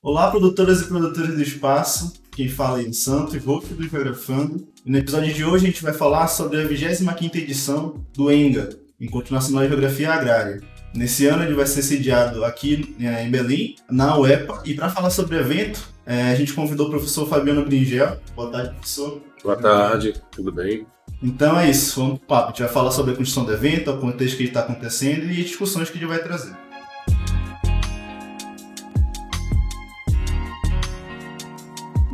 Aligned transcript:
Olá, 0.00 0.30
produtoras 0.30 0.80
e 0.80 0.84
produtores 0.84 1.34
do 1.34 1.42
espaço. 1.42 2.12
Quem 2.30 2.48
fala 2.48 2.80
é 2.80 2.84
em 2.84 2.92
Santo 2.92 3.34
e 3.34 3.38
Wolf 3.40 3.68
do 3.72 3.82
Geografando. 3.82 4.64
E 4.86 4.90
no 4.92 4.96
episódio 4.96 5.34
de 5.34 5.44
hoje 5.44 5.64
a 5.64 5.70
gente 5.70 5.82
vai 5.82 5.92
falar 5.92 6.28
sobre 6.28 6.62
a 6.62 6.64
25 6.64 7.36
edição 7.36 8.04
do 8.14 8.30
ENGA, 8.30 8.68
Encontro 9.00 9.34
Nacional 9.34 9.64
de 9.64 9.70
Geografia 9.70 10.12
Agrária. 10.12 10.62
Nesse 10.94 11.26
ano 11.26 11.42
ele 11.42 11.54
vai 11.54 11.66
ser 11.66 11.82
sediado 11.82 12.44
aqui 12.44 12.94
é, 13.00 13.24
em 13.24 13.30
Belém, 13.30 13.74
na 13.90 14.16
UEPA. 14.16 14.62
E 14.64 14.72
para 14.72 14.88
falar 14.88 15.10
sobre 15.10 15.34
o 15.34 15.40
evento, 15.40 15.82
é, 16.06 16.30
a 16.30 16.34
gente 16.36 16.52
convidou 16.52 16.86
o 16.86 16.90
professor 16.90 17.28
Fabiano 17.28 17.64
Bringel. 17.64 18.20
Boa 18.36 18.52
tarde, 18.52 18.74
professor. 18.74 19.20
Boa 19.42 19.56
tarde, 19.56 20.14
tudo 20.30 20.52
bem? 20.52 20.86
Então 21.20 21.58
é 21.58 21.68
isso, 21.68 22.00
vamos 22.00 22.18
pro 22.18 22.28
papo. 22.28 22.44
A 22.44 22.50
gente 22.50 22.62
vai 22.62 22.72
falar 22.72 22.92
sobre 22.92 23.14
a 23.14 23.16
construção 23.16 23.44
do 23.44 23.52
evento, 23.52 23.90
o 23.90 23.98
contexto 23.98 24.36
que 24.36 24.44
está 24.44 24.60
acontecendo 24.60 25.26
e 25.26 25.40
as 25.40 25.46
discussões 25.46 25.90
que 25.90 25.98
ele 25.98 26.06
vai 26.06 26.22
trazer. 26.22 26.54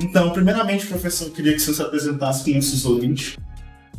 Então, 0.04 0.30
primeiramente, 0.30 0.86
professor, 0.86 1.28
eu 1.28 1.30
queria 1.30 1.54
que 1.54 1.60
você 1.60 1.72
se 1.72 1.80
apresentasse 1.80 2.44
com 2.44 2.54
nossos 2.54 2.84
ouvintes. 2.84 3.36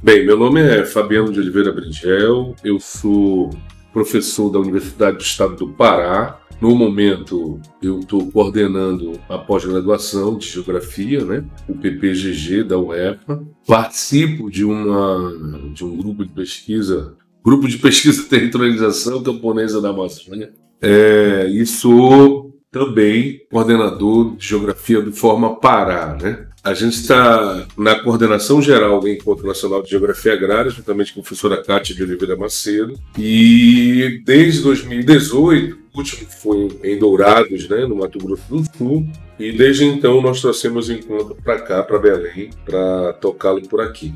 Bem, 0.04 0.24
meu 0.24 0.38
nome 0.38 0.62
é 0.62 0.86
Fabiano 0.86 1.32
de 1.32 1.40
Oliveira 1.40 1.72
Bringel, 1.72 2.56
eu 2.64 2.80
sou 2.80 3.50
professor 3.92 4.52
da 4.52 4.60
Universidade 4.60 5.18
do 5.18 5.24
Estado 5.24 5.56
do 5.56 5.70
Pará. 5.70 6.40
No 6.62 6.76
momento, 6.76 7.60
eu 7.82 8.02
estou 8.02 8.32
coordenando 8.32 9.20
a 9.28 9.38
pós-graduação 9.38 10.38
de 10.38 10.48
Geografia, 10.48 11.26
né? 11.26 11.44
o 11.68 11.74
PPGG 11.74 12.64
da 12.64 12.78
UEFA. 12.78 13.44
Participo 13.68 14.50
de, 14.52 14.64
uma, 14.64 15.34
de 15.74 15.84
um 15.84 15.98
grupo 15.98 16.24
de 16.24 16.32
pesquisa, 16.32 17.16
Grupo 17.44 17.68
de 17.68 17.80
Pesquisa 17.80 18.24
Territorialização 18.30 19.24
Camponesa 19.24 19.82
da 19.82 19.90
Amazônia. 19.90 20.54
É, 20.80 21.48
e 21.50 21.66
sou 21.66 22.45
também 22.76 23.40
coordenador 23.50 24.36
de 24.36 24.50
Geografia 24.50 25.02
do 25.02 25.14
Forma 25.14 25.56
Pará. 25.62 26.18
Né? 26.22 26.46
A 26.62 26.74
gente 26.74 26.96
está 26.96 27.66
na 27.78 27.98
coordenação 27.98 28.62
geral 28.62 29.00
do 29.00 29.08
Encontro 29.08 29.48
Nacional 29.48 29.82
de 29.82 29.90
Geografia 29.90 30.34
Agrária, 30.34 30.70
juntamente 30.70 31.14
com 31.14 31.22
a 31.22 31.24
professora 31.24 31.64
Cátia 31.64 31.96
de 31.96 32.04
Oliveira 32.04 32.36
Macedo, 32.36 33.00
e 33.18 34.22
desde 34.26 34.62
2018, 34.62 35.78
o 35.94 35.98
último 35.98 36.30
foi 36.30 36.68
em 36.84 37.00
Dourados, 37.00 37.70
né, 37.70 37.86
no 37.86 37.96
Mato 37.96 38.20
Grosso 38.20 38.44
do 38.50 38.78
Sul, 38.78 39.08
e 39.40 39.54
desde 39.54 39.86
então 39.86 40.22
nós 40.22 40.42
trouxemos 40.42 40.90
o 40.90 40.94
encontro 40.94 41.38
para 41.46 41.62
cá, 41.62 41.82
para 41.82 41.98
Belém, 41.98 42.50
para 42.66 43.14
tocá-lo 43.14 43.62
por 43.70 43.80
aqui. 43.80 44.14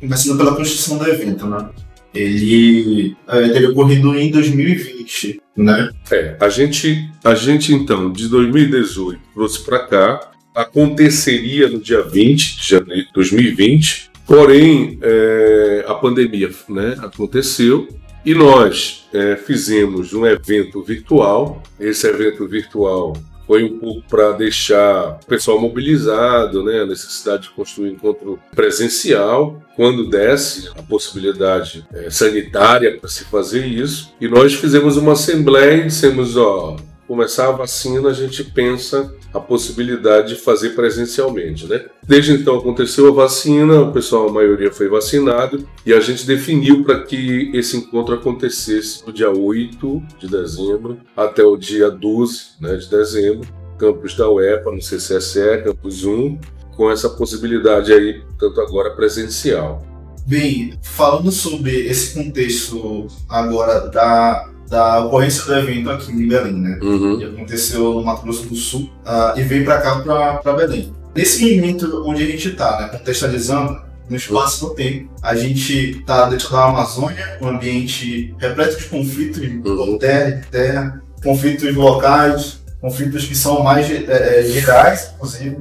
Começando 0.00 0.38
pela 0.38 0.56
construção 0.56 0.98
do 0.98 1.08
evento, 1.08 1.46
né? 1.46 1.70
Ele 2.12 3.16
é, 3.28 3.48
teria 3.50 3.70
ocorrido 3.70 4.16
em 4.16 4.32
2020, 4.32 5.40
né? 5.60 5.90
É, 6.10 6.36
a 6.40 6.48
gente, 6.48 7.10
a 7.24 7.34
gente 7.34 7.72
então, 7.72 8.10
de 8.10 8.28
2018 8.28 9.20
trouxe 9.34 9.64
para 9.64 9.80
cá, 9.80 10.30
aconteceria 10.54 11.68
no 11.68 11.80
dia 11.80 12.02
20 12.02 12.56
de 12.60 12.68
janeiro 12.68 13.06
de 13.06 13.12
2020, 13.12 14.10
porém 14.26 14.98
é, 15.02 15.84
a 15.86 15.94
pandemia 15.94 16.50
né, 16.68 16.96
aconteceu 16.98 17.88
e 18.24 18.34
nós 18.34 19.08
é, 19.12 19.36
fizemos 19.36 20.12
um 20.12 20.26
evento 20.26 20.82
virtual. 20.82 21.62
Esse 21.78 22.06
evento 22.06 22.46
virtual 22.46 23.16
foi 23.50 23.64
um 23.64 23.80
pouco 23.80 24.02
para 24.08 24.30
deixar 24.30 25.18
o 25.20 25.26
pessoal 25.26 25.60
mobilizado, 25.60 26.62
né, 26.62 26.82
a 26.82 26.86
necessidade 26.86 27.48
de 27.48 27.50
construir 27.50 27.90
um 27.90 27.92
encontro 27.94 28.38
presencial, 28.54 29.60
quando 29.74 30.08
desse 30.08 30.68
a 30.78 30.82
possibilidade 30.84 31.84
é, 31.92 32.08
sanitária 32.10 32.96
para 32.96 33.10
se 33.10 33.24
fazer 33.24 33.66
isso. 33.66 34.14
E 34.20 34.28
nós 34.28 34.54
fizemos 34.54 34.96
uma 34.96 35.14
assembleia 35.14 35.78
e 35.78 35.86
dissemos, 35.86 36.36
ó, 36.36 36.76
começar 37.08 37.48
a 37.48 37.50
vacina, 37.50 38.10
a 38.10 38.12
gente 38.12 38.44
pensa 38.44 39.12
a 39.32 39.40
possibilidade 39.40 40.34
de 40.34 40.40
fazer 40.40 40.70
presencialmente, 40.70 41.66
né? 41.66 41.86
Desde 42.06 42.32
então 42.32 42.56
aconteceu 42.56 43.08
a 43.08 43.12
vacina, 43.12 43.80
o 43.80 43.92
pessoal, 43.92 44.28
a 44.28 44.32
maioria 44.32 44.72
foi 44.72 44.88
vacinado, 44.88 45.66
e 45.86 45.92
a 45.92 46.00
gente 46.00 46.26
definiu 46.26 46.84
para 46.84 47.02
que 47.02 47.50
esse 47.54 47.76
encontro 47.76 48.14
acontecesse 48.14 49.06
no 49.06 49.12
dia 49.12 49.30
8 49.30 50.02
de 50.18 50.28
dezembro 50.28 50.98
até 51.16 51.44
o 51.44 51.56
dia 51.56 51.90
12 51.90 52.40
né, 52.60 52.76
de 52.76 52.90
dezembro, 52.90 53.48
campus 53.78 54.14
da 54.16 54.28
UEPA, 54.28 54.70
no 54.70 54.82
CCSE, 54.82 55.62
campus 55.64 56.04
1, 56.04 56.38
com 56.76 56.90
essa 56.90 57.08
possibilidade 57.08 57.92
aí, 57.92 58.22
tanto 58.38 58.60
agora 58.60 58.90
presencial. 58.90 59.84
Bem, 60.26 60.78
falando 60.82 61.32
sobre 61.32 61.86
esse 61.86 62.14
contexto 62.14 63.06
agora 63.28 63.88
da 63.88 64.48
da 64.70 65.04
ocorrência 65.04 65.44
do 65.44 65.54
evento 65.54 65.90
aqui 65.90 66.12
em 66.12 66.28
Belém, 66.28 66.52
né? 66.52 66.78
Uhum. 66.80 67.18
Que 67.18 67.24
aconteceu 67.24 67.94
no 67.94 68.04
Mato 68.04 68.22
Grosso 68.22 68.46
do 68.46 68.54
Sul 68.54 68.88
uh, 69.04 69.38
e 69.38 69.42
veio 69.42 69.64
para 69.64 69.80
cá, 69.80 69.96
para 70.38 70.52
Belém. 70.52 70.94
Nesse 71.14 71.56
momento 71.56 72.04
onde 72.06 72.22
a 72.22 72.26
gente 72.26 72.48
está, 72.48 72.80
né, 72.80 72.88
contextualizando, 72.88 73.90
no 74.08 74.16
espaço 74.16 74.66
no 74.66 74.74
tempo, 74.74 75.08
a 75.22 75.36
gente 75.36 76.00
está 76.00 76.28
dentro 76.28 76.50
da 76.50 76.64
Amazônia, 76.64 77.38
um 77.40 77.48
ambiente 77.48 78.34
repleto 78.38 78.76
de 78.78 78.84
conflitos 78.86 79.40
uhum. 79.40 79.98
terra 79.98 80.42
terra, 80.50 81.02
conflitos 81.22 81.74
locais, 81.74 82.60
conflitos 82.80 83.26
que 83.26 83.36
são 83.36 83.62
mais 83.62 83.88
é, 83.88 84.40
é, 84.40 84.42
gerais, 84.42 85.12
inclusive, 85.14 85.58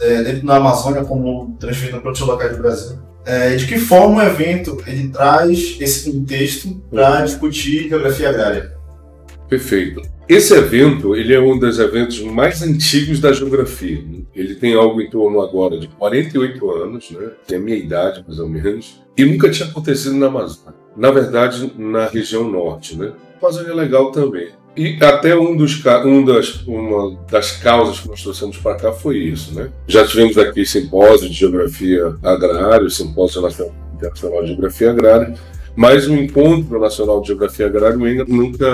é, 0.00 0.22
dentro 0.22 0.46
da 0.46 0.56
Amazônia, 0.56 1.04
como 1.04 1.56
transferido 1.58 2.00
para 2.00 2.08
outros 2.08 2.26
locais 2.26 2.52
do 2.52 2.58
Brasil. 2.58 2.98
É, 3.26 3.56
de 3.56 3.66
que 3.66 3.76
forma 3.76 4.22
o 4.22 4.26
evento 4.26 4.80
ele 4.86 5.08
traz 5.08 5.76
esse 5.80 6.12
contexto 6.12 6.80
para 6.88 7.22
discutir 7.22 7.88
geografia 7.88 8.28
agrária? 8.28 8.72
Perfeito. 9.48 10.00
Esse 10.28 10.54
evento 10.54 11.16
ele 11.16 11.34
é 11.34 11.40
um 11.40 11.58
dos 11.58 11.80
eventos 11.80 12.20
mais 12.20 12.62
antigos 12.62 13.18
da 13.18 13.32
geografia. 13.32 14.04
Ele 14.32 14.54
tem 14.54 14.74
algo 14.74 15.00
em 15.00 15.10
torno 15.10 15.40
agora 15.40 15.76
de 15.78 15.88
48 15.88 16.70
anos, 16.70 17.10
né? 17.10 17.30
tem 17.46 17.58
a 17.58 17.60
minha 17.60 17.76
idade 17.76 18.24
mais 18.26 18.38
ou 18.38 18.48
menos, 18.48 19.02
e 19.16 19.24
nunca 19.24 19.50
tinha 19.50 19.68
acontecido 19.68 20.14
na 20.14 20.26
Amazônia. 20.26 20.74
Na 20.96 21.10
verdade, 21.10 21.72
na 21.76 22.06
região 22.06 22.48
norte. 22.48 22.96
Né? 22.96 23.12
Amazônia 23.42 23.72
é 23.72 23.74
legal 23.74 24.12
também. 24.12 24.50
E 24.76 24.98
até 25.02 25.34
um 25.34 25.56
dos, 25.56 25.82
um 26.04 26.24
das, 26.24 26.62
uma 26.66 27.18
das 27.30 27.52
causas 27.52 28.00
que 28.00 28.08
nós 28.08 28.22
trouxemos 28.22 28.58
para 28.58 28.76
cá 28.76 28.92
foi 28.92 29.16
isso, 29.18 29.54
né? 29.54 29.70
Já 29.88 30.06
tivemos 30.06 30.36
aqui 30.36 30.66
simpósio 30.66 31.28
de 31.28 31.34
geografia 31.34 32.14
agrária, 32.22 32.88
simpósio 32.90 33.40
internacional 33.94 34.42
de 34.42 34.48
geografia 34.48 34.90
agrária, 34.90 35.34
mas 35.74 36.06
o 36.06 36.14
encontro 36.14 36.78
nacional 36.78 37.20
de 37.20 37.28
geografia 37.28 37.66
agrária 37.66 37.96
ainda 37.96 38.24
nunca 38.26 38.66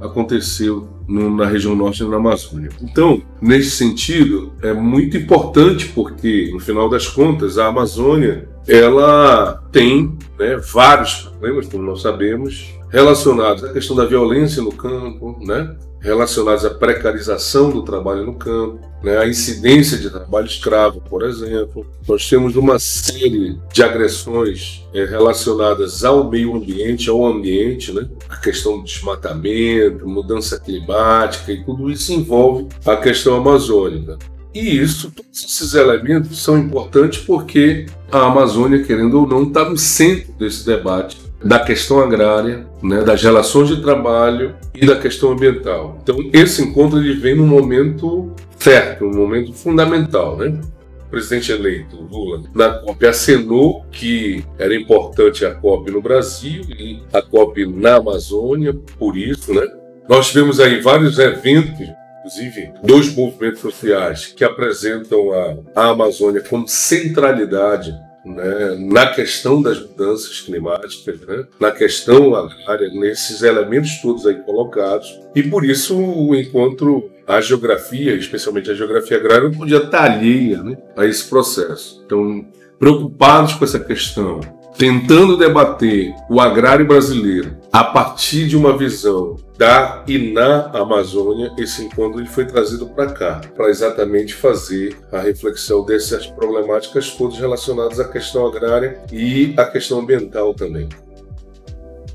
aconteceu 0.00 0.88
na 1.08 1.46
região 1.46 1.74
norte 1.74 2.04
na 2.04 2.16
Amazônia. 2.16 2.70
Então, 2.82 3.22
nesse 3.40 3.70
sentido, 3.70 4.52
é 4.62 4.72
muito 4.72 5.16
importante 5.16 5.88
porque, 5.88 6.50
no 6.52 6.60
final 6.60 6.88
das 6.88 7.08
contas, 7.08 7.56
a 7.56 7.66
Amazônia 7.66 8.48
ela 8.66 9.62
tem 9.72 10.16
né, 10.38 10.60
vários 10.72 11.22
problemas, 11.22 11.66
como 11.68 11.84
nós 11.84 12.02
sabemos, 12.02 12.77
relacionados 12.90 13.64
à 13.64 13.72
questão 13.72 13.94
da 13.94 14.04
violência 14.04 14.62
no 14.62 14.72
campo, 14.72 15.38
né? 15.40 15.76
relacionados 16.00 16.64
à 16.64 16.70
precarização 16.70 17.70
do 17.70 17.82
trabalho 17.82 18.24
no 18.24 18.34
campo, 18.34 18.78
né? 19.02 19.18
a 19.18 19.26
incidência 19.26 19.98
de 19.98 20.08
trabalho 20.10 20.46
escravo, 20.46 21.00
por 21.00 21.22
exemplo. 21.22 21.84
Nós 22.06 22.28
temos 22.28 22.56
uma 22.56 22.78
série 22.78 23.58
de 23.72 23.82
agressões 23.82 24.86
é, 24.94 25.04
relacionadas 25.04 26.04
ao 26.04 26.28
meio 26.30 26.54
ambiente, 26.54 27.10
ao 27.10 27.26
ambiente, 27.26 27.92
né? 27.92 28.08
a 28.28 28.36
questão 28.36 28.78
do 28.78 28.84
desmatamento, 28.84 30.08
mudança 30.08 30.58
climática 30.58 31.52
e 31.52 31.64
tudo 31.64 31.90
isso 31.90 32.12
envolve 32.12 32.68
a 32.86 32.96
questão 32.96 33.36
amazônica. 33.36 34.18
E 34.54 34.78
isso, 34.78 35.10
todos 35.10 35.44
esses 35.44 35.74
elementos 35.74 36.42
são 36.42 36.58
importantes 36.58 37.20
porque 37.20 37.86
a 38.10 38.26
Amazônia, 38.26 38.82
querendo 38.82 39.20
ou 39.20 39.26
não, 39.26 39.42
está 39.44 39.68
no 39.68 39.76
centro 39.76 40.32
desse 40.32 40.64
debate 40.64 41.27
da 41.42 41.58
questão 41.58 42.00
agrária, 42.00 42.66
né, 42.82 43.02
das 43.02 43.22
relações 43.22 43.68
de 43.68 43.80
trabalho 43.80 44.56
e 44.74 44.84
da 44.84 44.96
questão 44.96 45.32
ambiental. 45.32 45.98
Então, 46.02 46.16
esse 46.32 46.62
encontro 46.62 46.98
ele 46.98 47.14
vem 47.14 47.36
num 47.36 47.46
momento 47.46 48.32
certo, 48.58 49.04
um 49.04 49.14
momento 49.14 49.52
fundamental, 49.52 50.36
né? 50.36 50.60
O 51.06 51.10
presidente 51.10 51.50
eleito 51.52 51.96
Lula 51.96 52.42
na 52.54 52.70
COP 52.80 53.06
acenou 53.06 53.86
que 53.90 54.44
era 54.58 54.74
importante 54.74 55.44
a 55.46 55.54
COP 55.54 55.90
no 55.90 56.02
Brasil 56.02 56.62
e 56.68 57.02
a 57.12 57.22
COP 57.22 57.64
na 57.66 57.96
Amazônia, 57.96 58.74
por 58.98 59.16
isso, 59.16 59.54
né? 59.54 59.66
Nós 60.08 60.28
tivemos 60.28 60.60
aí 60.60 60.80
vários 60.80 61.18
eventos 61.18 61.88
inclusive 62.28 62.72
dois 62.82 63.14
movimentos 63.14 63.60
sociais 63.60 64.26
que 64.26 64.44
apresentam 64.44 65.32
a, 65.32 65.56
a 65.74 65.88
Amazônia 65.90 66.42
como 66.42 66.68
centralidade 66.68 67.94
né, 68.24 68.76
na 68.78 69.06
questão 69.06 69.62
das 69.62 69.80
mudanças 69.80 70.40
climáticas, 70.40 71.20
né, 71.20 71.46
na 71.58 71.70
questão 71.70 72.34
agrária, 72.34 72.90
nesses 72.92 73.42
elementos 73.42 74.00
todos 74.00 74.26
aí 74.26 74.36
colocados. 74.42 75.20
E 75.34 75.42
por 75.42 75.64
isso 75.64 75.96
o 75.96 76.34
encontro, 76.34 77.10
a 77.26 77.40
geografia, 77.40 78.14
especialmente 78.14 78.70
a 78.70 78.74
geografia 78.74 79.16
agrária, 79.16 79.48
não 79.48 79.56
podia 79.56 79.78
estar 79.78 80.04
alheia 80.04 80.62
né, 80.62 80.76
a 80.96 81.06
esse 81.06 81.28
processo. 81.28 82.02
Então, 82.04 82.46
preocupados 82.78 83.54
com 83.54 83.64
essa 83.64 83.80
questão 83.80 84.40
tentando 84.78 85.36
debater 85.36 86.14
o 86.30 86.40
agrário 86.40 86.86
brasileiro 86.86 87.56
a 87.72 87.82
partir 87.82 88.46
de 88.46 88.56
uma 88.56 88.78
visão 88.78 89.36
da 89.58 90.04
e 90.06 90.32
na 90.32 90.70
Amazônia, 90.72 91.52
esse 91.58 91.82
encontro 91.82 92.20
ele 92.20 92.28
foi 92.28 92.46
trazido 92.46 92.86
para 92.86 93.06
cá, 93.06 93.40
para 93.56 93.68
exatamente 93.68 94.32
fazer 94.32 94.96
a 95.10 95.18
reflexão 95.18 95.84
dessas 95.84 96.28
problemáticas 96.28 97.10
todas 97.10 97.38
relacionadas 97.38 97.98
à 97.98 98.04
questão 98.04 98.46
agrária 98.46 99.00
e 99.12 99.52
à 99.58 99.64
questão 99.64 99.98
ambiental 99.98 100.54
também. 100.54 100.88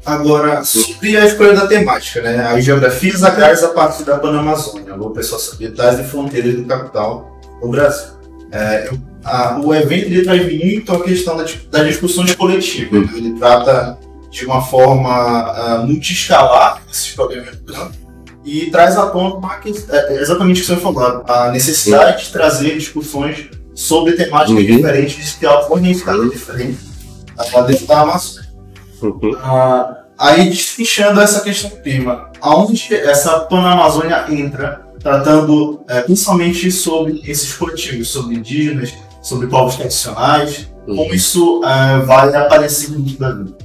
Agora, 0.06 0.64
sobre 0.64 1.18
a 1.18 1.26
escolha 1.26 1.54
da 1.54 1.68
temática, 1.68 2.22
né? 2.22 2.46
As 2.46 2.64
geografias 2.64 3.24
agrárias 3.24 3.64
a 3.64 3.70
partir 3.70 4.04
da 4.04 4.18
Panamazônia, 4.18 4.96
o 4.96 5.12
pessoal 5.12 5.42
ambientais 5.54 6.00
e 6.00 6.04
fronteiras 6.04 6.56
do 6.56 6.66
capital 6.66 7.40
do 7.62 7.70
Brasil. 7.70 8.14
É, 8.52 8.90
a, 9.24 9.60
o 9.60 9.74
evento 9.74 10.06
ele 10.06 10.24
traz 10.24 10.42
muito 10.42 10.92
a 10.92 11.04
questão 11.04 11.38
da, 11.38 11.46
das 11.72 11.88
discussões 11.88 12.36
coletivas. 12.36 13.12
Né? 13.12 13.18
Ele 13.18 13.34
trata 13.34 13.98
de 14.30 14.46
uma 14.46 14.62
forma 14.62 15.80
uh, 15.82 15.88
multiescalar 15.88 16.82
esses 16.92 17.14
problemas 17.14 17.56
campo 17.66 18.04
e 18.46 18.70
traz 18.70 18.98
à 18.98 19.06
tona 19.08 19.40
é, 19.90 20.22
exatamente 20.22 20.58
o 20.58 20.62
que 20.62 20.68
você 20.68 20.76
falou, 20.76 21.24
a 21.28 21.52
necessidade 21.52 22.26
de 22.26 22.32
trazer 22.32 22.78
discussões 22.78 23.50
sobre 23.74 24.14
temáticas 24.14 24.64
uhum. 24.64 24.76
diferentes 24.76 25.34
que 25.36 25.46
ocorrem 25.48 25.88
em 25.88 25.92
estados 25.92 26.30
diferentes 26.30 26.80
dentro 27.68 27.88
da 27.88 28.02
Amazônia. 28.02 28.50
Uhum. 29.02 29.32
Uh, 29.32 29.96
aí, 30.18 30.50
destrinchando 30.50 31.22
essa 31.22 31.42
questão 31.42 31.70
do 31.70 31.78
clima, 31.78 32.32
aonde 32.42 32.94
essa 32.94 33.40
Panamazônia 33.42 34.26
entra, 34.30 34.82
tratando 35.00 35.84
é, 35.88 36.02
principalmente 36.02 36.72
sobre 36.72 37.22
esses 37.26 37.54
coletivos, 37.54 38.10
sobre 38.10 38.36
indígenas, 38.36 38.94
sobre 39.24 39.48
povos 39.48 39.78
tradicionais, 39.78 40.70
uhum. 40.86 40.98
como 40.98 41.14
isso 41.16 41.62
é, 41.64 42.00
vai 42.02 42.36
aparecer 42.36 42.92
no 42.92 43.00
da 43.18 43.32
vida. 43.32 43.58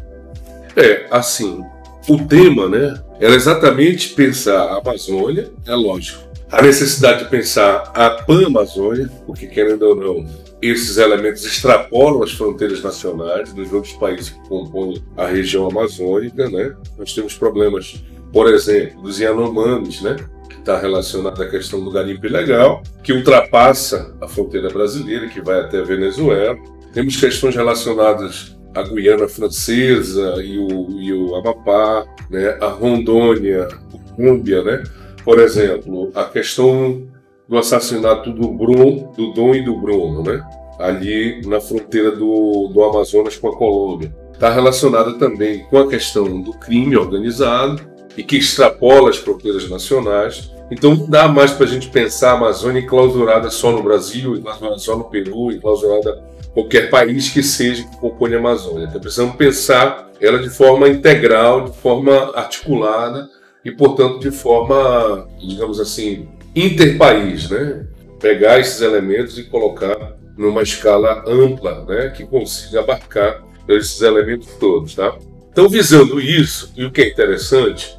É, 0.76 1.06
assim, 1.10 1.62
o 2.08 2.24
tema, 2.24 2.68
né, 2.68 2.98
era 3.20 3.34
exatamente 3.34 4.10
pensar 4.10 4.58
a 4.58 4.78
Amazônia, 4.78 5.50
é 5.66 5.74
lógico, 5.74 6.28
a 6.50 6.62
necessidade 6.62 7.24
de 7.24 7.30
pensar 7.30 7.90
a 7.94 8.10
Pan-Amazônia, 8.10 9.10
porque 9.26 9.46
querendo 9.46 9.82
ou 9.82 9.96
não, 9.96 10.26
esses 10.62 10.96
elementos 10.96 11.44
extrapolam 11.44 12.22
as 12.22 12.32
fronteiras 12.32 12.82
nacionais 12.82 13.52
dos 13.52 13.72
outros 13.72 13.92
países 13.94 14.30
que 14.30 14.48
compõem 14.48 15.02
a 15.16 15.26
região 15.26 15.68
amazônica, 15.68 16.48
né? 16.48 16.74
Nós 16.96 17.12
temos 17.12 17.34
problemas, 17.34 18.02
por 18.32 18.48
exemplo, 18.48 19.02
dos 19.02 19.20
Yanomamis, 19.20 20.00
né? 20.00 20.16
Que 20.48 20.58
está 20.58 20.78
relacionado 20.78 21.42
à 21.42 21.48
questão 21.48 21.82
do 21.82 21.90
garimpo 21.90 22.26
ilegal, 22.26 22.82
que 23.02 23.12
ultrapassa 23.12 24.14
a 24.20 24.28
fronteira 24.28 24.68
brasileira, 24.68 25.28
que 25.28 25.40
vai 25.40 25.60
até 25.60 25.78
a 25.78 25.84
Venezuela. 25.84 26.56
Temos 26.92 27.16
questões 27.16 27.54
relacionadas 27.54 28.56
à 28.74 28.82
Guiana 28.82 29.28
Francesa 29.28 30.42
e 30.42 30.58
o, 30.58 31.00
e 31.00 31.12
o 31.12 31.34
Amapá, 31.36 32.06
né? 32.30 32.56
A 32.60 32.68
Rondônia, 32.68 33.64
a 33.64 34.14
Colômbia, 34.16 34.62
né? 34.62 34.82
Por 35.24 35.38
exemplo, 35.38 36.10
a 36.14 36.24
questão 36.24 37.06
do 37.48 37.58
assassinato 37.58 38.32
do 38.32 38.48
Bruno, 38.48 39.12
do 39.16 39.32
Dom 39.32 39.54
e 39.54 39.62
do 39.62 39.76
Bruno, 39.76 40.22
né? 40.22 40.42
ali 40.78 41.40
na 41.44 41.60
fronteira 41.60 42.12
do, 42.12 42.70
do 42.72 42.82
Amazonas 42.84 43.36
com 43.36 43.48
a 43.48 43.56
Colômbia. 43.56 44.14
Está 44.32 44.50
relacionada 44.50 45.18
também 45.18 45.64
com 45.64 45.78
a 45.78 45.88
questão 45.88 46.40
do 46.40 46.52
crime 46.52 46.96
organizado 46.96 47.82
e 48.18 48.24
que 48.24 48.36
extrapola 48.36 49.10
as 49.10 49.16
fronteiras 49.16 49.70
nacionais. 49.70 50.50
Então 50.72 50.96
não 50.96 51.08
dá 51.08 51.28
mais 51.28 51.52
para 51.52 51.66
a 51.66 51.68
gente 51.68 51.88
pensar 51.88 52.32
a 52.32 52.34
Amazônia 52.34 52.80
enclausurada 52.80 53.48
só 53.48 53.70
no 53.70 53.80
Brasil, 53.80 54.34
enclausurada 54.34 54.78
só 54.78 54.96
no 54.96 55.04
Peru, 55.04 55.52
enclausurada 55.52 56.24
qualquer 56.52 56.90
país 56.90 57.30
que 57.30 57.44
seja 57.44 57.84
que 57.84 57.96
compõe 57.96 58.34
a 58.34 58.38
Amazônia. 58.38 58.86
Então 58.88 59.00
precisamos 59.00 59.36
pensar 59.36 60.10
ela 60.20 60.40
de 60.40 60.50
forma 60.50 60.88
integral, 60.88 61.66
de 61.66 61.76
forma 61.78 62.32
articulada 62.34 63.30
e, 63.64 63.70
portanto, 63.70 64.18
de 64.18 64.32
forma, 64.32 65.28
digamos 65.38 65.78
assim, 65.78 66.28
interpaís, 66.56 67.48
né? 67.48 67.86
Pegar 68.18 68.58
esses 68.58 68.80
elementos 68.80 69.38
e 69.38 69.44
colocar 69.44 70.16
numa 70.36 70.62
escala 70.62 71.22
ampla, 71.24 71.84
né? 71.84 72.08
Que 72.08 72.26
consiga 72.26 72.80
abarcar 72.80 73.44
esses 73.68 74.02
elementos 74.02 74.48
todos, 74.58 74.96
tá? 74.96 75.16
Então, 75.52 75.68
visando 75.68 76.20
isso, 76.20 76.72
e 76.76 76.84
o 76.84 76.90
que 76.90 77.02
é 77.02 77.08
interessante, 77.08 77.97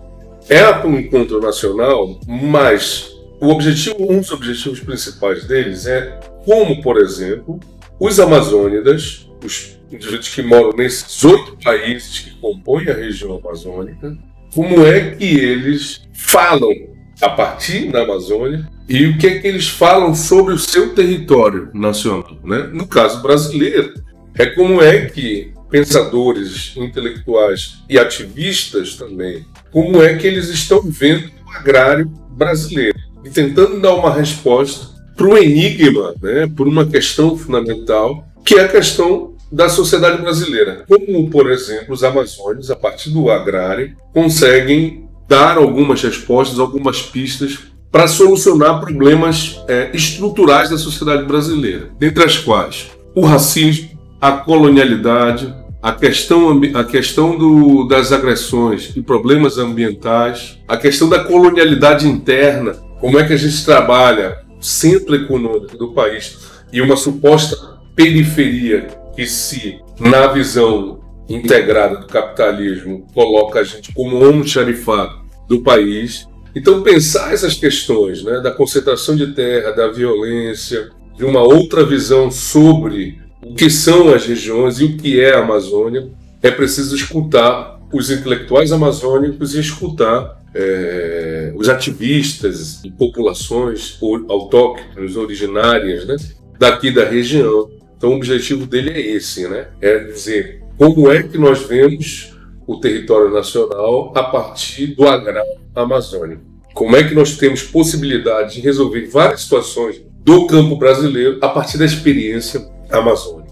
é 0.50 0.86
um 0.86 1.00
encontro 1.00 1.40
nacional, 1.40 2.19
mas 2.28 3.16
o 3.40 3.50
objetivo, 3.50 4.12
um 4.12 4.19
dos 4.19 4.31
objetivos 4.31 4.80
principais 4.80 5.46
deles 5.46 5.86
é 5.86 6.19
como, 6.44 6.81
por 6.81 6.98
exemplo, 6.98 7.60
os 8.00 8.19
amazônidas, 8.19 9.30
os 9.44 9.80
indivíduos 9.92 10.30
que 10.30 10.42
moram 10.42 10.72
nesses 10.75 11.24
oito 11.24 11.57
países 11.63 12.19
que 12.19 12.31
compõem 12.40 12.90
a 12.90 12.94
região 12.94 13.38
amazônica, 13.38 14.18
como 14.54 14.86
é 14.86 15.12
que 15.12 15.25
eles 15.25 16.01
falam 16.13 16.74
a 17.22 17.30
partir 17.30 17.92
da 17.92 18.01
Amazônia 18.04 18.68
e 18.88 19.06
o 19.06 19.18
que 19.18 19.28
é 19.28 19.40
que 19.40 19.48
eles 19.48 19.68
falam 19.68 20.16
sobre 20.16 20.54
o 20.54 20.57
seu 20.57 20.96
território 20.96 21.69
nacional. 21.74 22.38
Né? 22.44 22.69
No 22.74 22.88
caso 22.88 23.22
brasileiro, 23.22 23.94
é 24.36 24.46
como 24.48 24.81
é 24.81 25.06
que 25.06 25.54
pensadores 25.69 26.74
intelectuais 26.75 27.80
e 27.88 28.00
ativistas 28.00 28.96
também, 28.96 29.46
como 29.71 30.01
é 30.01 30.16
que 30.16 30.27
eles 30.27 30.50
estão 30.50 30.81
vendo 30.83 31.30
o 31.45 31.51
agrário 31.51 32.07
brasileiro 32.31 32.98
e 33.24 33.30
tentando 33.30 33.80
dar 33.80 33.94
uma 33.94 34.13
resposta 34.13 34.88
para 35.16 35.27
um 35.27 35.38
enigma, 35.38 36.16
né, 36.21 36.50
por 36.56 36.68
uma 36.68 36.86
questão 36.86 37.38
fundamental, 37.38 38.25
que 38.45 38.56
é 38.56 38.63
a 38.63 38.68
questão 38.68 39.33
da 39.51 39.68
sociedade 39.68 40.21
brasileira. 40.21 40.86
Como, 40.88 41.30
por 41.30 41.51
exemplo, 41.51 41.94
os 41.94 42.04
amazônios, 42.04 42.71
a 42.71 42.75
partir 42.75 43.10
do 43.10 43.30
agrário, 43.30 43.95
conseguem 44.13 45.10
dar 45.27 45.57
algumas 45.57 46.01
respostas, 46.01 46.60
algumas 46.60 47.01
pistas 47.01 47.60
para 47.92 48.07
solucionar 48.07 48.80
problemas 48.80 49.60
é, 49.68 49.89
estruturais 49.94 50.69
da 50.69 50.77
sociedade 50.77 51.25
brasileira, 51.25 51.89
dentre 52.00 52.24
as 52.24 52.38
quais 52.38 52.92
o 53.15 53.22
racismo, 53.22 53.89
a 54.22 54.31
colonialidade, 54.31 55.54
a 55.81 55.93
questão, 55.93 56.61
a 56.75 56.83
questão 56.83 57.37
do, 57.37 57.87
das 57.87 58.11
agressões 58.11 58.91
e 58.95 59.01
problemas 59.01 59.57
ambientais, 59.57 60.59
a 60.67 60.75
questão 60.75 61.07
da 61.07 61.23
colonialidade 61.23 62.07
interna, 62.07 62.73
como 62.99 63.17
é 63.17 63.25
que 63.25 63.33
a 63.33 63.37
gente 63.37 63.63
trabalha 63.63 64.39
centro 64.59 65.15
econômico 65.15 65.77
do 65.77 65.93
país 65.93 66.37
e 66.71 66.81
uma 66.81 66.97
suposta 66.97 67.79
periferia 67.95 68.87
que 69.15 69.25
se, 69.25 69.79
na 70.00 70.27
visão 70.27 71.00
integrada 71.29 71.98
do 71.98 72.07
capitalismo, 72.07 73.07
coloca 73.13 73.59
a 73.59 73.63
gente 73.63 73.93
como 73.93 74.24
almoxarifado 74.24 75.19
do 75.48 75.62
país. 75.62 76.27
Então, 76.55 76.81
pensar 76.81 77.33
essas 77.33 77.55
questões 77.55 78.24
né, 78.24 78.41
da 78.41 78.51
concentração 78.51 79.15
de 79.15 79.33
terra, 79.33 79.71
da 79.71 79.88
violência, 79.89 80.89
de 81.15 81.24
uma 81.24 81.41
outra 81.41 81.86
visão 81.86 82.31
sobre 82.31 83.19
o 83.41 83.53
que 83.53 83.69
são 83.69 84.13
as 84.13 84.25
regiões 84.25 84.79
e 84.79 84.86
o 84.86 84.98
que 84.98 85.19
é 85.19 85.36
a 85.36 85.39
Amazônia, 85.39 86.10
é 86.41 86.51
preciso 86.51 86.96
escutar 86.96 87.79
os 87.91 88.12
intelectuais 88.12 88.72
amazônicos 88.72 89.55
e 89.55 89.60
escutar 89.60 90.39
é, 90.53 91.53
os 91.55 91.69
ativistas 91.69 92.84
e 92.84 92.91
populações 92.91 93.98
autóctones, 94.27 95.15
originárias 95.15 96.05
né, 96.05 96.15
daqui 96.58 96.91
da 96.91 97.05
região. 97.05 97.69
Então, 97.98 98.12
o 98.12 98.15
objetivo 98.15 98.65
dele 98.65 98.91
é 98.91 99.00
esse, 99.00 99.48
né? 99.48 99.67
É 99.81 100.00
dizer 100.00 100.63
como 100.77 101.12
é 101.12 101.22
que 101.22 101.38
nós 101.38 101.60
vemos 101.63 102.34
o 102.65 102.79
território 102.79 103.31
nacional 103.31 104.13
a 104.15 104.24
partir 104.24 104.88
do 104.96 105.08
agrário 105.08 105.60
amazônico. 105.75 106.41
Como 106.74 106.96
é 106.96 107.03
que 107.03 107.13
nós 107.13 107.36
temos 107.36 107.63
possibilidade 107.63 108.55
de 108.55 108.62
resolver 108.62 109.08
várias 109.08 109.41
situações 109.41 110.01
do 110.24 110.48
campo 110.48 110.77
brasileiro 110.77 111.39
a 111.41 111.50
partir 111.50 111.77
da 111.77 111.86
experiência 111.86 112.65
amazônica. 112.91 113.50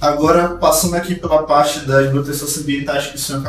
Agora, 0.00 0.48
passando 0.56 0.96
aqui 0.96 1.14
pela 1.14 1.44
parte 1.44 1.80
das 1.80 2.10
proteções 2.10 2.58
ambientais 2.58 3.06
que 3.06 3.16
o 3.16 3.18
senhor 3.18 3.42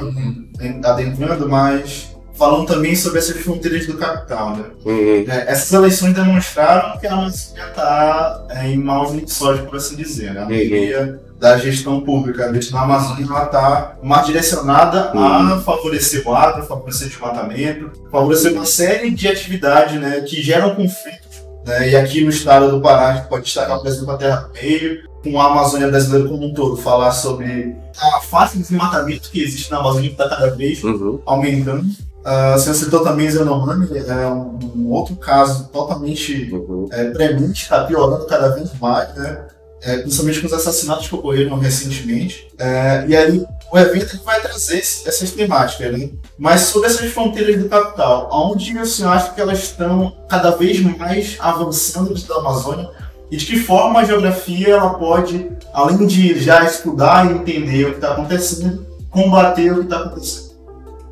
está 0.60 0.92
adentrando, 0.92 1.50
mas 1.50 2.16
falando 2.36 2.68
também 2.68 2.96
sobre 2.96 3.20
essas 3.20 3.38
fronteiras 3.38 3.88
do 3.88 3.98
capital. 3.98 4.56
Né? 4.56 4.64
Uhum. 4.86 5.26
É, 5.28 5.52
essas 5.52 5.72
eleições 5.72 6.14
demonstraram 6.14 6.98
que 7.00 7.08
a 7.08 7.14
Amazônia 7.14 7.64
está 7.68 8.46
é, 8.50 8.70
em 8.70 8.78
maus 8.78 9.12
lençóis, 9.12 9.62
por 9.62 9.78
assim 9.78 9.96
dizer. 9.96 10.34
Né? 10.34 10.42
A 10.42 10.44
uhum. 10.44 10.50
maioria 10.50 11.20
da 11.40 11.58
gestão 11.58 12.02
pública 12.02 12.50
dentro 12.50 12.72
da 12.72 12.82
Amazônia 12.82 13.24
está 13.24 13.98
mais 14.02 14.26
direcionada 14.26 15.12
uhum. 15.14 15.54
a 15.54 15.60
favorecer 15.60 16.26
o 16.26 16.34
agro, 16.34 16.66
favorecer 16.66 17.08
o 17.08 17.10
desmatamento, 17.10 17.92
favorecer 18.12 18.54
uma 18.54 18.66
série 18.66 19.12
de 19.12 19.28
atividades 19.28 20.00
né, 20.00 20.22
que 20.22 20.42
geram 20.42 20.76
conflitos. 20.76 21.44
Né? 21.66 21.90
E 21.90 21.96
aqui 21.96 22.24
no 22.24 22.30
estado 22.30 22.72
do 22.72 22.82
Pará, 22.82 23.10
a 23.10 23.14
gente 23.16 23.28
pode 23.28 23.46
destacar, 23.46 23.80
por 23.80 23.88
exemplo, 23.88 24.12
a 24.12 24.18
Terra 24.18 24.36
do 24.38 24.54
Meio, 24.54 25.04
com 25.26 25.42
a 25.42 25.48
Amazônia 25.48 25.88
brasileira 25.88 26.30
como 26.30 26.46
um 26.46 26.54
todo, 26.54 26.78
falar 26.78 27.12
sobre 27.12 27.76
a 27.98 28.22
fase 28.22 28.58
de 28.58 28.60
desmatamento 28.60 29.32
que 29.32 29.42
existe 29.42 29.72
na 29.72 29.80
Amazônia, 29.80 30.10
que 30.10 30.22
está 30.22 30.30
cada 30.30 30.52
vez 30.52 30.84
uhum. 30.84 31.20
aumentando. 31.26 31.82
Uh, 31.82 32.54
você 32.54 32.74
citou 32.74 33.04
também 33.04 33.30
Zenomani, 33.30 33.88
é 33.98 34.28
um, 34.28 34.60
um, 34.76 34.90
outro 34.92 35.16
caso 35.16 35.68
totalmente 35.70 36.52
uhum. 36.54 36.88
é, 36.92 37.06
premente, 37.10 37.64
está 37.64 37.84
piorando 37.84 38.26
cada 38.26 38.50
vez 38.50 38.72
mais, 38.80 39.14
né? 39.16 39.46
é, 39.86 40.00
principalmente 40.00 40.42
com 40.42 40.48
os 40.48 40.54
assassinatos 40.54 41.08
que 41.08 41.16
ocorreram 41.16 41.58
recentemente. 41.60 42.48
É, 42.58 43.06
e 43.08 43.16
aí 43.16 43.46
o 43.72 43.78
evento 43.78 44.20
vai 44.24 44.42
trazer 44.42 44.80
essas 44.80 45.32
temáticas, 45.32 45.98
né? 45.98 46.10
Mas 46.38 46.62
sobre 46.62 46.88
essas 46.88 47.12
fronteiras 47.12 47.62
do 47.62 47.70
capital, 47.70 48.28
aonde 48.32 48.78
o 48.78 48.86
senhor 48.86 49.12
acha 49.12 49.32
que 49.32 49.40
elas 49.40 49.60
estão 49.60 50.16
cada 50.28 50.52
vez 50.52 50.80
mais 50.80 51.38
avançando 51.40 52.14
dentro 52.14 52.28
da 52.28 52.38
Amazônia? 52.38 52.90
E 53.32 53.38
de 53.38 53.46
que 53.46 53.58
forma 53.58 54.00
a 54.00 54.04
geografia 54.04 54.70
ela 54.70 54.94
pode, 54.96 55.50
além 55.74 56.06
de 56.06 56.40
já 56.40 56.64
estudar 56.64 57.30
e 57.30 57.36
entender 57.36 57.86
o 57.86 57.90
que 57.92 57.96
está 57.96 58.12
acontecendo, 58.14 58.86
combater 59.10 59.72
o 59.72 59.78
que 59.78 59.84
está 59.84 60.00
acontecendo? 60.00 60.56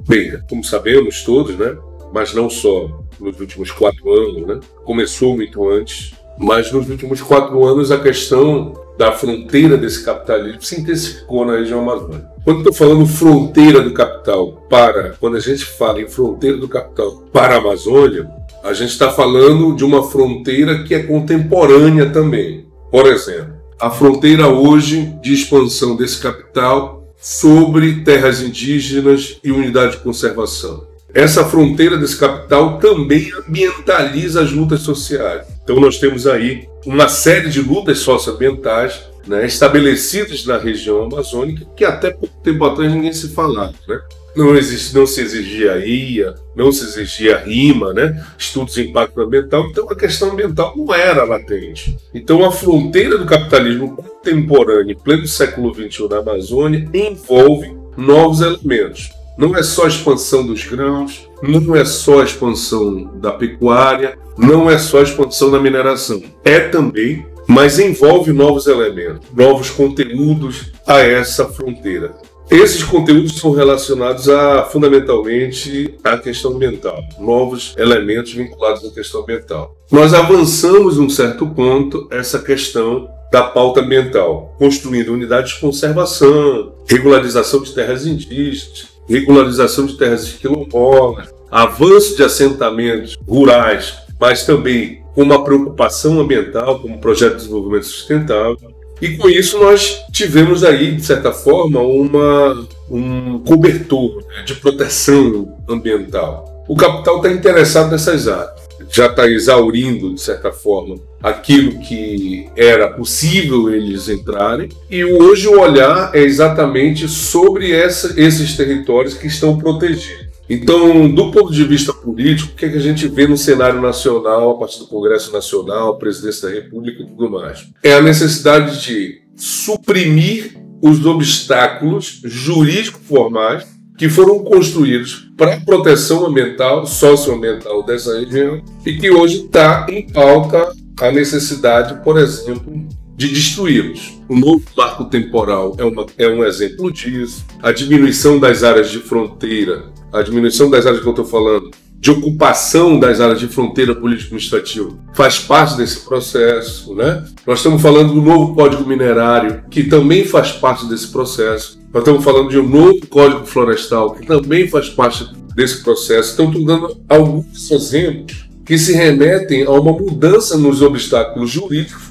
Bem, 0.08 0.40
como 0.50 0.64
sabemos 0.64 1.24
todos, 1.24 1.58
né? 1.58 1.76
Mas 2.14 2.34
não 2.34 2.50
só 2.50 2.90
nos 3.20 3.40
últimos 3.40 3.72
quatro 3.72 4.12
anos, 4.12 4.46
né? 4.46 4.60
Começou 4.84 5.36
muito 5.36 5.68
antes, 5.70 6.14
mas 6.38 6.72
nos 6.72 6.90
últimos 6.90 7.22
quatro 7.22 7.64
anos 7.66 7.92
a 7.92 8.00
questão 8.00 8.74
da 8.98 9.12
fronteira 9.12 9.78
desse 9.78 10.04
capitalismo 10.04 10.62
se 10.62 10.80
intensificou 10.80 11.46
na 11.46 11.58
região 11.58 11.82
amazônica. 11.82 12.32
Quando 12.44 12.60
estou 12.60 12.74
falando 12.74 13.06
fronteira 13.08 13.82
do 13.82 13.94
capital 13.94 14.52
para, 14.70 15.16
quando 15.20 15.38
a 15.38 15.40
gente 15.40 15.66
fala 15.66 16.02
em 16.02 16.08
fronteira 16.08 16.58
do 16.58 16.68
capital 16.68 17.24
para 17.32 17.56
a 17.56 17.58
Amazônia, 17.58 18.30
a 18.64 18.72
gente 18.72 18.92
está 18.92 19.12
falando 19.12 19.76
de 19.76 19.84
uma 19.84 20.10
fronteira 20.10 20.84
que 20.84 20.96
é 20.96 21.04
contemporânea 21.04 22.10
também. 22.10 22.66
Por 22.90 23.06
exemplo, 23.06 23.54
a 23.80 23.90
fronteira 23.90 24.48
hoje 24.48 25.14
de 25.22 25.34
expansão 25.34 25.98
desse 25.98 26.22
capital 26.22 27.14
sobre 27.20 28.04
terras 28.04 28.42
indígenas 28.42 29.38
e 29.44 29.52
unidade 29.52 29.98
de 29.98 29.98
conservação. 29.98 30.88
Essa 31.14 31.44
fronteira 31.44 31.98
desse 31.98 32.18
capital 32.18 32.80
também 32.80 33.30
ambientaliza 33.48 34.42
as 34.42 34.52
lutas 34.52 34.80
sociais. 34.80 35.46
Então 35.62 35.80
nós 35.80 36.00
temos 36.00 36.26
aí 36.26 36.66
uma 36.86 37.10
série 37.10 37.50
de 37.50 37.62
lutas 37.62 38.00
socioambientais 38.00 39.02
né, 39.28 39.46
estabelecidas 39.46 40.46
na 40.46 40.58
região 40.58 41.04
amazônica 41.04 41.66
que 41.76 41.84
até 41.84 42.12
pouco 42.12 42.42
tempo 42.42 42.64
atrás 42.64 42.92
ninguém 42.92 43.14
se 43.14 43.30
falava. 43.30 43.74
Né? 43.88 44.00
Não, 44.36 44.56
existe, 44.56 44.96
não 44.96 45.06
se 45.06 45.22
exigia 45.22 45.78
IA, 45.86 46.34
não 46.56 46.72
se 46.72 46.84
exigia 46.84 47.38
RIMA, 47.38 47.94
né? 47.94 48.26
estudos 48.38 48.74
de 48.74 48.90
impacto 48.90 49.22
ambiental, 49.22 49.68
então 49.68 49.88
a 49.90 49.96
questão 49.96 50.32
ambiental 50.32 50.74
não 50.76 50.94
era 50.94 51.24
latente. 51.24 51.98
Então 52.14 52.44
a 52.44 52.52
fronteira 52.52 53.18
do 53.18 53.26
capitalismo 53.26 53.96
contemporâneo, 53.96 54.92
em 54.92 54.98
pleno 54.98 55.28
século 55.28 55.74
XXI 55.74 56.08
na 56.10 56.18
Amazônia, 56.18 56.90
envolve 56.94 57.76
novos 57.96 58.42
elementos. 58.42 59.12
Não 59.38 59.56
é 59.56 59.64
só 59.64 59.86
a 59.86 59.88
expansão 59.88 60.46
dos 60.46 60.64
grãos, 60.64 61.28
não 61.42 61.76
é 61.76 61.86
só 61.86 62.22
a 62.22 62.26
expansão 62.26 63.12
da 63.20 63.32
pecuária, 63.32 64.18
não 64.38 64.70
é 64.70 64.78
só 64.78 65.00
a 65.00 65.04
expansão 65.04 65.52
da 65.52 65.60
mineração. 65.60 66.22
É 66.44 66.60
também, 66.60 67.26
mas 67.48 67.80
envolve 67.80 68.32
novos 68.32 68.68
elementos, 68.68 69.28
novos 69.36 69.70
conteúdos 69.70 70.72
a 70.88 71.00
essa 71.00 71.46
fronteira. 71.46 72.14
Esses 72.52 72.84
conteúdos 72.84 73.38
são 73.38 73.52
relacionados 73.52 74.30
a 74.30 74.64
fundamentalmente 74.64 75.96
à 76.04 76.18
questão 76.18 76.52
ambiental, 76.52 77.02
novos 77.20 77.74
elementos 77.78 78.34
vinculados 78.34 78.86
à 78.86 78.92
questão 78.92 79.22
ambiental. 79.22 79.76
Nós 79.92 80.14
avançamos 80.14 80.98
um 80.98 81.10
certo 81.10 81.48
ponto 81.48 82.08
essa 82.12 82.40
questão 82.40 83.08
da 83.32 83.44
pauta 83.44 83.82
ambiental, 83.82 84.54
construindo 84.60 85.14
unidades 85.14 85.54
de 85.54 85.62
conservação, 85.62 86.74
regularização 86.88 87.64
de 87.64 87.74
terras 87.74 88.06
indígenas, 88.06 88.90
regularização 89.10 89.88
de 89.88 89.98
terras 89.98 90.30
quilombolas, 90.34 91.34
avanço 91.50 92.16
de 92.16 92.24
assentamentos 92.24 93.18
rurais, 93.28 93.96
mas 94.20 94.46
também 94.46 95.02
com 95.16 95.24
uma 95.24 95.44
preocupação 95.44 96.20
ambiental, 96.20 96.80
como 96.80 97.00
projeto 97.00 97.34
de 97.34 97.38
desenvolvimento 97.38 97.86
sustentável. 97.86 98.74
E 99.04 99.18
com 99.18 99.30
isso 99.30 99.60
nós 99.60 100.06
tivemos 100.14 100.64
aí, 100.64 100.96
de 100.96 101.04
certa 101.04 101.34
forma, 101.34 101.82
uma, 101.82 102.66
um 102.90 103.40
cobertor 103.40 104.24
né, 104.28 104.44
de 104.46 104.56
proteção 104.56 105.58
ambiental. 105.68 106.64
O 106.70 106.78
capital 106.78 107.18
está 107.18 107.30
interessado 107.30 107.92
nessas 107.92 108.30
áreas 108.30 108.64
já 108.92 109.08
está 109.08 109.28
exaurindo, 109.28 110.14
de 110.14 110.22
certa 110.22 110.52
forma, 110.52 110.98
aquilo 111.22 111.80
que 111.80 112.48
era 112.56 112.90
possível 112.90 113.74
eles 113.74 114.08
entrarem. 114.10 114.70
E 114.90 115.04
hoje 115.04 115.48
o 115.48 115.60
olhar 115.60 116.12
é 116.14 116.22
exatamente 116.22 117.08
sobre 117.08 117.72
essa, 117.72 118.20
esses 118.20 118.56
territórios 118.56 119.16
que 119.16 119.28
estão 119.28 119.58
protegidos. 119.58 120.23
Então, 120.50 121.10
do 121.10 121.32
ponto 121.32 121.52
de 121.52 121.64
vista 121.64 121.94
político, 121.94 122.52
o 122.52 122.56
que, 122.56 122.66
é 122.66 122.70
que 122.70 122.78
a 122.78 122.82
gente 122.82 123.08
vê 123.08 123.28
no 123.28 123.38
cenário 123.38 123.82
nacional, 123.82 124.52
a 124.52 124.60
partir 124.60 124.80
do 124.80 124.88
Congresso 124.88 125.32
Nacional, 125.32 125.98
Presidência 125.98 126.50
da 126.50 126.56
República 126.56 127.02
e 127.02 127.06
tudo 127.06 127.30
mais? 127.30 127.68
É 127.82 127.94
a 127.94 128.02
necessidade 128.02 128.82
de 128.84 129.22
suprimir 129.36 130.58
os 130.82 131.06
obstáculos 131.06 132.20
jurídicos 132.26 133.08
formais 133.08 133.66
que 133.98 134.10
foram 134.10 134.40
construídos 134.40 135.32
para 135.38 135.56
a 135.56 135.62
proteção 135.62 136.26
ambiental, 136.26 136.86
socioambiental 136.86 137.84
dessa 137.84 138.20
região 138.20 138.62
e 138.86 138.98
que 138.98 139.10
hoje 139.10 139.46
está 139.46 139.88
em 139.90 140.06
pauta 140.12 140.74
a 141.00 141.12
necessidade, 141.12 142.04
por 142.04 142.18
exemplo, 142.18 142.86
de 143.16 143.30
destruí-los. 143.30 144.20
O 144.28 144.36
novo 144.36 144.64
marco 144.76 145.06
temporal 145.06 145.76
é, 145.78 145.84
uma, 145.84 146.06
é 146.18 146.28
um 146.28 146.44
exemplo 146.44 146.92
disso. 146.92 147.46
A 147.62 147.72
diminuição 147.72 148.40
das 148.40 148.64
áreas 148.64 148.90
de 148.90 149.00
fronteira, 149.00 149.86
a 150.14 150.22
diminuição 150.22 150.70
das 150.70 150.86
áreas 150.86 151.02
que 151.02 151.08
eu 151.08 151.12
estou 151.12 151.26
falando, 151.26 151.72
de 152.00 152.12
ocupação 152.12 153.00
das 153.00 153.20
áreas 153.20 153.40
de 153.40 153.48
fronteira 153.48 153.96
político-administrativa 153.96 154.92
faz 155.16 155.40
parte 155.40 155.78
desse 155.78 156.02
processo. 156.02 156.94
Né? 156.94 157.26
Nós 157.48 157.60
estamos 157.60 157.82
falando 157.82 158.14
do 158.14 158.22
novo 158.22 158.54
Código 158.54 158.86
Minerário, 158.86 159.64
que 159.72 159.86
também 159.86 160.26
faz 160.26 160.52
parte 160.52 160.86
desse 160.86 161.08
processo. 161.08 161.80
Nós 161.94 162.04
estamos 162.04 162.24
falando 162.24 162.50
de 162.50 162.60
um 162.60 162.68
novo 162.68 163.08
Código 163.08 163.46
Florestal, 163.46 164.12
que 164.12 164.28
também 164.28 164.68
faz 164.68 164.90
parte 164.90 165.26
desse 165.56 165.82
processo. 165.84 166.34
Então, 166.34 166.50
estou 166.50 166.66
dando 166.66 166.98
alguns 167.08 167.72
exemplos 167.72 168.50
que 168.66 168.78
se 168.78 168.94
remetem 168.94 169.64
a 169.66 169.72
uma 169.72 169.92
mudança 169.92 170.58
nos 170.58 170.82
obstáculos 170.82 171.50
jurídicos 171.50 172.04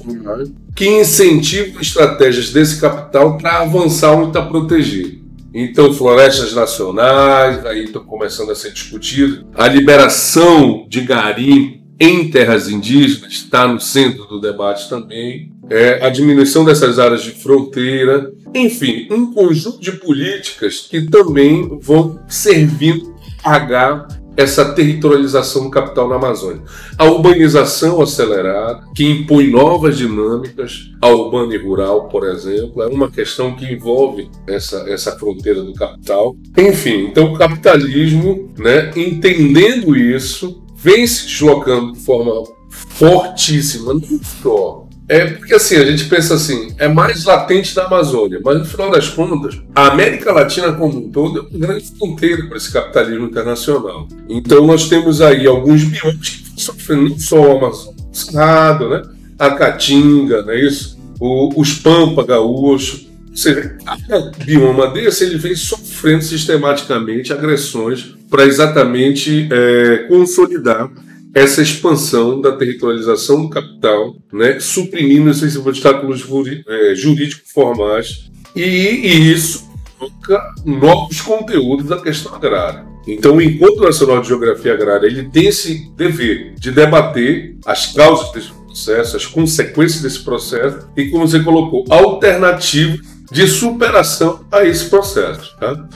que 0.75 0.87
incentivam 0.87 1.81
estratégias 1.81 2.49
desse 2.49 2.79
capital 2.79 3.37
para 3.37 3.61
avançar 3.61 4.13
onde 4.13 4.27
está 4.29 4.41
protegido. 4.41 5.22
Então, 5.53 5.93
florestas 5.93 6.53
nacionais, 6.53 7.63
aí 7.65 7.83
estão 7.83 8.03
começando 8.03 8.51
a 8.51 8.55
ser 8.55 8.71
discutido. 8.71 9.45
A 9.53 9.67
liberação 9.67 10.85
de 10.89 11.01
garim 11.01 11.83
em 11.99 12.29
terras 12.29 12.67
indígenas 12.67 13.31
está 13.31 13.67
no 13.67 13.79
centro 13.79 14.25
do 14.25 14.41
debate 14.41 14.89
também. 14.89 15.51
É, 15.69 16.05
a 16.05 16.09
diminuição 16.09 16.65
dessas 16.65 16.97
áreas 16.97 17.23
de 17.23 17.31
fronteira. 17.31 18.31
Enfim, 18.53 19.07
um 19.11 19.31
conjunto 19.31 19.79
de 19.79 19.91
políticas 19.93 20.87
que 20.89 21.03
também 21.03 21.77
vão 21.79 22.19
servindo 22.27 23.13
pagar 23.43 24.07
essa 24.35 24.73
territorialização 24.73 25.63
do 25.63 25.69
capital 25.69 26.09
na 26.09 26.15
Amazônia. 26.15 26.61
A 26.97 27.05
urbanização 27.05 28.01
acelerada, 28.01 28.83
que 28.95 29.05
impõe 29.05 29.49
novas 29.49 29.97
dinâmicas, 29.97 30.91
a 31.01 31.07
urbana 31.07 31.53
e 31.55 31.57
rural, 31.57 32.07
por 32.07 32.25
exemplo, 32.25 32.81
é 32.81 32.87
uma 32.87 33.09
questão 33.09 33.55
que 33.55 33.65
envolve 33.65 34.29
essa, 34.47 34.85
essa 34.89 35.11
fronteira 35.17 35.61
do 35.61 35.73
capital. 35.73 36.35
Enfim, 36.57 37.07
então 37.07 37.33
o 37.33 37.37
capitalismo, 37.37 38.51
né, 38.57 38.91
entendendo 38.95 39.95
isso, 39.95 40.63
vem 40.75 41.05
se 41.05 41.27
deslocando 41.27 41.93
de 41.93 41.99
forma 41.99 42.43
fortíssima, 42.69 43.93
não 43.93 44.19
só 44.41 44.82
é 45.07 45.25
porque 45.25 45.53
assim, 45.53 45.75
a 45.75 45.85
gente 45.85 46.05
pensa 46.05 46.35
assim, 46.35 46.73
é 46.77 46.87
mais 46.87 47.25
latente 47.25 47.75
da 47.75 47.85
Amazônia, 47.85 48.39
mas 48.43 48.59
no 48.59 48.65
final 48.65 48.89
das 48.89 49.09
contas, 49.09 49.59
a 49.75 49.87
América 49.87 50.31
Latina 50.31 50.71
como 50.73 50.97
um 50.97 51.11
todo 51.11 51.39
é 51.39 51.41
uma 51.41 51.67
grande 51.67 51.85
fronteira 51.97 52.47
para 52.47 52.57
esse 52.57 52.71
capitalismo 52.71 53.25
internacional. 53.25 54.07
Então 54.29 54.65
nós 54.65 54.87
temos 54.87 55.21
aí 55.21 55.45
alguns 55.45 55.83
biomas 55.83 56.29
que 56.29 56.43
estão 56.43 56.57
sofrendo, 56.75 57.09
não 57.09 57.19
só 57.19 57.41
o 57.41 57.57
Amazonas, 57.57 58.03
Cerrado, 58.13 58.89
né? 58.89 59.01
a 59.39 59.51
Caatinga, 59.51 60.43
não 60.43 60.51
é 60.51 60.59
isso? 60.59 60.97
O, 61.19 61.59
os 61.59 61.73
Pampa 61.73 62.25
Gaúcho. 62.25 63.11
Ou 63.31 63.37
seja, 63.37 63.75
cada 63.83 64.31
bioma 64.45 64.91
desse 64.91 65.23
ele 65.23 65.39
vem 65.39 65.55
sofrendo 65.55 66.23
sistematicamente 66.23 67.33
agressões 67.33 68.15
para 68.29 68.45
exatamente 68.45 69.49
é, 69.51 70.05
consolidar 70.07 70.89
essa 71.33 71.61
expansão 71.61 72.39
da 72.39 72.51
territorialização 72.51 73.41
do 73.41 73.49
capital, 73.49 74.15
né, 74.31 74.59
suprimindo 74.59 75.31
esses 75.31 75.55
obstáculos 75.55 76.23
é, 76.67 76.95
jurídicos 76.95 77.51
formais, 77.51 78.31
e, 78.55 78.61
e 78.61 79.33
isso 79.33 79.67
coloca 79.97 80.53
novos 80.65 81.21
conteúdos 81.21 81.87
da 81.87 81.99
questão 81.99 82.35
agrária. 82.35 82.85
Então, 83.07 83.35
o 83.35 83.41
Encontro 83.41 83.83
Nacional 83.83 84.21
de 84.21 84.29
Geografia 84.29 84.73
Agrária 84.73 85.07
ele 85.07 85.29
tem 85.29 85.47
esse 85.47 85.91
dever 85.95 86.53
de 86.57 86.71
debater 86.71 87.57
as 87.65 87.87
causas 87.87 88.31
desse 88.31 88.53
processo, 88.53 89.17
as 89.17 89.25
consequências 89.25 90.01
desse 90.01 90.23
processo 90.23 90.87
e, 90.95 91.09
como 91.09 91.27
você 91.27 91.41
colocou, 91.41 91.83
alternativas 91.89 93.01
de 93.29 93.47
superação 93.47 94.45
a 94.51 94.63
esse 94.63 94.85
processo. 94.85 95.57
Tá? 95.59 95.87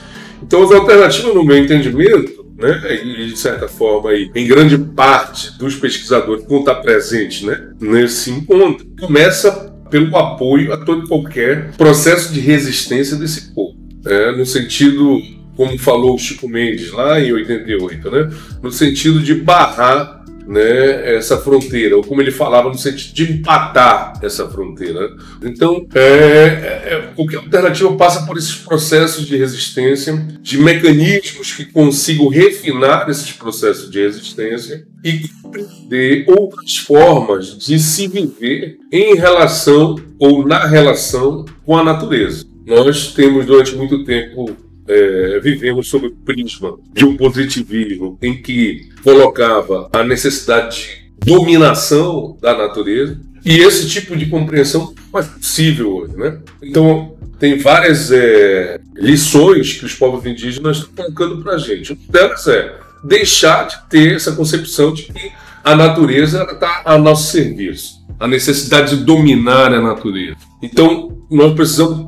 Então, 0.42 0.62
as 0.62 0.70
alternativas, 0.70 1.34
no 1.34 1.44
meu 1.44 1.56
entendimento, 1.56 2.37
né? 2.58 3.02
E, 3.04 3.28
de 3.28 3.36
certa 3.36 3.68
forma, 3.68 4.10
aí, 4.10 4.30
em 4.34 4.46
grande 4.46 4.76
parte 4.76 5.56
dos 5.56 5.76
pesquisadores 5.76 6.44
vão 6.44 6.58
estar 6.58 6.74
presentes 6.76 7.42
né? 7.42 7.70
nesse 7.80 8.30
encontro, 8.30 8.84
começa 9.00 9.72
pelo 9.88 10.14
apoio 10.16 10.72
a 10.72 10.76
todo 10.76 11.04
e 11.04 11.08
qualquer 11.08 11.70
processo 11.76 12.32
de 12.32 12.40
resistência 12.40 13.16
desse 13.16 13.54
povo. 13.54 13.78
É, 14.04 14.36
no 14.36 14.44
sentido, 14.44 15.20
como 15.56 15.78
falou 15.78 16.14
o 16.14 16.18
Chico 16.18 16.48
Mendes 16.48 16.90
lá 16.92 17.20
em 17.20 17.32
88, 17.32 18.10
né? 18.10 18.30
no 18.62 18.70
sentido 18.72 19.20
de 19.20 19.34
barrar 19.34 20.17
né, 20.48 21.16
essa 21.16 21.36
fronteira, 21.36 21.94
ou 21.94 22.02
como 22.02 22.22
ele 22.22 22.30
falava, 22.30 22.70
no 22.70 22.78
sentido 22.78 23.12
de 23.12 23.32
empatar 23.34 24.14
essa 24.22 24.48
fronteira. 24.48 25.14
Então, 25.42 25.86
é, 25.94 26.00
é, 26.00 26.94
é 26.94 27.12
qualquer 27.14 27.36
alternativa 27.36 27.94
passa 27.96 28.24
por 28.24 28.38
esses 28.38 28.54
processos 28.54 29.26
de 29.26 29.36
resistência, 29.36 30.16
de 30.40 30.56
mecanismos 30.56 31.52
que 31.52 31.66
consigam 31.66 32.28
refinar 32.28 33.10
esses 33.10 33.30
processos 33.30 33.90
de 33.90 34.00
resistência 34.00 34.86
e 35.04 35.28
compreender 35.42 36.24
outras 36.26 36.78
formas 36.78 37.58
de 37.58 37.78
se 37.78 38.08
viver 38.08 38.78
em 38.90 39.16
relação 39.16 39.96
ou 40.18 40.48
na 40.48 40.66
relação 40.66 41.44
com 41.66 41.76
a 41.76 41.84
natureza. 41.84 42.46
Nós 42.66 43.12
temos 43.12 43.44
durante 43.44 43.76
muito 43.76 44.02
tempo 44.02 44.56
é, 44.88 45.40
vivemos 45.40 45.88
sob 45.88 46.06
o 46.06 46.10
prisma 46.10 46.78
de 46.92 47.04
um 47.04 47.16
positivismo 47.16 48.18
em 48.22 48.40
que 48.40 48.88
colocava 49.04 49.88
a 49.92 50.02
necessidade 50.02 51.04
de 51.20 51.26
dominação 51.26 52.36
da 52.40 52.56
natureza 52.56 53.20
e 53.44 53.58
esse 53.58 53.88
tipo 53.88 54.16
de 54.16 54.26
compreensão 54.26 54.94
não 55.12 55.20
é 55.20 55.22
possível 55.22 55.96
hoje, 55.96 56.16
né? 56.16 56.38
Então 56.62 57.16
tem 57.38 57.58
várias 57.58 58.10
é, 58.10 58.80
lições 58.96 59.74
que 59.74 59.84
os 59.84 59.94
povos 59.94 60.26
indígenas 60.26 60.78
estão 60.78 61.04
colocando 61.12 61.42
para 61.42 61.54
a 61.54 61.58
gente. 61.58 61.92
Uma 61.92 62.00
delas 62.10 62.46
é 62.48 62.74
deixar 63.02 63.68
de 63.68 63.88
ter 63.88 64.16
essa 64.16 64.32
concepção 64.32 64.92
de 64.92 65.04
que 65.04 65.32
a 65.62 65.76
natureza 65.76 66.46
está 66.50 66.82
a 66.84 66.98
nosso 66.98 67.30
serviço, 67.30 67.97
a 68.18 68.26
necessidade 68.26 68.96
de 68.96 69.04
dominar 69.04 69.72
a 69.72 69.80
natureza. 69.80 70.36
Então, 70.62 71.18
nós 71.30 71.54
precisamos 71.54 72.06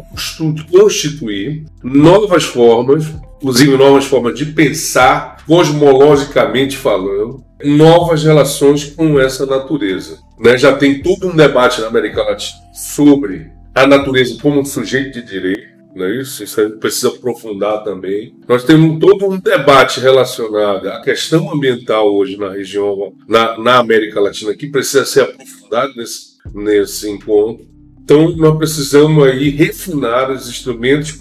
constituir 0.70 1.64
novas 1.82 2.44
formas, 2.44 3.06
inclusive 3.36 3.76
novas 3.76 4.04
formas 4.04 4.36
de 4.38 4.46
pensar, 4.46 5.44
cosmologicamente 5.46 6.76
falando, 6.76 7.44
novas 7.64 8.24
relações 8.24 8.84
com 8.84 9.20
essa 9.20 9.46
natureza. 9.46 10.18
Né? 10.38 10.56
Já 10.56 10.74
tem 10.76 11.02
todo 11.02 11.28
um 11.28 11.36
debate 11.36 11.80
na 11.80 11.88
América 11.88 12.22
Latina 12.22 12.58
sobre 12.72 13.50
a 13.74 13.86
natureza 13.86 14.38
como 14.40 14.60
um 14.60 14.64
sujeito 14.64 15.20
de 15.20 15.26
direito. 15.26 15.69
Não 15.94 16.06
é 16.06 16.20
isso? 16.20 16.42
Isso 16.44 16.60
a 16.60 16.64
gente 16.64 16.78
precisa 16.78 17.08
aprofundar 17.08 17.82
também. 17.82 18.34
Nós 18.46 18.64
temos 18.64 18.98
todo 19.00 19.28
um 19.28 19.38
debate 19.38 20.00
relacionado 20.00 20.88
à 20.88 21.00
questão 21.00 21.52
ambiental 21.52 22.14
hoje 22.14 22.36
na 22.36 22.50
região, 22.50 23.12
na, 23.26 23.58
na 23.58 23.78
América 23.78 24.20
Latina, 24.20 24.54
que 24.54 24.68
precisa 24.68 25.04
ser 25.04 25.22
aprofundado 25.22 25.92
nesse, 25.96 26.38
nesse 26.54 27.10
encontro. 27.10 27.66
Então, 28.02 28.34
nós 28.36 28.56
precisamos 28.56 29.24
aí 29.24 29.50
refinar 29.50 30.30
os 30.30 30.48
instrumentos, 30.48 31.16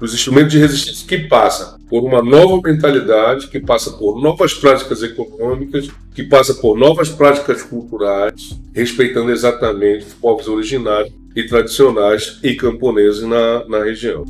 os 0.00 0.14
instrumentos 0.14 0.52
de 0.52 0.58
resistência 0.58 1.06
que 1.06 1.26
passam 1.26 1.78
por 1.88 2.04
uma 2.04 2.22
nova 2.22 2.60
mentalidade, 2.62 3.48
que 3.48 3.58
passa 3.58 3.92
por 3.92 4.20
novas 4.20 4.52
práticas 4.52 5.02
econômicas, 5.02 5.88
que 6.14 6.22
passa 6.24 6.54
por 6.54 6.76
novas 6.76 7.08
práticas 7.08 7.62
culturais, 7.62 8.58
respeitando 8.74 9.30
exatamente 9.30 10.06
os 10.06 10.14
povos 10.14 10.48
originários 10.48 11.17
e 11.34 11.46
tradicionais 11.46 12.38
e 12.42 12.54
camponeses 12.54 13.22
na, 13.22 13.66
na 13.68 13.84
região. 13.84 14.24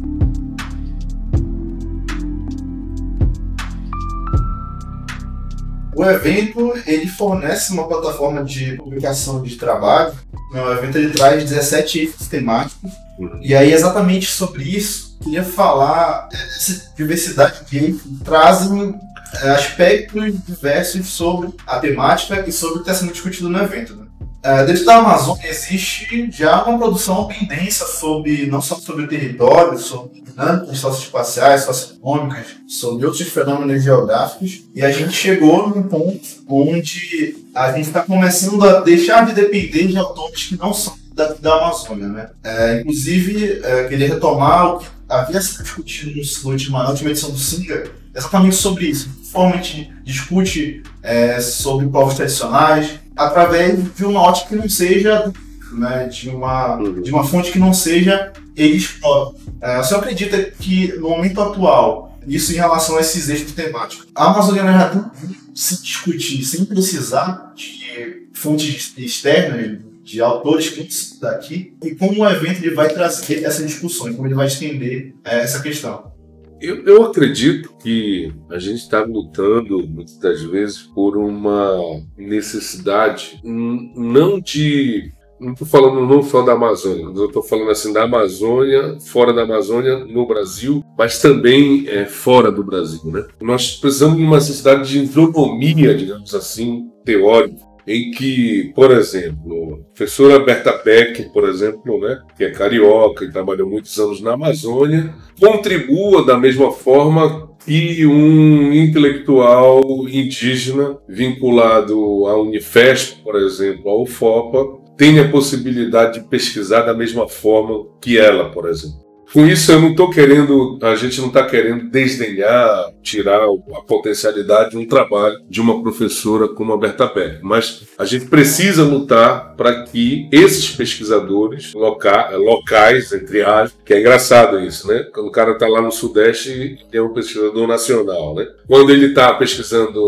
O 5.99 6.05
evento 6.05 6.73
ele 6.87 7.09
fornece 7.09 7.73
uma 7.73 7.89
plataforma 7.89 8.45
de 8.45 8.77
publicação 8.77 9.43
de 9.43 9.57
trabalho. 9.57 10.15
O 10.53 10.73
evento 10.73 10.97
ele 10.97 11.13
traz 11.13 11.43
17 11.43 11.99
eixos 11.99 12.29
temáticos. 12.29 12.93
Uhum. 13.19 13.41
E 13.43 13.53
aí, 13.53 13.73
exatamente 13.73 14.27
sobre 14.27 14.63
isso, 14.63 15.19
queria 15.21 15.43
falar 15.43 16.29
essa 16.33 16.95
diversidade 16.97 17.65
de 17.69 17.79
eixos 17.79 18.03
trazem 18.23 18.95
é, 19.43 19.51
aspectos 19.51 20.35
diversos 20.47 21.07
sobre 21.09 21.51
a 21.67 21.81
temática 21.81 22.45
e 22.47 22.53
sobre 22.53 22.77
o 22.77 22.83
que 22.85 22.91
está 22.91 22.95
sendo 22.95 23.13
discutido 23.13 23.49
no 23.49 23.59
evento. 23.59 23.97
Né? 23.97 24.07
É, 24.43 24.65
dentro 24.65 24.85
da 24.85 24.97
Amazônia 24.97 25.49
existe 25.49 26.31
já 26.31 26.63
uma 26.65 26.79
produção 26.79 27.27
bem 27.27 27.45
densa 27.47 27.85
sobre, 27.87 28.47
não 28.47 28.63
só 28.63 28.77
sobre 28.77 29.05
o 29.05 29.09
território, 29.09 29.77
sobre 29.79 30.21
dinâmicas 30.21 30.79
socioespaciais, 30.79 31.63
socioeconômicas, 31.63 32.47
sobre 32.69 33.05
outros 33.05 33.29
fenômenos 33.29 33.83
geográficos, 33.83 34.63
e 34.75 34.85
a 34.85 34.93
gente 34.93 35.13
chegou 35.13 35.69
num 35.69 35.83
ponto 35.83 36.21
onde 36.49 37.37
a 37.53 37.73
gente 37.73 37.89
está 37.89 38.03
começando 38.03 38.65
a 38.65 38.81
deixar 38.81 39.27
de 39.27 39.35
depender 39.35 39.89
de 39.89 39.99
autores 39.99 40.45
que 40.45 40.57
não 40.57 40.73
são 40.73 40.97
da, 41.13 41.33
da 41.33 41.55
Amazônia. 41.57 42.07
Né? 42.09 42.31
É, 42.45 42.81
inclusive, 42.81 43.61
é, 43.65 43.89
queria 43.89 44.09
retomar 44.09 44.77
o 44.77 44.79
que 44.79 44.87
havia 45.09 45.41
sido 45.41 45.65
discutido 45.65 46.13
no 46.15 46.51
última, 46.51 46.85
na 46.85 46.91
última 46.91 47.11
edição 47.11 47.31
do 47.31 47.39
Singa, 47.39 47.91
exatamente 48.15 48.55
sobre 48.55 48.87
isso. 48.87 49.11
Forma 49.33 49.55
a 49.55 49.57
gente 49.57 49.93
discute 50.05 50.83
é, 51.03 51.41
sobre 51.41 51.87
povos 51.89 52.15
tradicionais, 52.15 53.01
através 53.19 53.95
de 53.95 54.05
uma 54.05 54.21
ótica 54.21 54.51
que 54.51 54.57
não 54.57 54.69
seja 54.69 55.33
né, 55.73 56.07
de, 56.07 56.31
uma, 56.31 56.77
uhum. 56.77 57.03
de 57.03 57.11
uma 57.11 57.25
fonte 57.25 57.51
que 57.51 57.59
não 57.59 57.75
seja 57.75 58.33
eles 58.57 58.87
próprios. 58.87 59.43
É, 59.61 59.79
você 59.79 59.95
acredita 59.95 60.43
que 60.53 60.93
no 60.95 61.11
momento 61.11 61.41
atual, 61.41 62.19
isso 62.27 62.53
em 62.53 62.57
relação 62.57 62.97
a 62.97 63.01
esses 63.01 63.29
eixos 63.29 63.53
temáticos, 63.53 64.07
a 64.15 64.31
Amazônia 64.31 64.63
já 64.63 64.89
tem 64.89 65.39
se 65.55 65.83
discutir 65.83 66.45
sem 66.45 66.65
precisar 66.65 67.53
de 67.57 68.29
fontes 68.33 68.93
externas, 68.97 69.81
de 70.05 70.21
autores 70.23 70.71
que 70.71 70.89
daqui, 71.21 71.75
e 71.83 71.95
como 71.97 72.23
o 72.23 72.31
evento 72.31 72.65
ele 72.65 72.75
vai 72.75 72.89
trazer 72.89 73.45
essa 73.45 73.65
discussão, 73.65 74.15
como 74.15 74.27
ele 74.27 74.35
vai 74.35 74.47
estender 74.47 75.15
é, 75.25 75.41
essa 75.41 75.61
questão. 75.61 76.13
Eu, 76.61 76.85
eu 76.85 77.05
acredito 77.05 77.75
que 77.77 78.33
a 78.51 78.59
gente 78.59 78.79
está 78.79 79.03
lutando, 79.03 79.87
muitas 79.87 80.19
das 80.19 80.43
vezes, 80.43 80.79
por 80.79 81.17
uma 81.17 82.03
necessidade 82.17 83.41
não 83.45 84.41
de. 84.41 85.13
Não 85.41 85.53
estou 85.53 85.69
falando 85.69 86.05
não 86.05 86.21
só 86.21 86.43
da 86.43 86.55
Amazônia, 86.55 87.05
eu 87.05 87.27
estou 87.27 87.45
falando 87.45 87.71
assim 87.71 87.93
da 87.93 88.03
Amazônia, 88.03 88.99
fora 89.01 89.33
da 89.33 89.43
Amazônia, 89.43 90.05
no 90.05 90.27
Brasil, 90.27 90.83
mas 90.99 91.23
também 91.23 91.87
é, 91.87 92.07
fora 92.07 92.51
do 92.51 92.65
Brasil. 92.65 93.01
Né? 93.05 93.25
Nós 93.41 93.77
precisamos 93.77 94.17
de 94.17 94.25
uma 94.25 94.39
necessidade 94.39 94.89
de 94.89 94.99
isonomia, 94.99 95.95
digamos 95.95 96.35
assim, 96.35 96.91
teórica, 97.05 97.68
em 97.89 98.11
que, 98.11 98.71
por 98.75 98.91
exemplo, 98.91 99.81
a 99.81 99.97
professora 99.97 100.39
Berta 100.39 100.73
Beck, 100.85 101.33
por 101.33 101.49
exemplo, 101.49 101.99
né, 102.01 102.21
que 102.37 102.45
é 102.45 102.51
carioca 102.51 103.25
e 103.25 103.33
trabalhou 103.33 103.67
muitos 103.67 103.99
anos 103.99 104.21
na 104.21 104.35
Amazônia, 104.35 105.15
contribua 105.41 106.25
da 106.25 106.37
mesma 106.37 106.71
forma 106.71 107.49
que 107.65 108.05
um 108.05 108.75
intelectual 108.75 109.83
indígena 110.07 110.99
vinculado 111.09 112.27
à 112.27 112.39
Unifesp, 112.39 113.23
por 113.23 113.37
exemplo, 113.37 113.91
ao 113.91 114.03
UFOPA, 114.03 114.79
tenha 114.99 115.23
a 115.23 115.29
possibilidade 115.29 116.21
de 116.21 116.29
pesquisar 116.29 116.83
da 116.83 116.93
mesma 116.93 117.27
forma 117.27 117.87
que 118.03 118.19
ela, 118.19 118.51
por 118.51 118.69
exemplo. 118.69 119.09
Com 119.33 119.47
isso, 119.47 119.71
eu 119.71 119.81
não 119.81 119.91
estou 119.91 120.11
querendo, 120.11 120.79
a 120.83 120.95
gente 120.95 121.21
não 121.21 121.29
está 121.29 121.45
querendo 121.45 121.91
desdenhar, 121.91 122.91
tirar 123.09 123.41
a 123.43 123.83
potencialidade 123.83 124.71
de 124.71 124.77
um 124.77 124.87
trabalho 124.87 125.37
de 125.49 125.61
uma 125.61 125.83
professora 125.83 126.49
como 126.49 126.73
a 126.73 126.77
Berta 126.77 127.07
Beck, 127.07 127.39
mas 127.43 127.85
a 127.97 128.05
gente 128.05 128.27
precisa 128.27 128.83
lutar 128.83 129.55
para 129.57 129.83
que 129.85 130.29
esses 130.31 130.71
pesquisadores 130.71 131.73
loca 131.75 132.37
locais, 132.37 133.13
entre 133.13 133.43
aspas, 133.43 133.75
que 133.85 133.95
é 133.95 134.01
engraçado 134.01 134.61
isso, 134.61 134.87
né? 134.89 135.07
Quando 135.13 135.29
o 135.29 135.33
cara 135.33 135.53
está 135.53 135.67
lá 135.67 135.81
no 135.81 135.91
Sudeste, 135.91 136.51
ele 136.51 136.79
é 136.93 137.03
um 137.03 137.13
pesquisador 137.13 137.67
nacional, 137.67 138.35
né? 138.35 138.47
Quando 138.67 138.91
ele 138.91 139.07
está 139.07 139.33
pesquisando 139.35 140.01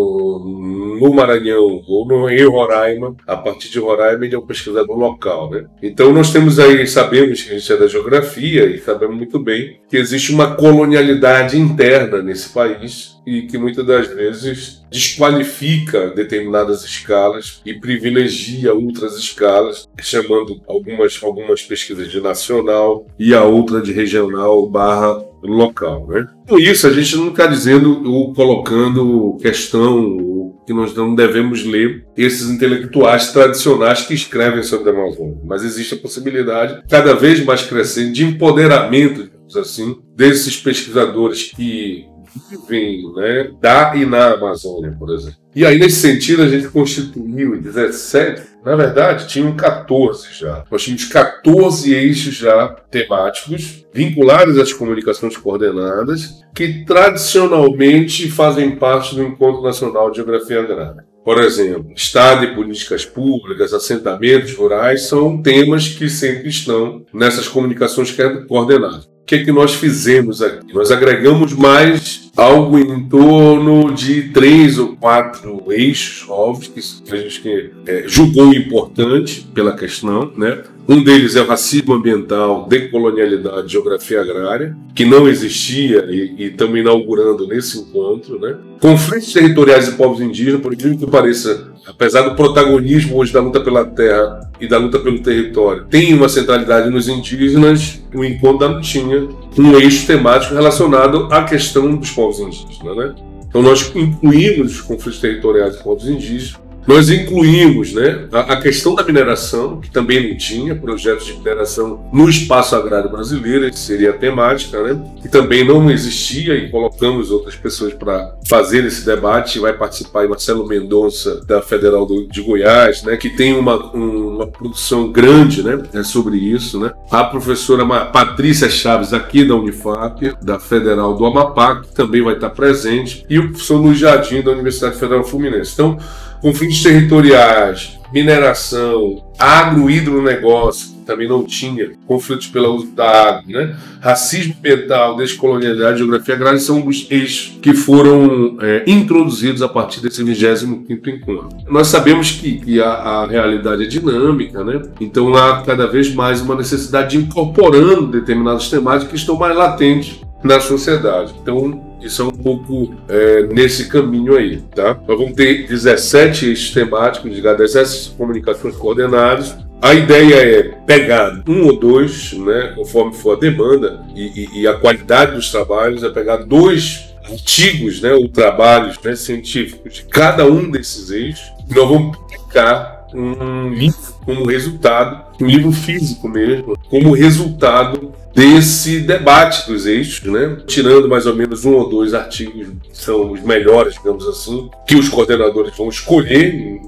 no 1.00 1.14
Maranhão 1.14 1.82
ou 1.86 2.06
no, 2.06 2.28
em 2.28 2.44
Roraima, 2.44 3.16
a 3.26 3.36
partir 3.36 3.70
de 3.70 3.78
Roraima 3.78 4.24
ele 4.24 4.34
é 4.34 4.38
um 4.38 4.46
pesquisador 4.46 4.96
local, 4.96 5.50
né? 5.50 5.64
Então 5.82 6.12
nós 6.12 6.32
temos 6.32 6.58
aí, 6.58 6.86
sabemos 6.86 7.42
que 7.42 7.50
a 7.50 7.58
gente 7.58 7.72
é 7.72 7.76
da 7.76 7.86
geografia 7.86 8.66
e 8.66 8.78
sabemos 8.78 9.16
muito 9.16 9.38
bem 9.38 9.80
que 9.88 9.96
existe 9.96 10.32
uma 10.32 10.54
colonialidade 10.54 11.58
interna 11.58 12.22
nesse 12.22 12.50
país 12.50 12.89
e 13.26 13.42
que 13.42 13.58
muitas 13.58 13.86
das 13.86 14.08
vezes 14.08 14.82
desqualifica 14.90 16.10
determinadas 16.10 16.84
escalas 16.84 17.60
e 17.64 17.74
privilegia 17.74 18.74
outras 18.74 19.16
escalas, 19.16 19.88
chamando 20.00 20.60
algumas, 20.66 21.18
algumas 21.22 21.62
pesquisas 21.62 22.10
de 22.10 22.20
nacional 22.20 23.06
e 23.18 23.34
a 23.34 23.44
outra 23.44 23.80
de 23.80 23.92
regional 23.92 24.68
barra 24.68 25.24
local. 25.42 26.06
Né? 26.08 26.26
Com 26.48 26.58
isso, 26.58 26.86
a 26.86 26.92
gente 26.92 27.16
não 27.16 27.28
está 27.28 27.46
dizendo 27.46 28.02
ou 28.10 28.32
colocando 28.34 29.36
questão 29.40 30.40
que 30.66 30.72
nós 30.72 30.94
não 30.94 31.14
devemos 31.14 31.64
ler 31.64 32.06
esses 32.16 32.48
intelectuais 32.48 33.32
tradicionais 33.32 34.02
que 34.02 34.14
escrevem 34.14 34.62
sobre 34.62 34.90
a 34.90 34.92
Amazônia, 34.92 35.38
mas 35.44 35.64
existe 35.64 35.94
a 35.94 35.98
possibilidade 35.98 36.82
cada 36.88 37.14
vez 37.14 37.44
mais 37.44 37.62
crescente 37.62 38.12
de 38.12 38.24
empoderamento, 38.24 39.30
assim, 39.56 39.96
desses 40.14 40.56
pesquisadores 40.56 41.52
que 41.56 42.06
vivem 42.50 43.12
né, 43.14 43.50
da 43.60 43.94
e 43.96 44.04
na 44.04 44.34
Amazônia, 44.34 44.94
por 44.98 45.14
exemplo. 45.14 45.38
E 45.54 45.66
aí, 45.66 45.78
nesse 45.78 45.96
sentido, 45.96 46.42
a 46.42 46.48
gente 46.48 46.68
constituiu 46.68 47.56
em 47.56 47.60
17, 47.60 48.42
na 48.64 48.76
verdade, 48.76 49.26
tinham 49.26 49.56
14 49.56 50.28
já. 50.32 50.64
Nós 50.70 50.82
tínhamos 50.82 51.06
14 51.06 51.92
eixos 51.92 52.34
já 52.34 52.68
temáticos 52.90 53.84
vinculados 53.92 54.58
às 54.58 54.72
comunicações 54.72 55.36
coordenadas, 55.36 56.40
que 56.54 56.84
tradicionalmente 56.84 58.30
fazem 58.30 58.76
parte 58.76 59.14
do 59.14 59.24
Encontro 59.24 59.62
Nacional 59.62 60.10
de 60.10 60.18
Geografia 60.18 60.60
Agrária. 60.60 61.10
Por 61.24 61.38
exemplo, 61.38 61.92
Estado 61.94 62.44
e 62.44 62.54
políticas 62.54 63.04
públicas, 63.04 63.74
assentamentos 63.74 64.54
rurais 64.54 65.02
são 65.02 65.42
temas 65.42 65.88
que 65.88 66.08
sempre 66.08 66.48
estão 66.48 67.04
nessas 67.12 67.46
comunicações 67.46 68.14
coordenadas. 68.48 69.09
Que, 69.30 69.44
que 69.44 69.52
nós 69.52 69.74
fizemos 69.76 70.42
aqui? 70.42 70.74
Nós 70.74 70.90
agregamos 70.90 71.52
mais 71.52 72.32
algo 72.36 72.76
em 72.76 73.04
torno 73.04 73.94
de 73.94 74.24
três 74.24 74.76
ou 74.76 74.96
quatro 74.96 75.70
eixos 75.70 76.26
novos 76.26 76.66
que 76.66 77.14
a 77.14 77.16
gente 77.16 77.70
é, 77.86 78.08
julgou 78.08 78.52
importante 78.52 79.46
pela 79.54 79.76
questão, 79.76 80.32
né? 80.36 80.64
Um 80.90 81.04
deles 81.04 81.36
é 81.36 81.40
o 81.40 81.46
racismo 81.46 81.94
ambiental, 81.94 82.66
decolonialidade, 82.68 83.70
geografia 83.70 84.22
agrária, 84.22 84.76
que 84.92 85.04
não 85.04 85.28
existia 85.28 86.04
e, 86.10 86.46
estamos 86.46 86.80
inaugurando 86.80 87.46
nesse 87.46 87.78
encontro. 87.78 88.40
Né? 88.40 88.56
Conflitos 88.80 89.32
territoriais 89.32 89.86
e 89.86 89.92
povos 89.92 90.20
indígenas, 90.20 90.60
por 90.60 90.74
incrível 90.74 90.98
que 90.98 91.06
pareça, 91.06 91.70
apesar 91.86 92.22
do 92.22 92.34
protagonismo 92.34 93.18
hoje 93.18 93.32
da 93.32 93.40
luta 93.40 93.60
pela 93.60 93.84
terra 93.84 94.50
e 94.60 94.66
da 94.66 94.78
luta 94.78 94.98
pelo 94.98 95.20
território, 95.20 95.84
tem 95.84 96.12
uma 96.12 96.28
centralidade 96.28 96.90
nos 96.90 97.06
indígenas, 97.06 98.02
o 98.12 98.24
encontro 98.24 98.68
não 98.68 98.80
tinha 98.80 99.28
um 99.56 99.78
eixo 99.78 100.08
temático 100.08 100.54
relacionado 100.54 101.28
à 101.30 101.44
questão 101.44 101.94
dos 101.94 102.10
povos 102.10 102.40
indígenas. 102.40 102.96
Né? 102.96 103.14
Então 103.48 103.62
nós 103.62 103.92
incluímos 103.94 104.72
os 104.72 104.80
conflitos 104.80 105.20
territoriais 105.20 105.76
e 105.76 105.84
povos 105.84 106.08
indígenas 106.08 106.58
nós 106.86 107.10
incluímos 107.10 107.92
né, 107.92 108.26
a, 108.32 108.56
questão 108.56 108.94
da 108.94 109.04
mineração, 109.04 109.80
que 109.80 109.90
também 109.90 110.30
não 110.30 110.36
tinha 110.36 110.74
projetos 110.74 111.26
de 111.26 111.34
mineração 111.34 112.08
no 112.12 112.28
espaço 112.28 112.74
agrário 112.74 113.10
brasileiro, 113.10 113.70
que 113.70 113.78
seria 113.78 114.10
a 114.10 114.14
temática, 114.14 114.82
né, 114.82 115.00
que 115.22 115.28
também 115.28 115.66
não 115.66 115.90
existia, 115.90 116.54
e 116.54 116.70
colocamos 116.70 117.30
outras 117.30 117.54
pessoas 117.54 117.94
para 117.94 118.34
fazer 118.48 118.84
esse 118.84 119.04
debate. 119.04 119.58
Vai 119.58 119.72
participar 119.72 120.28
Marcelo 120.28 120.66
Mendonça, 120.66 121.42
da 121.46 121.60
Federal 121.60 122.06
do, 122.06 122.26
de 122.28 122.40
Goiás, 122.42 123.02
né, 123.02 123.16
que 123.16 123.30
tem 123.30 123.54
uma, 123.54 123.94
um, 123.94 124.36
uma 124.36 124.46
produção 124.46 125.10
grande 125.10 125.62
né, 125.62 125.80
é 125.94 126.02
sobre 126.02 126.36
isso. 126.38 126.78
Né. 126.78 126.92
A 127.10 127.24
professora 127.24 127.86
Patrícia 128.06 128.68
Chaves, 128.68 129.12
aqui 129.12 129.44
da 129.44 129.54
Unifap, 129.54 130.34
da 130.42 130.58
Federal 130.58 131.14
do 131.14 131.26
Amapá, 131.26 131.80
que 131.80 131.94
também 131.94 132.22
vai 132.22 132.34
estar 132.34 132.50
presente, 132.50 133.24
e 133.28 133.38
o 133.38 133.50
professor 133.50 133.76
Luiz 133.76 133.98
Jardim, 133.98 134.42
da 134.42 134.50
Universidade 134.50 134.98
Federal 134.98 135.24
Fluminense. 135.24 135.72
Então, 135.74 135.98
conflitos 136.40 136.82
territoriais, 136.82 137.98
mineração, 138.12 139.22
agro-hidronegócio, 139.38 140.88
que 140.88 141.06
também 141.06 141.28
não 141.28 141.44
tinha, 141.44 141.90
conflitos 142.06 142.48
pelo 142.48 142.74
uso 142.74 142.92
da 142.92 143.28
água, 143.28 143.42
né? 143.46 143.76
racismo 144.00 144.54
ambiental, 144.58 145.16
descolonialidade, 145.16 145.98
geografia 145.98 146.34
agrária 146.34 146.58
são 146.58 146.86
os 146.86 147.06
eixos 147.10 147.58
que 147.62 147.72
foram 147.72 148.58
é, 148.60 148.84
introduzidos 148.86 149.62
a 149.62 149.68
partir 149.68 150.00
desse 150.00 150.22
25 150.22 151.10
encontro. 151.10 151.48
Nós 151.68 151.88
sabemos 151.88 152.32
que, 152.32 152.58
que 152.58 152.80
a, 152.80 152.90
a, 152.90 153.26
realidade 153.26 153.84
é 153.84 153.86
dinâmica, 153.86 154.64
né? 154.64 154.82
então 155.00 155.34
há 155.34 155.62
cada 155.62 155.86
vez 155.86 156.12
mais 156.14 156.40
uma 156.40 156.54
necessidade 156.54 157.16
de 157.16 157.24
incorporando 157.24 158.06
determinadas 158.06 158.68
temáticas 158.68 159.10
que 159.10 159.16
estão 159.16 159.36
mais 159.36 159.56
latentes 159.56 160.20
na 160.42 160.58
sociedade. 160.58 161.34
Então, 161.40 161.89
isso 162.00 162.22
é 162.22 162.24
um 162.24 162.30
pouco 162.30 162.94
é, 163.08 163.42
nesse 163.44 163.88
caminho 163.88 164.36
aí, 164.36 164.60
tá? 164.74 164.98
Nós 165.06 165.18
vamos 165.18 165.34
ter 165.34 165.66
17 165.66 166.46
eixos 166.46 166.70
temáticos, 166.70 167.34
de 167.34 167.40
17 167.40 168.10
comunicações 168.16 168.76
coordenadas. 168.76 169.56
A 169.82 169.94
ideia 169.94 170.34
é 170.34 170.62
pegar 170.86 171.42
um 171.48 171.66
ou 171.66 171.78
dois, 171.78 172.32
né, 172.34 172.72
conforme 172.76 173.14
for 173.14 173.36
a 173.36 173.40
demanda 173.40 174.04
e, 174.14 174.44
e, 174.44 174.60
e 174.60 174.66
a 174.66 174.74
qualidade 174.74 175.32
dos 175.32 175.50
trabalhos, 175.50 176.02
é 176.02 176.10
pegar 176.10 176.36
dois 176.38 177.14
artigos, 177.24 178.00
né, 178.00 178.12
ou 178.12 178.28
trabalhos 178.28 178.98
né, 179.02 179.14
científicos 179.16 179.94
de 179.94 180.02
cada 180.04 180.44
um 180.44 180.70
desses 180.70 181.10
eixos. 181.10 181.50
Nós 181.68 181.88
vamos 181.88 182.16
publicar 182.16 182.99
um 183.14 183.68
livro 183.70 183.98
como 184.24 184.46
resultado, 184.46 185.24
um 185.40 185.46
livro 185.46 185.72
físico 185.72 186.28
mesmo, 186.28 186.76
como 186.88 187.14
resultado 187.14 188.12
desse 188.34 189.00
debate 189.00 189.66
dos 189.70 189.86
eixos, 189.86 190.30
né? 190.30 190.58
tirando 190.66 191.08
mais 191.08 191.26
ou 191.26 191.34
menos 191.34 191.64
um 191.64 191.74
ou 191.74 191.88
dois 191.88 192.14
artigos 192.14 192.68
que 192.82 192.96
são 192.96 193.32
os 193.32 193.40
melhores, 193.40 193.94
digamos 193.94 194.26
assim, 194.26 194.70
que 194.86 194.96
os 194.96 195.08
coordenadores 195.08 195.76
vão 195.76 195.88
escolher 195.88 196.80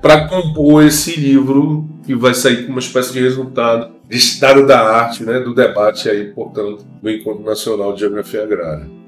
para 0.00 0.26
compor 0.26 0.84
esse 0.84 1.18
livro 1.18 1.88
que 2.04 2.14
vai 2.14 2.34
sair 2.34 2.66
com 2.66 2.72
uma 2.72 2.80
espécie 2.80 3.12
de 3.12 3.20
resultado 3.20 3.92
de 4.08 4.18
estado 4.18 4.66
da 4.66 4.80
arte, 4.80 5.24
né, 5.24 5.40
do 5.40 5.54
debate 5.54 6.08
aí, 6.08 6.24
portanto, 6.24 6.84
do 7.00 7.10
Encontro 7.10 7.44
Nacional 7.44 7.94
de 7.94 8.00
Geografia 8.00 8.42
Agrária. 8.42 9.01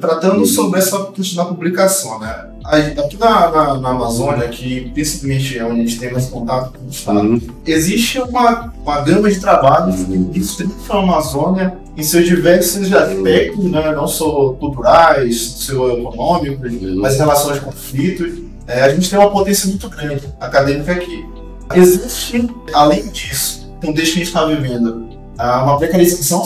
Tratando 0.00 0.46
sobre 0.46 0.78
essa 0.78 1.06
questão 1.06 1.44
da 1.44 1.50
publicação, 1.50 2.20
né? 2.20 2.46
Aqui 2.64 3.16
na, 3.18 3.50
na, 3.50 3.78
na, 3.78 3.88
Amazônia, 3.90 4.48
que 4.48 4.90
principalmente 4.92 5.58
é 5.58 5.64
onde 5.64 5.80
a 5.80 5.84
gente 5.84 5.98
tem 5.98 6.12
mais 6.12 6.26
contato 6.26 6.78
com 6.78 6.86
o 6.86 6.90
Estado, 6.90 7.20
uhum. 7.20 7.40
existe 7.66 8.20
uma, 8.20 8.72
uma 8.82 9.00
gama 9.00 9.30
de 9.30 9.40
trabalhos 9.40 10.04
que 10.04 10.18
destrincham 10.18 10.98
a 10.98 11.02
Amazônia 11.02 11.78
em 11.96 12.02
seus 12.02 12.26
diversos 12.26 12.92
aspectos, 12.92 13.64
né? 13.64 13.92
não 13.92 14.06
só 14.06 14.52
culturais, 14.52 15.40
seu 15.60 15.98
econômico, 15.98 16.66
uhum. 16.66 17.00
mas 17.00 17.14
em 17.14 17.18
relação 17.18 17.50
aos 17.50 17.60
conflitos. 17.60 18.48
É, 18.66 18.82
a 18.82 18.94
gente 18.94 19.08
tem 19.08 19.18
uma 19.18 19.30
potência 19.30 19.66
muito 19.68 19.88
grande 19.88 20.22
acadêmica 20.38 20.92
aqui. 20.92 21.24
Existe, 21.74 22.48
além 22.74 23.08
disso, 23.08 23.66
no 23.80 23.88
contexto 23.88 24.12
que 24.12 24.20
a 24.20 24.24
gente 24.24 24.28
está 24.28 24.44
vivendo, 24.44 25.08
uma 25.38 25.78
precarização 25.78 26.44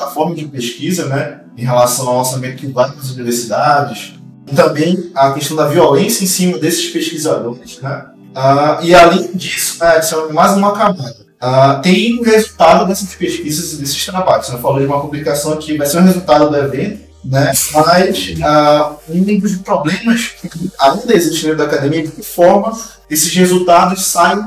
da 0.00 0.06
forma 0.06 0.34
de 0.34 0.46
pesquisa, 0.46 1.06
né? 1.06 1.40
em 1.56 1.64
relação 1.64 2.08
ao 2.08 2.18
orçamento 2.20 2.56
que 2.56 2.66
vai 2.66 2.90
para 2.90 3.00
as 3.00 3.10
universidades, 3.10 4.14
e 4.50 4.54
também 4.54 5.10
a 5.14 5.32
questão 5.32 5.56
da 5.56 5.66
violência 5.66 6.24
em 6.24 6.26
cima 6.26 6.58
desses 6.58 6.90
pesquisadores. 6.90 7.78
Né? 7.80 8.06
Uh, 8.30 8.84
e 8.84 8.94
além 8.94 9.30
disso, 9.34 9.78
né, 9.80 9.96
adiciona 9.96 10.32
mais 10.32 10.56
uma 10.56 10.72
camada. 10.72 11.20
Uh, 11.42 11.80
tem 11.82 12.18
o 12.18 12.22
resultado 12.22 12.86
dessas 12.86 13.14
pesquisas 13.14 13.74
e 13.74 13.76
desses 13.76 14.04
trabalhos. 14.06 14.48
Eu 14.48 14.58
falei 14.58 14.86
de 14.86 14.92
uma 14.92 15.00
publicação 15.00 15.52
aqui, 15.52 15.76
vai 15.76 15.86
ser 15.86 15.98
o 15.98 16.02
resultado 16.02 16.48
do 16.48 16.56
evento, 16.56 17.02
né? 17.24 17.52
mas 17.72 18.34
uh, 18.38 18.98
um 19.10 19.38
dos 19.38 19.56
problemas 19.56 20.32
ainda 20.78 21.14
existe 21.14 21.42
dentro 21.42 21.58
da 21.58 21.64
academia 21.64 22.00
é 22.00 22.02
de 22.04 22.12
que 22.12 22.22
forma 22.22 22.72
esses 23.08 23.34
resultados 23.34 24.06
saem 24.06 24.42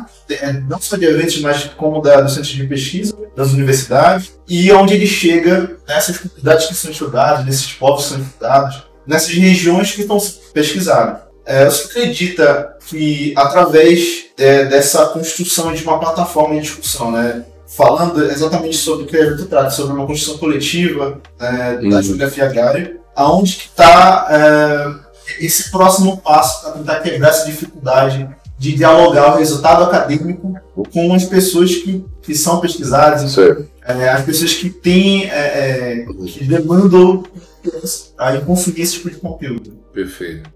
não 0.67 0.79
só 0.79 0.95
de 0.95 1.05
eventos, 1.05 1.39
mas 1.41 1.65
como 1.77 2.01
da, 2.01 2.21
do 2.21 2.29
centro 2.29 2.49
de 2.49 2.65
pesquisa, 2.65 3.15
das 3.35 3.51
universidades, 3.51 4.33
e 4.47 4.71
onde 4.71 4.93
ele 4.93 5.07
chega 5.07 5.77
nessas 5.87 6.17
comunidades 6.17 6.67
que 6.67 6.75
são 6.75 6.91
estudadas, 6.91 7.45
nesses 7.45 7.71
povos 7.73 8.03
que 8.03 8.09
são 8.09 8.21
estudados, 8.21 8.83
nessas 9.05 9.29
regiões 9.29 9.91
que 9.91 10.01
estão 10.01 10.17
pesquisadas. 10.53 11.21
É, 11.45 11.65
você 11.65 11.85
acredita 11.85 12.77
que 12.87 13.33
através 13.35 14.25
é, 14.37 14.65
dessa 14.65 15.07
construção 15.07 15.73
de 15.73 15.83
uma 15.83 15.99
plataforma 15.99 16.55
de 16.55 16.61
discussão, 16.61 17.11
né, 17.11 17.43
falando 17.67 18.23
exatamente 18.25 18.77
sobre 18.77 19.03
o 19.03 19.07
que 19.07 19.17
o 19.17 19.21
evento 19.21 19.45
trata, 19.47 19.69
sobre 19.71 19.93
uma 19.93 20.05
construção 20.05 20.37
coletiva 20.37 21.21
é, 21.39 21.77
da 21.77 21.97
uhum. 21.97 22.01
geografia 22.01 22.45
agrária, 22.45 22.97
aonde 23.15 23.55
que 23.55 23.65
está 23.65 24.27
é, 24.29 25.45
esse 25.45 25.69
próximo 25.71 26.17
passo 26.17 26.61
para 26.61 26.71
tentar 26.73 26.99
quebrar 26.99 27.29
essa 27.29 27.45
dificuldade 27.45 28.29
de 28.63 28.71
dialogar 28.71 29.35
o 29.35 29.39
resultado 29.39 29.83
acadêmico 29.83 30.55
com 30.93 31.13
as 31.13 31.25
pessoas 31.25 31.75
que, 31.75 32.05
que 32.21 32.33
são 32.33 32.61
pesquisadas, 32.61 33.37
é, 33.85 34.09
as 34.09 34.23
pessoas 34.23 34.53
que 34.53 34.69
têm, 34.69 35.25
é, 35.25 36.05
é, 36.05 36.05
que 36.05 36.45
demandam 36.45 37.25
a 38.17 38.37
consumir 38.37 38.79
esse 38.79 38.93
tipo 38.93 39.09
de 39.09 39.17
conteúdo. 39.17 39.73
Perfeito. 39.91 40.49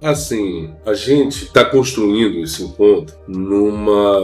Assim, 0.00 0.70
a 0.86 0.94
gente 0.94 1.44
está 1.44 1.62
construindo 1.62 2.42
esse 2.42 2.62
encontro 2.62 3.14
numa 3.28 4.18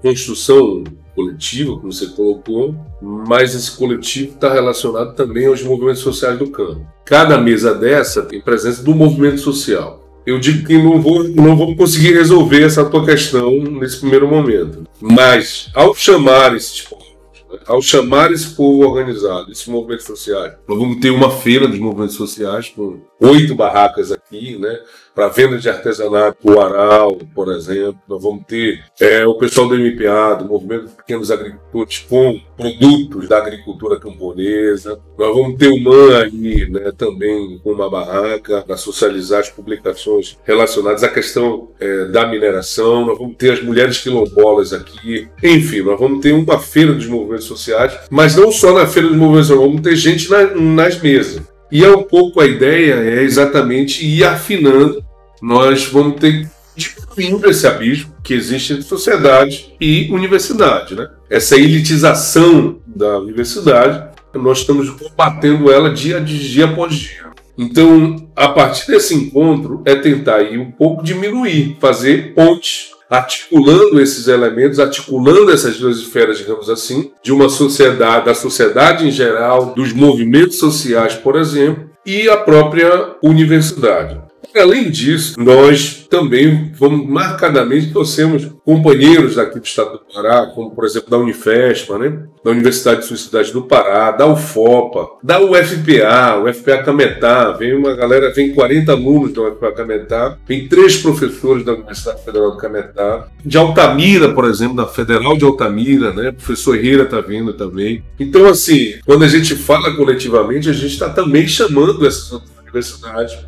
construção 0.00 0.84
coletiva, 1.14 1.76
como 1.76 1.92
você 1.92 2.06
colocou, 2.06 2.74
mas 3.02 3.54
esse 3.54 3.72
coletivo 3.72 4.32
está 4.32 4.50
relacionado 4.50 5.14
também 5.14 5.46
aos 5.46 5.62
movimentos 5.62 6.00
sociais 6.00 6.38
do 6.38 6.48
campo. 6.48 6.84
Cada 7.04 7.36
mesa 7.36 7.74
dessa 7.74 8.22
tem 8.22 8.40
presença 8.40 8.82
do 8.82 8.94
movimento 8.94 9.38
social 9.38 10.03
eu 10.26 10.38
digo 10.38 10.66
que 10.66 10.76
não 10.78 11.00
vou, 11.00 11.24
não 11.24 11.56
vou 11.56 11.76
conseguir 11.76 12.14
resolver 12.14 12.64
essa 12.64 12.84
tua 12.84 13.04
questão 13.04 13.50
nesse 13.58 14.00
primeiro 14.00 14.26
momento. 14.26 14.84
Mas, 15.00 15.70
ao 15.74 15.94
chamar 15.94 16.56
esses 16.56 16.80
povos, 16.80 17.04
né, 17.52 17.58
ao 17.66 17.82
chamar 17.82 18.32
esse 18.32 18.54
povo 18.54 18.86
organizado, 18.88 19.52
esses 19.52 19.66
movimentos 19.66 20.06
sociais, 20.06 20.54
nós 20.66 20.78
vamos 20.78 20.98
ter 20.98 21.10
uma 21.10 21.30
feira 21.30 21.68
dos 21.68 21.78
movimentos 21.78 22.16
sociais 22.16 22.68
com 22.70 23.00
oito 23.20 23.54
barracas 23.54 24.10
aqui, 24.10 24.58
né? 24.58 24.78
Para 25.14 25.28
venda 25.28 25.58
de 25.58 25.68
artesanato, 25.68 26.38
o 26.42 26.60
Aral, 26.60 27.16
por 27.34 27.48
exemplo. 27.52 28.00
Nós 28.08 28.20
vamos 28.20 28.44
ter 28.46 28.82
é, 29.00 29.24
o 29.24 29.34
pessoal 29.34 29.68
do 29.68 29.76
MPA, 29.76 30.34
do 30.34 30.46
Movimento 30.46 30.86
de 30.86 30.92
Pequenos 30.92 31.30
Agricultores, 31.30 31.98
com 32.08 32.40
produtos 32.56 33.28
da 33.28 33.38
agricultura 33.38 34.00
camponesa. 34.00 34.98
Nós 35.16 35.34
vamos 35.34 35.56
ter 35.56 35.68
o 35.68 35.80
MAN 35.80 36.18
aí, 36.18 36.68
né, 36.68 36.92
também 36.96 37.60
com 37.62 37.70
uma 37.70 37.88
barraca 37.88 38.62
para 38.62 38.76
socializar 38.76 39.40
as 39.40 39.50
publicações 39.50 40.36
relacionadas 40.42 41.04
à 41.04 41.08
questão 41.08 41.68
é, 41.78 42.06
da 42.06 42.26
mineração. 42.26 43.06
Nós 43.06 43.16
vamos 43.16 43.36
ter 43.36 43.52
as 43.52 43.62
mulheres 43.62 43.98
quilombolas 43.98 44.72
aqui. 44.72 45.28
Enfim, 45.42 45.82
nós 45.82 45.98
vamos 45.98 46.20
ter 46.20 46.32
uma 46.32 46.58
feira 46.58 46.92
dos 46.92 47.06
movimentos 47.06 47.44
sociais, 47.44 47.96
mas 48.10 48.34
não 48.34 48.50
só 48.50 48.72
na 48.72 48.86
feira 48.86 49.08
dos 49.08 49.16
movimentos 49.16 49.46
sociais, 49.46 49.68
vamos 49.68 49.82
ter 49.82 49.94
gente 49.94 50.28
na, 50.28 50.54
nas 50.54 51.00
mesas. 51.00 51.53
E 51.70 51.84
é 51.84 51.88
um 51.88 52.02
pouco 52.02 52.40
a 52.40 52.46
ideia 52.46 52.94
é 52.94 53.22
exatamente 53.22 54.04
ir 54.04 54.24
afinando. 54.24 55.04
Nós 55.42 55.86
vamos 55.86 56.20
ter 56.20 56.48
diminuindo 56.76 57.48
esse 57.48 57.66
abismo 57.66 58.14
que 58.22 58.34
existe 58.34 58.72
entre 58.72 58.84
sociedade 58.84 59.74
e 59.80 60.08
universidade, 60.10 60.94
né? 60.94 61.08
Essa 61.30 61.56
elitização 61.56 62.80
da 62.86 63.18
universidade, 63.18 64.08
nós 64.34 64.58
estamos 64.58 64.90
combatendo 64.90 65.70
ela 65.70 65.92
dia 65.92 66.20
dia 66.20 66.64
após 66.64 66.94
dia. 66.94 67.24
Então, 67.56 68.28
a 68.34 68.48
partir 68.48 68.88
desse 68.88 69.14
encontro 69.14 69.82
é 69.84 69.94
tentar 69.94 70.42
ir 70.42 70.58
um 70.58 70.72
pouco 70.72 71.04
diminuir, 71.04 71.76
fazer 71.80 72.34
pontes 72.34 72.93
articulando 73.08 74.00
esses 74.00 74.28
elementos, 74.28 74.78
articulando 74.78 75.52
essas 75.52 75.78
duas 75.78 75.98
esferas, 75.98 76.38
digamos 76.38 76.68
assim, 76.70 77.12
de 77.22 77.32
uma 77.32 77.48
sociedade, 77.48 78.26
da 78.26 78.34
sociedade 78.34 79.06
em 79.06 79.10
geral, 79.10 79.74
dos 79.74 79.92
movimentos 79.92 80.58
sociais, 80.58 81.14
por 81.14 81.36
exemplo, 81.36 81.90
e 82.04 82.28
a 82.28 82.36
própria 82.36 83.16
universidade. 83.22 84.23
Além 84.54 84.90
disso, 84.90 85.34
nós 85.38 86.06
também 86.08 86.70
vamos 86.74 87.08
marcadamente 87.08 87.92
torcemos 87.92 88.48
companheiros 88.64 89.34
daqui 89.34 89.58
do 89.58 89.64
Estado 89.64 89.92
do 89.92 90.14
Pará, 90.14 90.46
como 90.46 90.70
por 90.70 90.84
exemplo 90.84 91.10
da 91.10 91.18
Unifespa, 91.18 91.98
né? 91.98 92.22
da 92.44 92.50
Universidade 92.50 93.00
de 93.00 93.06
Suicidade 93.06 93.52
do 93.52 93.62
Pará, 93.62 94.10
da 94.10 94.26
UFOPA, 94.26 95.08
da 95.22 95.40
UFPA, 95.40 96.42
UFPA 96.44 96.82
Cametá, 96.82 97.52
vem 97.52 97.74
uma 97.74 97.96
galera, 97.96 98.32
vem 98.32 98.52
40 98.52 98.92
alunos 98.92 99.32
da 99.32 99.42
UFPA 99.42 99.72
Cametá, 99.72 100.36
vem 100.46 100.68
três 100.68 100.98
professores 100.98 101.64
da 101.64 101.72
Universidade 101.72 102.22
Federal 102.22 102.50
do 102.50 102.58
Cametá, 102.58 103.26
de 103.44 103.56
Altamira, 103.56 104.34
por 104.34 104.44
exemplo, 104.44 104.76
da 104.76 104.86
Federal 104.86 105.36
de 105.38 105.44
Altamira, 105.44 106.12
né? 106.12 106.28
O 106.28 106.34
professor 106.34 106.76
Herrera 106.76 107.04
está 107.04 107.20
vindo 107.20 107.54
também. 107.54 108.04
Então, 108.20 108.46
assim, 108.46 108.94
quando 109.06 109.24
a 109.24 109.28
gente 109.28 109.56
fala 109.56 109.96
coletivamente, 109.96 110.68
a 110.68 110.72
gente 110.72 110.92
está 110.92 111.08
também 111.08 111.48
chamando 111.48 112.06
essas 112.06 112.42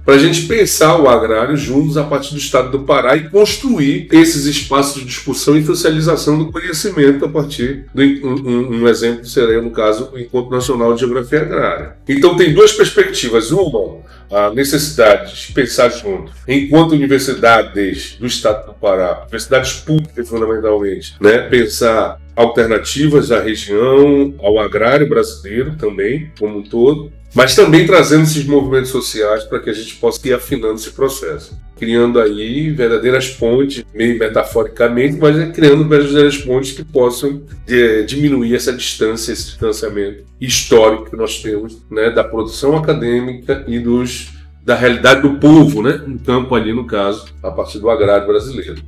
para 0.04 0.14
a 0.14 0.18
gente 0.18 0.42
pensar 0.42 1.00
o 1.00 1.08
agrário 1.08 1.56
juntos 1.56 1.96
a 1.96 2.04
partir 2.04 2.32
do 2.32 2.38
estado 2.38 2.70
do 2.70 2.84
Pará 2.84 3.16
e 3.16 3.28
construir 3.28 4.08
esses 4.12 4.46
espaços 4.46 5.00
de 5.00 5.06
discussão 5.06 5.56
e 5.56 5.64
socialização 5.64 6.38
do 6.38 6.52
conhecimento 6.52 7.24
a 7.24 7.28
partir 7.28 7.86
do 7.94 8.02
um, 8.02 8.82
um 8.82 8.88
exemplo 8.88 9.24
seria 9.26 9.60
no 9.60 9.70
caso 9.70 10.10
o 10.12 10.18
Encontro 10.18 10.50
Nacional 10.50 10.94
de 10.94 11.00
Geografia 11.00 11.42
Agrária. 11.42 11.96
Então 12.08 12.36
tem 12.36 12.54
duas 12.54 12.72
perspectivas, 12.72 13.50
uma 13.50 14.04
a 14.30 14.50
necessidade 14.50 15.46
de 15.46 15.52
pensar 15.52 15.88
junto, 15.88 16.32
enquanto 16.48 16.92
universidades 16.92 18.16
do 18.18 18.26
Estado 18.26 18.66
do 18.66 18.74
Pará, 18.74 19.20
universidades 19.22 19.74
públicas 19.74 20.28
fundamentalmente, 20.28 21.14
né, 21.20 21.38
pensar 21.48 22.20
alternativas 22.34 23.32
à 23.32 23.40
região, 23.40 24.34
ao 24.38 24.58
agrário 24.58 25.08
brasileiro 25.08 25.76
também, 25.76 26.30
como 26.38 26.58
um 26.58 26.62
todo, 26.62 27.10
mas 27.36 27.54
também 27.54 27.86
trazendo 27.86 28.22
esses 28.22 28.46
movimentos 28.46 28.88
sociais 28.88 29.44
para 29.44 29.60
que 29.60 29.68
a 29.68 29.72
gente 29.74 29.96
possa 29.96 30.26
ir 30.26 30.32
afinando 30.32 30.76
esse 30.76 30.90
processo, 30.90 31.54
criando 31.78 32.18
aí 32.18 32.70
verdadeiras 32.70 33.28
pontes, 33.28 33.84
meio 33.94 34.18
metaforicamente, 34.18 35.18
mas 35.18 35.38
é 35.38 35.52
criando 35.52 35.86
verdadeiras 35.86 36.38
pontes 36.38 36.72
que 36.72 36.82
possam 36.82 37.42
é, 37.68 38.02
diminuir 38.04 38.56
essa 38.56 38.72
distância, 38.72 39.32
esse 39.32 39.48
distanciamento 39.48 40.24
histórico 40.40 41.10
que 41.10 41.16
nós 41.16 41.42
temos 41.42 41.82
né, 41.90 42.08
da 42.08 42.24
produção 42.24 42.74
acadêmica 42.74 43.62
e 43.68 43.78
dos 43.78 44.28
da 44.64 44.74
realidade 44.74 45.20
do 45.20 45.38
povo, 45.38 45.82
né, 45.82 46.02
no 46.06 46.18
campo 46.18 46.54
ali 46.54 46.72
no 46.72 46.86
caso, 46.86 47.26
a 47.42 47.50
partir 47.50 47.78
do 47.78 47.90
agrário 47.90 48.26
brasileiro. 48.26 48.82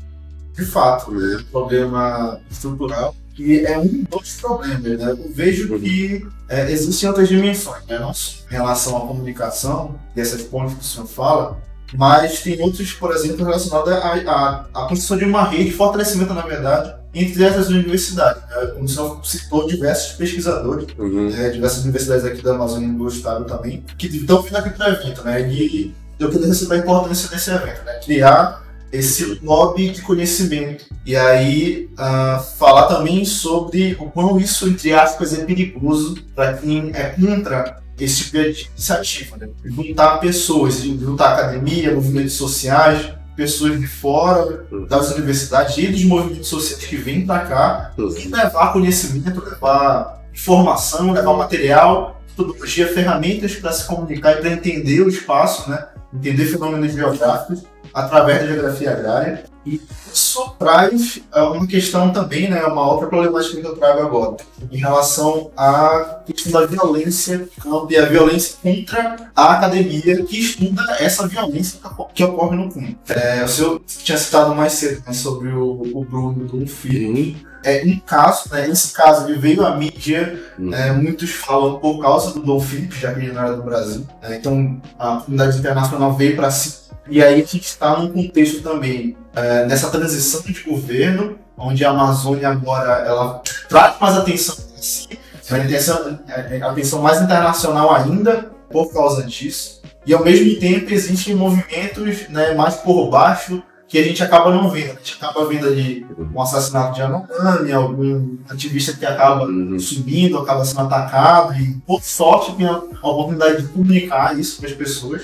De 0.54 0.64
fato, 0.64 1.12
né, 1.12 1.44
problema 1.52 2.40
estrutural 2.50 3.14
que 3.38 3.64
é 3.64 3.78
um 3.78 4.02
dos 4.02 4.32
problemas. 4.40 4.82
Né? 4.82 5.10
Eu 5.12 5.30
vejo 5.32 5.78
que 5.78 6.26
é, 6.48 6.72
existem 6.72 7.08
outras 7.08 7.28
dimensões, 7.28 7.86
né? 7.86 7.96
não 7.96 8.12
só 8.12 8.44
em 8.50 8.52
relação 8.52 8.96
à 8.96 9.00
comunicação, 9.02 9.94
dessas 10.12 10.42
pontes 10.42 10.74
que 10.74 10.80
o 10.80 10.84
senhor 10.84 11.06
fala, 11.06 11.62
mas 11.94 12.42
tem 12.42 12.60
outros, 12.60 12.92
por 12.92 13.14
exemplo, 13.14 13.44
relacionados 13.44 13.92
à, 13.92 14.14
à, 14.28 14.66
à 14.74 14.88
construção 14.88 15.16
de 15.16 15.24
uma 15.24 15.44
rede 15.44 15.66
de 15.66 15.70
fortalecimento, 15.70 16.34
na 16.34 16.42
verdade, 16.42 16.96
entre 17.14 17.44
essas 17.44 17.68
universidades. 17.68 18.42
Né? 18.42 18.66
Como 18.74 18.84
o 18.86 18.88
senhor 18.88 19.24
citou, 19.24 19.68
diversos 19.68 20.16
pesquisadores, 20.16 20.88
uhum. 20.98 21.30
né? 21.30 21.48
diversas 21.50 21.84
universidades 21.84 22.24
aqui 22.24 22.42
da 22.42 22.56
Amazônia 22.56 22.88
do 22.88 23.06
Estado 23.06 23.44
também, 23.44 23.84
que 23.96 24.08
estão 24.08 24.42
vindo 24.42 24.56
aqui 24.56 24.70
para 24.70 24.90
o 24.90 24.92
evento. 24.94 25.22
Né? 25.22 25.48
E 25.48 25.94
eu 26.18 26.28
queria 26.28 26.48
receber 26.48 26.74
a 26.74 26.78
importância 26.78 27.28
desse 27.28 27.50
evento, 27.50 27.84
né? 27.84 28.00
criar 28.04 28.67
esse 28.92 29.38
lobby 29.42 29.90
de 29.90 30.02
conhecimento. 30.02 30.86
E 31.04 31.16
aí, 31.16 31.88
uh, 31.94 32.42
falar 32.58 32.86
também 32.86 33.24
sobre 33.24 33.96
o 33.98 34.10
quão 34.10 34.38
isso, 34.38 34.68
entre 34.68 34.92
aspas, 34.92 35.38
é 35.38 35.44
perigoso 35.44 36.16
para 36.34 36.54
quem 36.54 36.90
é 36.94 37.04
contra 37.10 37.80
esse 37.98 38.24
tipo 38.24 38.38
de 38.38 38.68
iniciativa. 38.70 39.36
Né? 39.36 39.48
Juntar 39.64 40.18
pessoas, 40.18 40.82
juntar 40.82 41.34
academia, 41.34 41.94
movimentos 41.94 42.34
sociais, 42.34 43.12
pessoas 43.36 43.78
de 43.78 43.86
fora 43.86 44.66
das 44.88 45.12
universidades 45.12 45.76
e 45.78 45.86
dos 45.86 46.04
movimentos 46.04 46.48
sociais 46.48 46.84
que 46.84 46.96
vêm 46.96 47.24
para 47.24 47.40
cá 47.40 47.92
e 47.96 48.28
levar 48.28 48.72
conhecimento, 48.72 49.44
levar 49.44 50.24
informação, 50.32 51.12
levar 51.12 51.34
material, 51.34 52.20
metodologia, 52.28 52.88
ferramentas 52.88 53.54
para 53.54 53.72
se 53.72 53.86
comunicar 53.86 54.32
e 54.32 54.40
para 54.40 54.50
entender 54.50 55.02
o 55.02 55.08
espaço, 55.08 55.70
né? 55.70 55.86
entender 56.12 56.46
fenômenos 56.46 56.92
geográficos 56.92 57.64
através 57.92 58.40
da 58.40 58.46
geografia 58.46 58.92
agrária. 58.92 59.44
E 59.66 59.80
isso 60.12 60.54
traz 60.58 61.20
é, 61.34 61.42
uma 61.42 61.66
questão 61.66 62.10
também, 62.10 62.48
né, 62.48 62.64
uma 62.64 62.90
outra 62.90 63.06
problemática 63.06 63.60
que 63.60 63.66
eu 63.66 63.76
trago 63.76 64.00
agora, 64.00 64.36
em 64.70 64.78
relação 64.78 65.50
à 65.56 66.22
questão 66.24 66.52
da 66.52 66.66
violência 66.66 67.48
e 67.90 67.96
a 67.96 68.06
violência 68.06 68.56
contra 68.62 69.30
a 69.36 69.52
academia 69.52 70.24
que 70.24 70.40
estuda 70.40 70.82
essa 70.98 71.26
violência 71.28 71.80
que 72.14 72.24
ocorre 72.24 72.56
no 72.56 72.72
campo. 72.72 72.96
É, 73.08 73.44
o 73.44 73.48
senhor 73.48 73.80
tinha 73.86 74.16
citado 74.16 74.54
mais 74.54 74.72
cedo 74.72 75.02
né, 75.06 75.12
sobre 75.12 75.48
o, 75.50 75.82
o 75.94 76.04
Bruno 76.04 76.46
do 76.46 76.66
Filho. 76.66 77.36
É 77.62 77.82
um 77.84 77.98
caso, 77.98 78.44
né, 78.52 78.68
esse 78.70 78.92
caso 78.92 79.28
ele 79.28 79.38
veio 79.38 79.66
à 79.66 79.76
mídia, 79.76 80.40
uhum. 80.58 80.72
é, 80.72 80.92
muitos 80.92 81.30
falam 81.30 81.78
por 81.78 82.00
causa 82.00 82.32
do 82.32 82.40
Dom 82.40 82.60
Felipe, 82.60 82.98
já 82.98 83.12
que 83.12 83.20
ele 83.20 83.32
não 83.32 83.42
era 83.42 83.56
do 83.56 83.62
Brasil. 83.62 84.06
É, 84.22 84.36
então 84.36 84.80
a 84.98 85.16
comunidade 85.16 85.58
internacional 85.58 86.14
veio 86.14 86.36
para 86.36 86.50
si 86.50 86.87
e 87.08 87.22
aí 87.22 87.34
a 87.34 87.36
gente 87.36 87.60
está 87.60 87.96
num 87.98 88.12
contexto 88.12 88.62
também 88.62 89.16
é, 89.34 89.66
nessa 89.66 89.90
transição 89.90 90.42
de 90.42 90.62
governo, 90.62 91.38
onde 91.56 91.84
a 91.84 91.90
Amazônia 91.90 92.48
agora 92.48 93.04
ela 93.06 93.42
traz 93.68 93.98
mais 94.00 94.16
atenção 94.16 94.56
para 94.56 94.82
si, 94.82 95.08
atenção, 95.50 96.18
é, 96.28 96.60
atenção 96.62 97.02
mais 97.02 97.20
internacional 97.22 97.94
ainda 97.94 98.50
por 98.70 98.92
causa 98.92 99.22
disso. 99.24 99.80
E 100.06 100.14
ao 100.14 100.24
mesmo 100.24 100.58
tempo 100.58 100.92
existem 100.92 101.34
movimentos 101.34 102.28
né, 102.28 102.54
mais 102.54 102.76
por 102.76 103.10
baixo 103.10 103.62
que 103.88 103.98
a 103.98 104.02
gente 104.02 104.22
acaba 104.22 104.50
não 104.50 104.68
vendo. 104.68 104.92
A 104.92 104.94
gente 104.96 105.14
acaba 105.14 105.46
vendo 105.46 105.66
ali 105.66 106.06
um 106.18 106.40
assassinato 106.40 106.94
de 106.94 107.02
Anomami, 107.02 107.72
algum 107.72 108.36
ativista 108.48 108.92
que 108.92 109.06
acaba 109.06 109.46
uhum. 109.46 109.78
subindo, 109.78 110.38
acaba 110.38 110.64
sendo 110.64 110.82
atacado, 110.82 111.54
e 111.54 111.74
por 111.86 112.02
sorte 112.02 112.54
tem 112.54 112.66
a 112.66 112.76
oportunidade 112.76 113.62
de 113.62 113.68
comunicar 113.68 114.38
isso 114.38 114.60
para 114.60 114.68
as 114.68 114.76
pessoas. 114.76 115.22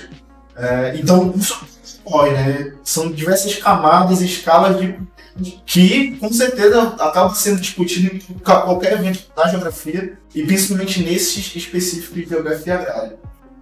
É, 0.55 0.97
então, 0.97 1.31
isso 1.35 1.59
né? 2.31 2.73
São 2.83 3.11
diversas 3.11 3.55
camadas 3.55 4.21
e 4.21 4.25
escalas 4.25 4.79
de, 4.79 4.97
que, 5.65 6.15
com 6.17 6.31
certeza, 6.31 6.81
acabam 6.99 7.33
sendo 7.33 7.59
discutido 7.59 8.15
em 8.15 8.39
qualquer 8.39 8.93
evento 8.93 9.25
da 9.35 9.47
geografia, 9.47 10.17
e 10.33 10.43
principalmente 10.43 11.03
nesses 11.03 11.55
específicos 11.55 12.15
de 12.15 12.29
geografia 12.29 12.75
agrária. 12.75 13.17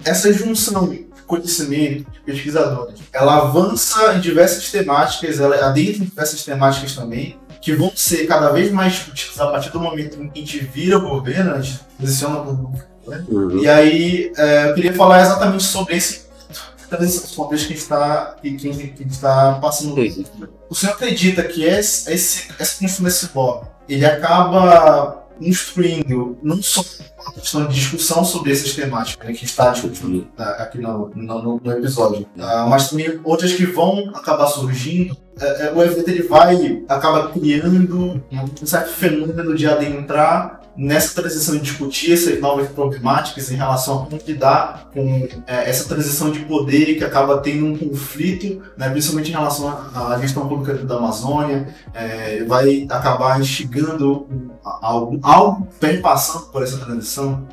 Essa 0.05 0.31
junção 0.31 0.89
de 0.89 1.07
conhecimento 1.25 2.11
de 2.11 2.19
pesquisadores, 2.19 2.99
ela 3.11 3.37
avança 3.37 4.13
em 4.13 4.19
diversas 4.19 4.69
temáticas, 4.69 5.39
ela 5.39 5.55
adentra 5.65 6.03
em 6.03 6.05
diversas 6.05 6.43
temáticas 6.43 6.93
também, 6.93 7.37
que 7.61 7.73
vão 7.73 7.91
ser 7.95 8.27
cada 8.27 8.49
vez 8.49 8.71
mais 8.71 8.93
discutidas 8.93 9.39
a 9.39 9.47
partir 9.47 9.71
do 9.71 9.79
momento 9.79 10.21
em 10.21 10.29
que 10.29 10.39
a 10.39 10.41
gente 10.41 10.59
vira 10.59 10.97
governo, 10.97 11.55
a 11.55 11.61
gente 11.61 11.79
posiciona 11.97 12.39
o 12.39 12.43
governo. 12.43 12.93
Né? 13.07 13.25
Uhum. 13.27 13.59
E 13.59 13.67
aí, 13.67 14.31
é, 14.37 14.69
eu 14.69 14.75
queria 14.75 14.93
falar 14.93 15.21
exatamente 15.21 15.63
sobre 15.63 15.95
esse 15.95 16.22
contextos 17.35 17.67
que 17.67 17.73
está 17.73 18.35
que, 18.41 18.55
que, 18.55 18.87
que 18.89 19.03
está 19.03 19.53
passando. 19.61 19.95
O 20.69 20.75
senhor 20.75 20.93
acredita 20.93 21.43
que 21.43 21.63
esse, 21.63 22.11
esse, 22.11 22.47
essa 22.59 22.79
construção 22.79 23.05
desse 23.05 23.29
ele 23.87 24.05
acaba 24.05 25.23
instruindo 25.41 26.37
não 26.41 26.61
só 26.61 26.83
a 27.25 27.31
questão 27.31 27.65
de 27.67 27.73
discussão 27.73 28.23
sobre 28.23 28.51
essas 28.51 28.73
temáticas 28.73 29.27
né, 29.27 29.33
que 29.33 29.45
está 29.45 29.71
discutindo 29.71 30.27
tá, 30.35 30.49
aqui 30.51 30.77
no, 30.77 31.09
no, 31.15 31.59
no 31.63 31.71
episódio, 31.71 32.27
uh, 32.37 32.69
mas 32.69 32.89
também 32.89 33.19
outras 33.23 33.53
que 33.53 33.65
vão 33.65 34.11
acabar 34.13 34.47
surgindo. 34.47 35.13
Uh, 35.13 35.77
o 35.77 35.83
evento 35.83 36.07
ele 36.09 36.23
vai 36.23 36.83
acaba 36.87 37.29
criando 37.29 38.21
um 38.31 38.65
certo 38.65 38.89
fenômeno 38.89 39.55
de 39.55 39.67
adentrar 39.67 40.61
nessa 40.75 41.13
transição 41.21 41.55
de 41.55 41.61
discutir 41.61 42.13
essas 42.13 42.39
novas 42.39 42.67
problemáticas 42.69 43.51
em 43.51 43.55
relação 43.55 44.03
a 44.03 44.05
como 44.05 44.21
lidar 44.25 44.89
com 44.93 45.27
é, 45.45 45.69
essa 45.69 45.87
transição 45.87 46.31
de 46.31 46.39
poder 46.39 46.95
que 46.95 47.03
acaba 47.03 47.37
tendo 47.37 47.65
um 47.65 47.77
conflito, 47.77 48.61
né, 48.77 48.89
principalmente 48.89 49.29
em 49.29 49.33
relação 49.33 49.67
à 49.93 50.17
gestão 50.19 50.47
pública 50.47 50.73
da 50.73 50.97
Amazônia, 50.97 51.73
é, 51.93 52.43
vai 52.43 52.87
acabar 52.89 53.39
instigando 53.39 54.27
algo, 54.63 55.19
algo 55.21 55.67
passando 56.01 56.45
por 56.47 56.63
essa 56.63 56.77
transição? 56.77 57.47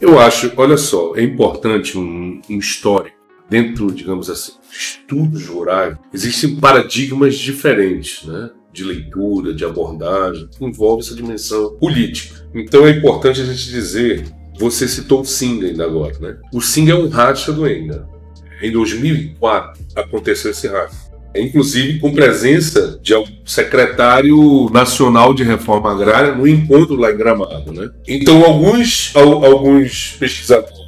Eu 0.00 0.18
acho, 0.18 0.52
olha 0.56 0.76
só, 0.76 1.14
é 1.14 1.22
importante 1.22 1.98
um, 1.98 2.40
um 2.48 2.58
histórico. 2.58 3.18
Dentro, 3.48 3.90
digamos 3.90 4.30
assim, 4.30 4.52
estudos 4.70 5.46
rurais, 5.48 5.96
existem 6.14 6.54
paradigmas 6.54 7.36
diferentes, 7.36 8.24
né? 8.24 8.50
De 8.72 8.84
leitura, 8.84 9.52
de 9.52 9.64
abordagem, 9.64 10.48
envolve 10.60 11.02
essa 11.02 11.14
dimensão 11.14 11.76
política. 11.76 12.46
Então 12.54 12.86
é 12.86 12.90
importante 12.90 13.40
a 13.40 13.44
gente 13.44 13.70
dizer, 13.70 14.24
você 14.58 14.86
citou 14.86 15.20
o 15.20 15.24
Sing 15.24 15.64
ainda 15.64 15.84
agora, 15.84 16.16
né? 16.20 16.36
O 16.52 16.60
Sing 16.60 16.88
é 16.90 16.94
um 16.94 17.08
racha 17.08 17.52
do 17.52 17.66
Enda. 17.66 18.08
Em 18.62 18.70
2004 18.70 19.82
aconteceu 19.96 20.50
esse 20.50 20.68
racha. 20.68 21.10
Inclusive 21.34 22.00
com 22.00 22.12
presença 22.12 22.98
de 23.00 23.14
um 23.14 23.24
secretário 23.44 24.68
nacional 24.70 25.32
de 25.32 25.44
reforma 25.44 25.92
agrária 25.92 26.34
no 26.34 26.46
encontro 26.46 26.96
lá 26.96 27.12
em 27.12 27.16
Gramado. 27.16 27.72
Né? 27.72 27.88
Então, 28.06 28.44
alguns, 28.44 29.12
alguns 29.14 30.16
pesquisadores 30.18 30.80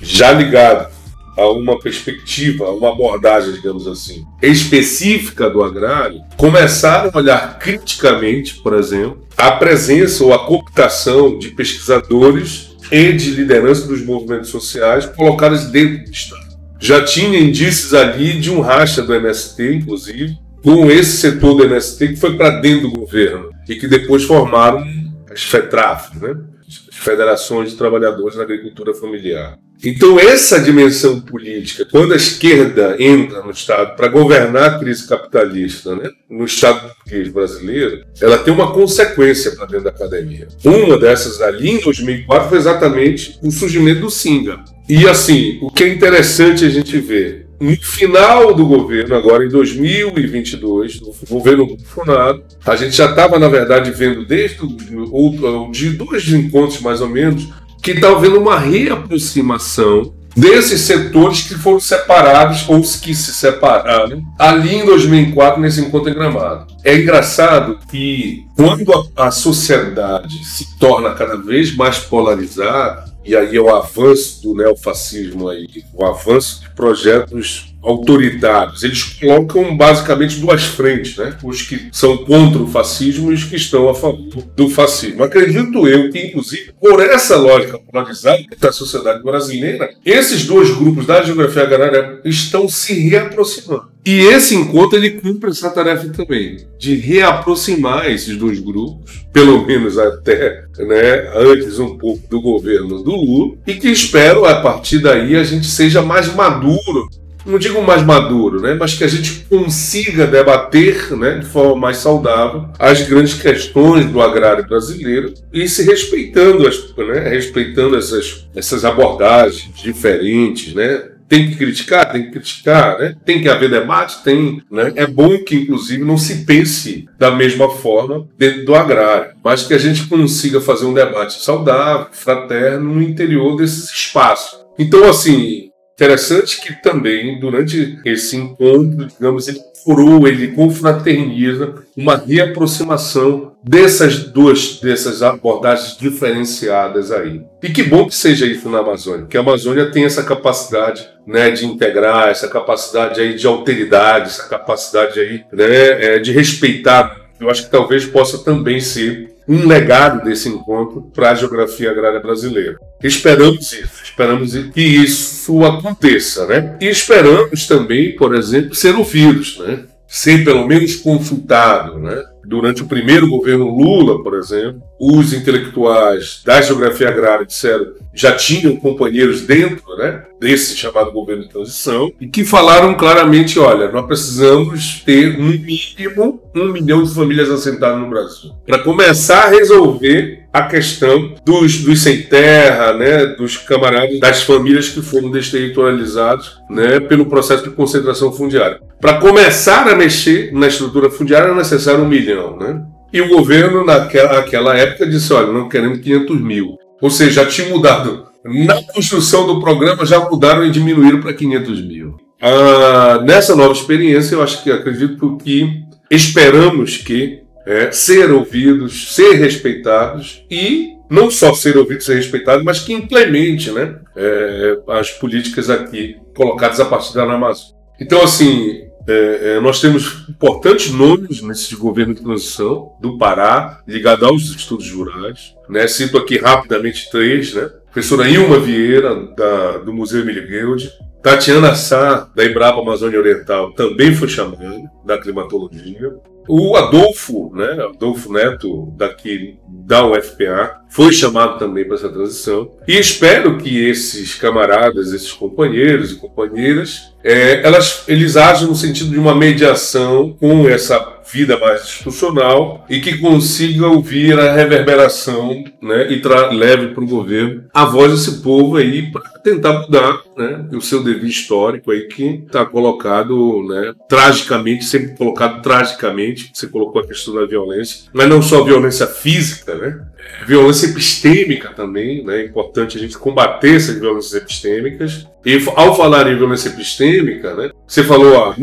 já 0.00 0.32
ligados 0.32 0.93
a 1.36 1.48
uma 1.50 1.78
perspectiva, 1.78 2.66
a 2.66 2.74
uma 2.74 2.92
abordagem, 2.92 3.52
digamos 3.52 3.86
assim, 3.86 4.24
específica 4.42 5.50
do 5.50 5.62
agrário, 5.62 6.20
começaram 6.36 7.10
a 7.12 7.18
olhar 7.18 7.58
criticamente, 7.58 8.56
por 8.56 8.74
exemplo, 8.74 9.24
a 9.36 9.52
presença 9.52 10.24
ou 10.24 10.32
a 10.32 10.46
cooptação 10.46 11.38
de 11.38 11.50
pesquisadores 11.50 12.74
e 12.90 13.12
de 13.12 13.30
liderança 13.30 13.86
dos 13.86 14.04
movimentos 14.04 14.50
sociais 14.50 15.06
colocados 15.06 15.66
dentro 15.66 16.04
do 16.04 16.10
Estado. 16.10 16.44
Já 16.78 17.04
tinha 17.04 17.38
indícios 17.38 17.94
ali 17.94 18.38
de 18.38 18.50
um 18.50 18.60
racha 18.60 19.02
do 19.02 19.14
MST, 19.14 19.74
inclusive, 19.74 20.36
com 20.62 20.90
esse 20.90 21.16
setor 21.18 21.54
do 21.54 21.64
MST 21.64 22.08
que 22.08 22.16
foi 22.16 22.36
para 22.36 22.60
dentro 22.60 22.88
do 22.88 22.98
governo 23.00 23.50
e 23.68 23.76
que 23.76 23.88
depois 23.88 24.24
formaram 24.24 24.84
as 25.30 25.42
FETRAF, 25.42 26.18
né? 26.18 26.34
as 26.66 26.96
Federações 26.96 27.70
de 27.70 27.76
Trabalhadores 27.76 28.36
da 28.36 28.42
Agricultura 28.42 28.94
Familiar. 28.94 29.58
Então, 29.82 30.18
essa 30.18 30.60
dimensão 30.60 31.20
política, 31.20 31.86
quando 31.90 32.14
a 32.14 32.16
esquerda 32.16 32.96
entra 32.98 33.42
no 33.42 33.50
Estado 33.50 33.96
para 33.96 34.08
governar 34.08 34.74
a 34.74 34.78
crise 34.78 35.06
capitalista, 35.06 35.94
né, 35.94 36.10
no 36.30 36.44
Estado 36.44 36.90
brasileiro, 37.32 38.04
ela 38.20 38.38
tem 38.38 38.52
uma 38.52 38.72
consequência 38.72 39.52
para 39.52 39.66
dentro 39.66 39.84
da 39.84 39.90
academia. 39.90 40.48
Uma 40.64 40.98
dessas 40.98 41.40
ali, 41.40 41.70
em 41.70 41.80
2004, 41.80 42.48
foi 42.48 42.58
exatamente 42.58 43.38
o 43.42 43.50
surgimento 43.50 44.00
do 44.00 44.10
Singa. 44.10 44.64
E 44.88 45.06
assim, 45.06 45.58
o 45.62 45.70
que 45.70 45.84
é 45.84 45.88
interessante 45.88 46.64
a 46.64 46.70
gente 46.70 46.98
ver, 46.98 47.46
no 47.60 47.74
final 47.76 48.54
do 48.54 48.66
governo, 48.66 49.14
agora 49.14 49.44
em 49.44 49.48
2022, 49.48 51.00
no 51.00 51.14
governo 51.28 51.66
Bolsonaro, 51.66 52.42
a 52.66 52.76
gente 52.76 52.96
já 52.96 53.08
estava, 53.08 53.38
na 53.38 53.48
verdade, 53.48 53.90
vendo 53.90 54.26
desde 54.26 54.58
o, 54.62 55.70
de 55.70 55.90
dois 55.90 56.28
encontros 56.28 56.80
mais 56.80 57.00
ou 57.00 57.08
menos, 57.08 57.48
que 57.84 57.90
está 57.90 58.08
havendo 58.08 58.40
uma 58.40 58.58
reaproximação 58.58 60.14
desses 60.34 60.80
setores 60.80 61.42
que 61.42 61.54
foram 61.54 61.78
separados 61.78 62.64
ou 62.66 62.80
que 62.80 63.14
se 63.14 63.32
separaram 63.34 64.22
ali 64.38 64.76
em 64.76 64.86
2004 64.86 65.60
nesse 65.60 65.82
encontro 65.82 66.10
em 66.10 66.14
Gramado. 66.14 66.66
É 66.82 66.96
engraçado 66.96 67.78
que 67.90 68.46
quando 68.56 68.90
a, 69.14 69.26
a 69.26 69.30
sociedade 69.30 70.42
se 70.44 70.78
torna 70.78 71.12
cada 71.12 71.36
vez 71.36 71.76
mais 71.76 71.98
polarizada, 71.98 73.04
e 73.22 73.36
aí 73.36 73.54
é 73.54 73.60
o 73.60 73.74
avanço 73.74 74.42
do 74.42 74.54
neofascismo 74.54 75.48
aí, 75.48 75.66
o 75.92 76.04
avanço 76.06 76.62
de 76.62 76.70
projetos 76.70 77.73
autoritários. 77.84 78.82
Eles 78.82 79.02
colocam 79.02 79.76
basicamente 79.76 80.40
duas 80.40 80.64
frentes, 80.64 81.16
né? 81.16 81.36
Os 81.42 81.62
que 81.62 81.88
são 81.92 82.18
contra 82.18 82.62
o 82.62 82.66
fascismo 82.66 83.30
e 83.30 83.34
os 83.34 83.44
que 83.44 83.56
estão 83.56 83.88
a 83.88 83.94
favor 83.94 84.42
do 84.56 84.68
fascismo. 84.68 85.22
Acredito 85.22 85.86
eu 85.86 86.10
que, 86.10 86.18
inclusive, 86.18 86.72
por 86.80 87.00
essa 87.00 87.36
lógica 87.36 87.78
polarizada 87.78 88.42
da 88.58 88.72
sociedade 88.72 89.22
brasileira, 89.22 89.90
esses 90.04 90.46
dois 90.46 90.70
grupos 90.70 91.06
da 91.06 91.22
geografia 91.22 91.62
agrária 91.62 92.20
estão 92.24 92.68
se 92.68 92.94
reaproximando. 93.08 93.94
E 94.06 94.20
esse 94.20 94.54
encontro 94.54 94.98
ele 94.98 95.12
cumpre 95.12 95.50
essa 95.50 95.70
tarefa 95.70 96.06
também, 96.10 96.58
de 96.78 96.94
reaproximar 96.94 98.10
esses 98.10 98.36
dois 98.36 98.60
grupos, 98.60 99.24
pelo 99.32 99.66
menos 99.66 99.96
até 99.96 100.64
né, 100.78 101.32
antes 101.34 101.78
um 101.78 101.96
pouco 101.96 102.28
do 102.28 102.40
governo 102.40 103.02
do 103.02 103.12
Lula, 103.12 103.56
e 103.66 103.74
que 103.74 103.88
espero 103.88 104.44
a 104.44 104.60
partir 104.60 104.98
daí 104.98 105.34
a 105.36 105.42
gente 105.42 105.66
seja 105.66 106.02
mais 106.02 106.32
maduro 106.34 107.08
não 107.44 107.58
digo 107.58 107.82
mais 107.82 108.02
maduro, 108.02 108.60
né, 108.60 108.74
mas 108.74 108.94
que 108.94 109.04
a 109.04 109.08
gente 109.08 109.46
consiga 109.48 110.26
debater 110.26 111.16
né, 111.16 111.38
de 111.38 111.46
forma 111.46 111.76
mais 111.76 111.98
saudável 111.98 112.68
as 112.78 113.02
grandes 113.02 113.34
questões 113.34 114.06
do 114.06 114.20
agrário 114.20 114.66
brasileiro 114.66 115.34
e 115.52 115.68
se 115.68 115.82
respeitando, 115.82 116.66
as, 116.66 116.94
né, 116.96 117.28
respeitando 117.28 117.96
essas, 117.96 118.46
essas 118.54 118.84
abordagens 118.84 119.70
diferentes, 119.74 120.74
né, 120.74 121.10
tem 121.28 121.50
que 121.50 121.56
criticar, 121.56 122.12
tem 122.12 122.24
que 122.24 122.32
criticar, 122.32 122.98
né? 122.98 123.16
Tem 123.24 123.40
que 123.40 123.48
haver 123.48 123.70
debate, 123.70 124.22
tem, 124.22 124.62
né? 124.70 124.92
É 124.94 125.06
bom 125.06 125.38
que 125.38 125.56
inclusive 125.56 126.04
não 126.04 126.18
se 126.18 126.44
pense 126.44 127.08
da 127.18 127.30
mesma 127.30 127.70
forma 127.70 128.28
dentro 128.38 128.64
do 128.64 128.74
agrário, 128.74 129.32
mas 129.42 129.62
que 129.62 129.74
a 129.74 129.78
gente 129.78 130.06
consiga 130.06 130.60
fazer 130.60 130.84
um 130.84 130.94
debate 130.94 131.42
saudável, 131.42 132.08
fraterno 132.12 132.94
no 132.94 133.02
interior 133.02 133.56
desses 133.56 133.90
espaços. 133.90 134.64
Então, 134.78 135.08
assim, 135.08 135.70
Interessante 135.94 136.60
que 136.60 136.82
também, 136.82 137.38
durante 137.38 138.00
esse 138.04 138.36
encontro, 138.36 139.06
digamos, 139.06 139.46
ele 139.46 139.60
furou, 139.84 140.26
ele 140.26 140.48
confraterniza 140.48 141.74
uma 141.96 142.16
reaproximação 142.16 143.52
dessas 143.62 144.24
duas, 144.24 144.80
dessas 144.80 145.22
abordagens 145.22 145.96
diferenciadas 145.96 147.12
aí. 147.12 147.42
E 147.62 147.68
que 147.68 147.82
bom 147.82 148.06
que 148.06 148.14
seja 148.14 148.46
isso 148.46 148.68
na 148.68 148.78
Amazônia, 148.78 149.26
que 149.26 149.36
a 149.36 149.40
Amazônia 149.40 149.90
tem 149.90 150.04
essa 150.04 150.24
capacidade 150.24 151.08
né, 151.26 151.50
de 151.50 151.66
integrar, 151.66 152.28
essa 152.28 152.48
capacidade 152.48 153.20
aí 153.20 153.34
de 153.34 153.46
alteridade, 153.46 154.30
essa 154.30 154.48
capacidade 154.48 155.20
aí 155.20 155.44
né, 155.52 156.16
é, 156.16 156.18
de 156.18 156.32
respeitar. 156.32 157.20
Eu 157.38 157.50
acho 157.50 157.64
que 157.64 157.70
talvez 157.70 158.04
possa 158.04 158.38
também 158.38 158.80
ser 158.80 159.33
um 159.48 159.66
legado 159.66 160.24
desse 160.24 160.48
encontro 160.48 161.02
para 161.14 161.30
a 161.30 161.34
geografia 161.34 161.90
agrária 161.90 162.20
brasileira. 162.20 162.78
Esperamos 163.02 163.72
isso, 163.72 164.02
esperamos 164.02 164.54
que 164.72 164.80
isso 164.80 165.64
aconteça, 165.64 166.46
né? 166.46 166.78
E 166.80 166.86
esperamos 166.86 167.66
também, 167.66 168.16
por 168.16 168.34
exemplo, 168.34 168.74
ser 168.74 168.94
ouvidos, 168.94 169.58
né? 169.58 169.84
Ser 170.06 170.44
pelo 170.44 170.66
menos 170.66 170.96
consultado, 170.96 171.98
né? 171.98 172.22
Durante 172.46 172.82
o 172.82 172.86
primeiro 172.86 173.28
governo 173.28 173.68
Lula, 173.68 174.22
por 174.22 174.34
exemplo, 174.34 174.82
os 175.12 175.32
intelectuais 175.32 176.40
da 176.44 176.60
geografia 176.60 177.08
agrária 177.08 177.44
disseram 177.44 178.04
já 178.14 178.32
tinham 178.32 178.76
companheiros 178.76 179.42
dentro 179.42 179.96
né, 179.96 180.22
desse 180.40 180.76
chamado 180.76 181.10
governo 181.10 181.42
de 181.42 181.48
transição 181.48 182.12
e 182.20 182.28
que 182.28 182.44
falaram 182.44 182.94
claramente: 182.94 183.58
olha, 183.58 183.90
nós 183.90 184.06
precisamos 184.06 185.02
ter 185.04 185.36
no 185.36 185.46
mínimo 185.46 186.40
um 186.54 186.68
milhão 186.68 187.02
de 187.02 187.12
famílias 187.12 187.50
assentadas 187.50 188.00
no 188.00 188.08
Brasil 188.08 188.52
para 188.64 188.78
começar 188.78 189.46
a 189.46 189.48
resolver 189.48 190.44
a 190.52 190.62
questão 190.62 191.34
dos, 191.44 191.78
dos 191.78 192.02
sem 192.02 192.22
terra, 192.22 192.92
né, 192.92 193.26
dos 193.26 193.56
camaradas, 193.56 194.20
das 194.20 194.44
famílias 194.44 194.88
que 194.88 195.02
foram 195.02 195.30
desterritorializados 195.32 196.58
né, 196.70 197.00
pelo 197.00 197.26
processo 197.26 197.64
de 197.64 197.70
concentração 197.70 198.32
fundiária. 198.32 198.80
Para 199.00 199.18
começar 199.18 199.88
a 199.88 199.96
mexer 199.96 200.52
na 200.52 200.68
estrutura 200.68 201.10
fundiária 201.10 201.50
é 201.50 201.54
necessário 201.54 202.04
um 202.04 202.08
milhão. 202.08 202.56
Né? 202.56 202.80
E 203.14 203.20
o 203.20 203.28
governo, 203.28 203.84
naquela, 203.84 204.76
época, 204.76 205.06
disse: 205.06 205.32
olha, 205.32 205.52
não 205.52 205.68
queremos 205.68 206.00
500 206.00 206.40
mil. 206.40 206.76
Ou 207.00 207.08
seja, 207.08 207.44
já 207.44 207.46
tinha 207.46 207.68
mudado. 207.68 208.26
Na 208.44 208.82
construção 208.92 209.46
do 209.46 209.60
programa, 209.60 210.04
já 210.04 210.18
mudaram 210.28 210.66
e 210.66 210.70
diminuíram 210.70 211.20
para 211.20 211.32
500 211.32 211.80
mil. 211.86 212.16
Ah, 212.42 213.22
nessa 213.24 213.54
nova 213.54 213.72
experiência, 213.72 214.34
eu 214.34 214.42
acho 214.42 214.64
que 214.64 214.70
acredito 214.70 215.38
que 215.38 215.84
esperamos 216.10 216.96
que 216.96 217.44
é, 217.64 217.92
ser 217.92 218.32
ouvidos, 218.32 219.14
ser 219.14 219.34
respeitados 219.34 220.44
e 220.50 220.94
não 221.08 221.30
só 221.30 221.54
ser 221.54 221.76
ouvidos, 221.76 222.04
ser 222.04 222.16
respeitados, 222.16 222.64
mas 222.64 222.80
que 222.80 222.92
implemente 222.92 223.70
né, 223.70 223.94
é, 224.16 224.78
as 224.88 225.10
políticas 225.12 225.70
aqui 225.70 226.16
colocadas 226.34 226.80
a 226.80 226.84
partir 226.84 227.14
da 227.14 227.22
Amazônia. 227.22 227.74
Então, 228.00 228.22
assim, 228.22 228.83
é, 229.06 229.56
é, 229.56 229.60
nós 229.60 229.80
temos 229.80 230.26
importantes 230.28 230.90
nomes 230.90 231.42
nesse 231.42 231.76
governo 231.76 232.14
de 232.14 232.22
transição 232.22 232.92
do 233.00 233.18
Pará, 233.18 233.82
ligado 233.86 234.24
aos 234.24 234.44
estudos 234.44 234.90
rurais. 234.90 235.54
Né? 235.68 235.86
Cito 235.86 236.16
aqui 236.16 236.38
rapidamente 236.38 237.10
três, 237.10 237.54
né? 237.54 237.70
Professora 237.92 238.28
Ilma 238.28 238.58
Vieira, 238.58 239.14
da, 239.36 239.78
do 239.78 239.92
Museu 239.92 240.22
Emílio 240.22 240.46
Guild, 240.46 240.90
Tatiana 241.22 241.74
Sá, 241.74 242.28
da 242.34 242.44
Embrapa 242.44 242.80
Amazônia 242.80 243.18
Oriental, 243.18 243.72
também 243.72 244.14
foi 244.14 244.28
chamada, 244.28 244.82
da 245.04 245.16
climatologia. 245.16 246.12
O 246.48 246.76
Adolfo, 246.76 247.50
né, 247.54 247.84
Adolfo 247.84 248.32
Neto, 248.32 248.92
daqui 248.96 249.56
da 249.68 250.06
UFPA, 250.06 250.80
foi 250.88 251.12
chamado 251.12 251.58
também 251.58 251.84
para 251.84 251.96
essa 251.96 252.08
transição. 252.08 252.70
E 252.86 252.98
espero 252.98 253.58
que 253.58 253.86
esses 253.86 254.34
camaradas, 254.34 255.12
esses 255.12 255.32
companheiros 255.32 256.12
e 256.12 256.16
companheiras, 256.16 257.12
é, 257.22 257.66
elas, 257.66 258.04
eles 258.06 258.36
agem 258.36 258.68
no 258.68 258.74
sentido 258.74 259.10
de 259.10 259.18
uma 259.18 259.34
mediação 259.34 260.36
com 260.38 260.68
essa 260.68 261.14
vida 261.32 261.58
mais 261.58 261.82
institucional 261.82 262.84
e 262.88 263.00
que 263.00 263.18
consiga 263.18 263.86
ouvir 263.86 264.38
a 264.38 264.52
reverberação 264.52 265.64
né, 265.82 266.12
e 266.12 266.22
leve 266.54 266.88
para 266.88 267.02
o 267.02 267.08
governo 267.08 267.64
a 267.72 267.84
voz 267.86 268.12
desse 268.12 268.42
povo 268.42 268.76
aí 268.76 269.10
para 269.10 269.22
tentar 269.44 269.80
mudar 269.80 270.22
né, 270.36 270.66
o 270.72 270.80
seu 270.80 271.04
devido 271.04 271.26
histórico 271.26 271.90
aí 271.90 272.08
que 272.08 272.42
está 272.46 272.64
colocado 272.64 273.62
né, 273.68 273.92
tragicamente, 274.08 274.84
sempre 274.86 275.14
colocado 275.16 275.62
tragicamente, 275.62 276.50
você 276.52 276.66
colocou 276.66 277.02
a 277.02 277.06
questão 277.06 277.34
da 277.34 277.44
violência, 277.44 278.08
mas 278.12 278.28
não 278.28 278.40
só 278.40 278.64
violência 278.64 279.06
física, 279.06 279.74
né? 279.74 280.00
Violência 280.46 280.86
epistêmica 280.86 281.70
também, 281.70 282.24
né? 282.24 282.40
É 282.40 282.46
importante 282.46 282.96
a 282.96 283.00
gente 283.00 283.18
combater 283.18 283.76
essas 283.76 283.98
violências 283.98 284.34
epistêmicas. 284.34 285.26
E 285.44 285.62
ao 285.76 285.94
falar 285.94 286.26
em 286.32 286.36
violência 286.36 286.70
epistêmica, 286.70 287.54
né? 287.54 287.70
Você 287.86 288.02
falou, 288.02 288.42
ah, 288.42 288.56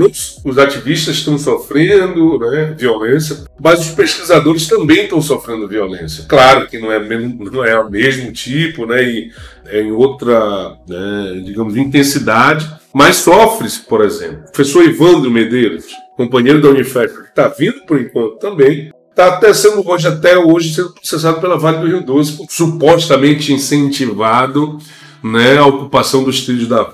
os 0.43 0.57
ativistas 0.57 1.17
estão 1.17 1.38
sofrendo 1.38 2.39
né, 2.39 2.75
violência, 2.75 3.45
mas 3.59 3.79
os 3.79 3.93
pesquisadores 3.93 4.67
também 4.67 5.03
estão 5.03 5.21
sofrendo 5.21 5.67
violência. 5.67 6.25
Claro 6.27 6.67
que 6.67 6.79
não 6.79 6.91
é, 6.91 6.99
não 6.99 7.63
é 7.63 7.79
o 7.79 7.89
mesmo 7.89 8.32
tipo, 8.32 8.88
né? 8.88 9.03
E 9.03 9.32
em 9.72 9.91
outra, 9.91 10.78
né, 10.88 11.41
digamos, 11.43 11.76
intensidade, 11.76 12.70
mas 12.93 13.18
sofre-se, 13.18 13.82
por 13.82 14.03
exemplo. 14.03 14.45
O 14.47 14.51
professor 14.51 14.84
Ivandro 14.84 15.32
Medeiros, 15.32 15.86
companheiro 16.18 16.62
da 16.62 16.70
Unifesp, 16.70 17.22
que 17.22 17.30
está 17.30 17.47
vindo 17.47 17.86
por 17.86 17.99
enquanto 17.99 18.38
também, 18.38 18.91
está 19.09 19.28
até 19.28 19.53
sendo 19.53 19.88
hoje, 19.88 20.07
até 20.07 20.38
hoje, 20.38 20.74
sendo 20.74 20.93
processado 20.93 21.39
pela 21.39 21.57
Vale 21.57 21.80
do 21.80 21.88
Rio 21.88 22.03
Doce, 22.03 22.34
por 22.34 22.47
supostamente 22.49 23.53
incentivado 23.53 24.78
né, 25.24 25.57
a 25.57 25.66
ocupação 25.66 26.24
dos 26.24 26.41
trilhos 26.41 26.68
da 26.68 26.91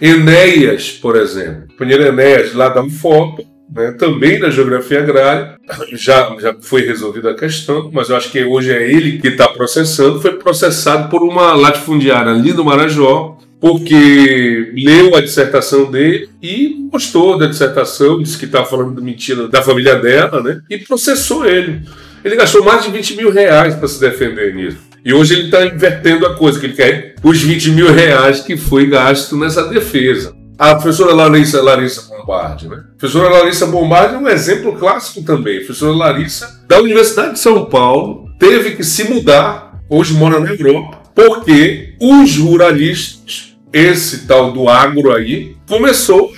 Enéas, 0.00 0.92
por 0.92 1.14
exemplo, 1.14 1.66
o 1.78 1.84
Enéas, 1.84 2.54
lá 2.54 2.68
da 2.68 2.82
UFOPA, 2.82 3.42
né, 3.72 3.92
também 3.92 4.38
na 4.38 4.50
geografia 4.50 5.00
agrária, 5.00 5.56
já, 5.92 6.36
já 6.40 6.54
foi 6.60 6.82
resolvida 6.82 7.30
a 7.30 7.34
questão, 7.34 7.90
mas 7.92 8.08
eu 8.08 8.16
acho 8.16 8.30
que 8.30 8.42
hoje 8.44 8.72
é 8.72 8.90
ele 8.90 9.18
que 9.18 9.28
está 9.28 9.48
processando, 9.48 10.20
foi 10.20 10.32
processado 10.32 11.08
por 11.08 11.22
uma 11.22 11.54
latifundiária 11.54 12.32
ali 12.32 12.52
do 12.52 12.64
Marajó, 12.64 13.38
porque 13.60 14.72
leu 14.74 15.14
a 15.14 15.20
dissertação 15.20 15.90
dele 15.90 16.30
e 16.42 16.88
gostou 16.90 17.38
da 17.38 17.46
dissertação, 17.46 18.22
disse 18.22 18.38
que 18.38 18.46
estava 18.46 18.64
falando 18.64 19.02
mentira 19.02 19.48
da 19.48 19.62
família 19.62 19.96
dela, 19.96 20.42
né? 20.42 20.62
E 20.68 20.78
processou 20.78 21.44
ele. 21.44 21.82
Ele 22.24 22.36
gastou 22.36 22.64
mais 22.64 22.84
de 22.84 22.90
20 22.90 23.16
mil 23.16 23.30
reais 23.30 23.74
para 23.74 23.86
se 23.86 24.00
defender 24.00 24.54
nisso. 24.54 24.78
E 25.04 25.12
hoje 25.12 25.34
ele 25.34 25.44
está 25.44 25.64
invertendo 25.64 26.26
a 26.26 26.34
coisa, 26.34 26.58
que 26.58 26.66
ele 26.66 26.74
quer 26.74 27.14
os 27.22 27.40
20 27.40 27.70
mil 27.70 27.92
reais 27.92 28.40
que 28.40 28.56
foi 28.56 28.86
gasto 28.86 29.36
nessa 29.36 29.68
defesa. 29.68 30.34
A 30.60 30.74
professora 30.74 31.14
Larissa, 31.14 31.62
Larissa 31.62 32.02
Bombardi, 32.02 32.68
né? 32.68 32.76
A 32.76 32.98
professora 32.98 33.30
Larissa 33.30 33.64
Bombardi 33.64 34.14
é 34.16 34.18
um 34.18 34.28
exemplo 34.28 34.76
clássico 34.76 35.22
também. 35.22 35.56
A 35.56 35.60
professora 35.60 35.96
Larissa, 35.96 36.62
da 36.68 36.78
Universidade 36.82 37.32
de 37.32 37.38
São 37.38 37.64
Paulo, 37.64 38.28
teve 38.38 38.72
que 38.76 38.84
se 38.84 39.04
mudar, 39.04 39.80
hoje 39.88 40.12
mora 40.12 40.38
na 40.38 40.50
Europa, 40.50 41.00
porque 41.14 41.94
os 41.98 42.36
ruralistas 42.36 43.56
esse 43.72 44.26
tal 44.26 44.52
do 44.52 44.68
agro 44.68 45.14
aí 45.14 45.56
começou 45.66 46.30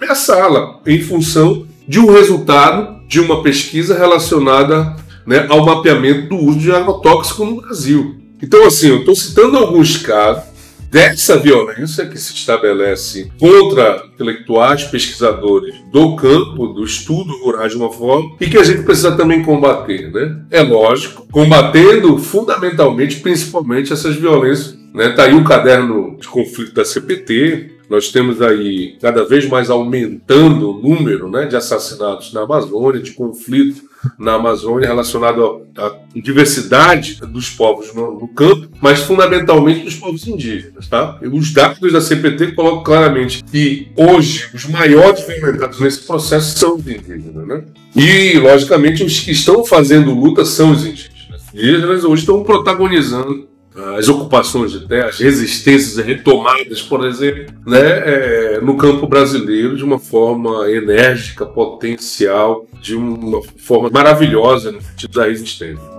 a 0.00 0.04
ameaçá-la 0.04 0.80
em 0.86 1.00
função 1.00 1.66
de 1.88 1.98
um 1.98 2.12
resultado 2.12 3.04
de 3.08 3.18
uma 3.18 3.42
pesquisa 3.42 3.98
relacionada 3.98 4.94
né, 5.26 5.44
ao 5.48 5.66
mapeamento 5.66 6.28
do 6.28 6.36
uso 6.36 6.60
de 6.60 6.70
agrotóxico 6.70 7.44
no 7.44 7.60
Brasil. 7.62 8.14
Então, 8.40 8.64
assim, 8.64 8.90
eu 8.90 9.00
estou 9.00 9.16
citando 9.16 9.56
alguns 9.56 9.96
casos 9.96 10.55
dessa 10.90 11.36
violência 11.36 12.06
que 12.06 12.18
se 12.18 12.34
estabelece 12.34 13.30
contra 13.38 14.04
intelectuais, 14.14 14.84
pesquisadores 14.84 15.74
do 15.92 16.16
campo, 16.16 16.68
do 16.68 16.84
estudo 16.84 17.32
rural 17.42 17.68
de 17.68 17.76
uma 17.76 17.92
forma, 17.92 18.36
e 18.40 18.46
que 18.46 18.58
a 18.58 18.64
gente 18.64 18.82
precisa 18.82 19.16
também 19.16 19.42
combater, 19.42 20.10
né? 20.10 20.42
É 20.50 20.62
lógico, 20.62 21.26
combatendo 21.30 22.18
fundamentalmente, 22.18 23.16
principalmente 23.16 23.92
essas 23.92 24.16
violências 24.16 24.76
né? 24.96 25.10
Tá 25.10 25.24
aí 25.24 25.34
o 25.34 25.44
caderno 25.44 26.16
de 26.18 26.26
conflito 26.26 26.72
da 26.72 26.82
CPT. 26.82 27.72
Nós 27.88 28.10
temos 28.10 28.40
aí 28.40 28.96
cada 28.98 29.26
vez 29.26 29.46
mais 29.46 29.68
aumentando 29.68 30.70
o 30.70 30.82
número 30.82 31.30
né, 31.30 31.44
de 31.44 31.54
assassinatos 31.54 32.32
na 32.32 32.40
Amazônia, 32.40 33.00
de 33.00 33.12
conflito 33.12 33.82
na 34.18 34.34
Amazônia 34.34 34.88
relacionado 34.88 35.66
à 35.76 35.92
diversidade 36.14 37.20
dos 37.26 37.50
povos 37.50 37.94
no, 37.94 38.18
no, 38.18 38.28
campo, 38.28 38.68
mas 38.80 39.00
fundamentalmente 39.00 39.84
dos 39.84 39.94
povos 39.94 40.26
indígenas. 40.26 40.88
Tá? 40.88 41.18
Os 41.22 41.52
dados 41.52 41.92
da 41.92 42.00
CPT 42.00 42.52
colocam 42.52 42.82
claramente 42.84 43.42
que 43.44 43.88
hoje 43.96 44.48
os 44.54 44.66
maiores 44.66 45.26
violentados 45.26 45.80
nesse 45.80 46.06
processo 46.06 46.58
são 46.58 46.76
os 46.76 46.86
indígenas. 46.86 47.46
Né? 47.46 47.64
E, 47.94 48.38
logicamente, 48.38 49.04
os 49.04 49.20
que 49.20 49.32
estão 49.32 49.64
fazendo 49.64 50.14
luta 50.14 50.44
são 50.44 50.72
os 50.72 50.84
indígenas. 50.84 51.16
Os 51.30 51.54
indígenas 51.54 52.04
hoje 52.04 52.22
estão 52.22 52.42
protagonizando 52.42 53.55
as 53.96 54.08
ocupações 54.08 54.72
de 54.72 54.86
terra, 54.86 55.08
as 55.08 55.18
resistências 55.18 56.04
retomadas, 56.04 56.80
por 56.82 57.04
exemplo, 57.04 57.52
né, 57.66 57.78
é, 57.80 58.60
no 58.60 58.76
campo 58.76 59.06
brasileiro 59.06 59.76
de 59.76 59.84
uma 59.84 59.98
forma 59.98 60.70
enérgica, 60.70 61.44
potencial, 61.44 62.66
de 62.80 62.94
uma 62.94 63.42
forma 63.58 63.90
maravilhosa 63.90 64.72
no 64.72 64.80
sentido 64.80 65.12
da 65.18 65.26
resistência. 65.26 65.95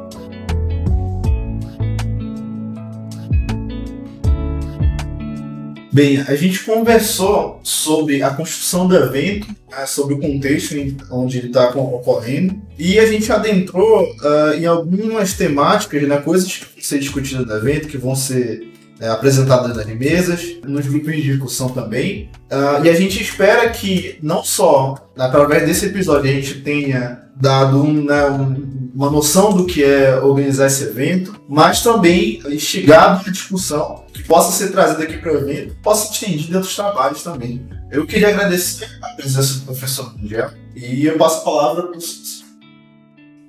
Bem, 5.98 6.24
a 6.28 6.36
gente 6.36 6.64
conversou 6.64 7.60
sobre 7.64 8.22
a 8.22 8.30
construção 8.30 8.88
do 8.88 8.96
evento, 8.96 9.48
né, 9.68 9.84
sobre 9.88 10.14
o 10.14 10.20
contexto 10.20 10.76
onde 11.10 11.40
ele 11.40 11.48
está 11.48 11.70
ocorrendo, 11.70 12.62
e 12.78 13.00
a 13.00 13.06
gente 13.08 13.32
adentrou 13.32 14.04
uh, 14.04 14.54
em 14.56 14.68
algumas 14.68 15.34
temáticas, 15.34 16.08
né, 16.08 16.18
coisas 16.18 16.56
que 16.56 16.66
vão 16.66 16.84
ser 16.84 17.00
discutidas 17.00 17.48
no 17.48 17.56
evento, 17.56 17.88
que 17.88 17.98
vão 17.98 18.16
ser 18.16 18.72
é, 19.00 19.08
apresentadas 19.10 19.76
nas 19.76 19.88
mesas, 19.88 20.58
nos 20.68 20.86
grupos 20.86 21.16
de 21.16 21.24
discussão 21.24 21.70
também. 21.70 22.30
Uh, 22.52 22.86
e 22.86 22.90
a 22.90 22.94
gente 22.94 23.20
espera 23.20 23.68
que 23.72 24.20
não 24.22 24.44
só 24.44 25.12
através 25.18 25.66
desse 25.66 25.88
episódio 25.88 26.30
a 26.30 26.34
gente 26.34 26.62
tenha 26.62 27.24
dado 27.36 27.82
um, 27.82 28.06
né, 28.06 28.24
um, 28.30 28.77
uma 28.98 29.12
noção 29.12 29.56
do 29.56 29.68
que 29.68 29.84
é 29.84 30.20
organizar 30.20 30.66
esse 30.66 30.86
evento, 30.86 31.40
mas 31.48 31.84
também 31.84 32.42
instigado 32.48 33.30
a 33.30 33.32
discussão 33.32 34.04
que 34.12 34.24
possa 34.24 34.52
ser 34.52 34.72
trazida 34.72 35.04
aqui 35.04 35.20
para 35.20 35.34
o 35.34 35.38
evento, 35.38 35.76
possa 35.84 36.12
estender 36.12 36.48
dentro 36.48 36.62
dos 36.62 36.76
trabalhos 36.76 37.22
também. 37.22 37.64
Eu 37.92 38.08
queria 38.08 38.30
agradecer 38.30 38.90
a 39.04 39.10
presença 39.10 39.60
do 39.60 39.66
professor 39.66 40.20
Miguel 40.20 40.50
e 40.76 41.06
eu 41.06 41.16
passo 41.16 41.42
a 41.42 41.44
palavra 41.44 41.84
para 41.84 41.98
os 41.98 42.44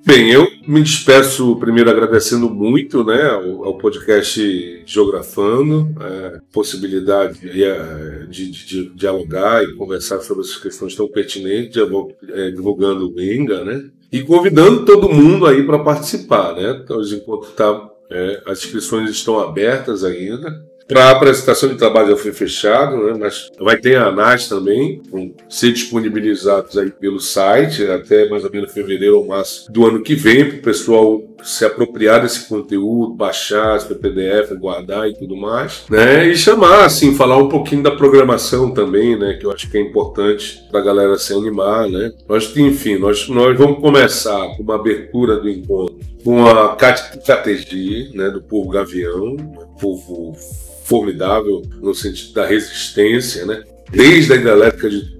Bem, 0.05 0.31
eu 0.31 0.47
me 0.67 0.81
despeço 0.81 1.55
primeiro 1.57 1.89
agradecendo 1.89 2.49
muito 2.49 3.03
né, 3.03 3.29
ao, 3.29 3.65
ao 3.65 3.77
podcast 3.77 4.83
Geografando, 4.85 5.93
é, 5.99 6.39
possibilidade 6.51 7.39
é, 7.43 8.25
de, 8.29 8.51
de, 8.51 8.65
de, 8.65 8.89
dialogar 8.91 9.63
e 9.63 9.75
conversar 9.75 10.19
sobre 10.21 10.43
essas 10.43 10.57
questões 10.57 10.95
tão 10.95 11.07
pertinentes, 11.07 11.75
é, 12.29 12.49
divulgando 12.51 13.11
o 13.11 13.21
Enga, 13.21 13.63
né? 13.63 13.89
E 14.11 14.21
convidando 14.23 14.85
todo 14.85 15.09
mundo 15.09 15.45
aí 15.45 15.63
para 15.63 15.79
participar, 15.79 16.55
né? 16.55 16.81
Então, 16.83 17.01
enquanto 17.01 17.51
tá, 17.51 17.89
é, 18.09 18.41
as 18.47 18.59
inscrições 18.59 19.09
estão 19.09 19.39
abertas 19.39 20.03
ainda. 20.03 20.67
Para 20.87 21.05
a 21.05 21.11
apresentação 21.11 21.69
de 21.69 21.75
trabalho 21.75 22.09
já 22.09 22.17
foi 22.17 22.31
fechado, 22.31 22.97
né? 22.97 23.13
mas 23.19 23.47
vai 23.59 23.77
ter 23.77 23.95
a 23.95 24.07
ANAS 24.07 24.49
também, 24.49 24.99
vão 25.11 25.31
ser 25.47 25.71
disponibilizados 25.71 26.75
aí 26.79 26.89
pelo 26.89 27.19
site 27.19 27.85
até 27.85 28.27
mais 28.27 28.43
ou 28.43 28.49
menos 28.49 28.73
fevereiro 28.73 29.19
ou 29.19 29.27
março 29.27 29.71
do 29.71 29.85
ano 29.85 30.01
que 30.01 30.15
vem, 30.15 30.49
para 30.49 30.57
o 30.57 30.61
pessoal 30.63 31.21
se 31.43 31.65
apropriar 31.65 32.21
desse 32.21 32.47
conteúdo, 32.47 33.13
baixar 33.13 33.77
esse 33.77 33.93
PDF, 33.93 34.51
guardar 34.59 35.09
e 35.09 35.13
tudo 35.13 35.35
mais, 35.35 35.85
né? 35.89 36.27
E 36.27 36.35
chamar, 36.35 36.85
assim, 36.85 37.15
falar 37.15 37.37
um 37.37 37.49
pouquinho 37.49 37.83
da 37.83 37.91
programação 37.91 38.71
também, 38.71 39.17
né? 39.17 39.33
Que 39.33 39.45
eu 39.45 39.51
acho 39.51 39.69
que 39.69 39.77
é 39.77 39.81
importante 39.81 40.63
para 40.69 40.79
a 40.79 40.83
galera 40.83 41.17
se 41.17 41.33
animar, 41.33 41.87
né? 41.89 42.11
Nós, 42.27 42.55
enfim, 42.55 42.97
nós, 42.97 43.27
nós 43.29 43.57
vamos 43.57 43.79
começar 43.79 44.55
com 44.55 44.63
uma 44.63 44.75
abertura 44.75 45.37
do 45.37 45.49
encontro 45.49 45.97
com 46.23 46.45
a 46.45 46.75
Categi, 46.75 48.11
né? 48.13 48.29
Do 48.29 48.41
povo 48.41 48.69
Gavião, 48.69 49.35
povo 49.79 50.35
formidável 50.83 51.61
no 51.81 51.93
sentido 51.93 52.33
da 52.33 52.45
resistência, 52.45 53.45
né? 53.45 53.63
Desde 53.91 54.33
a 54.33 54.35
hidrelétrica 54.35 54.89
de 54.89 55.18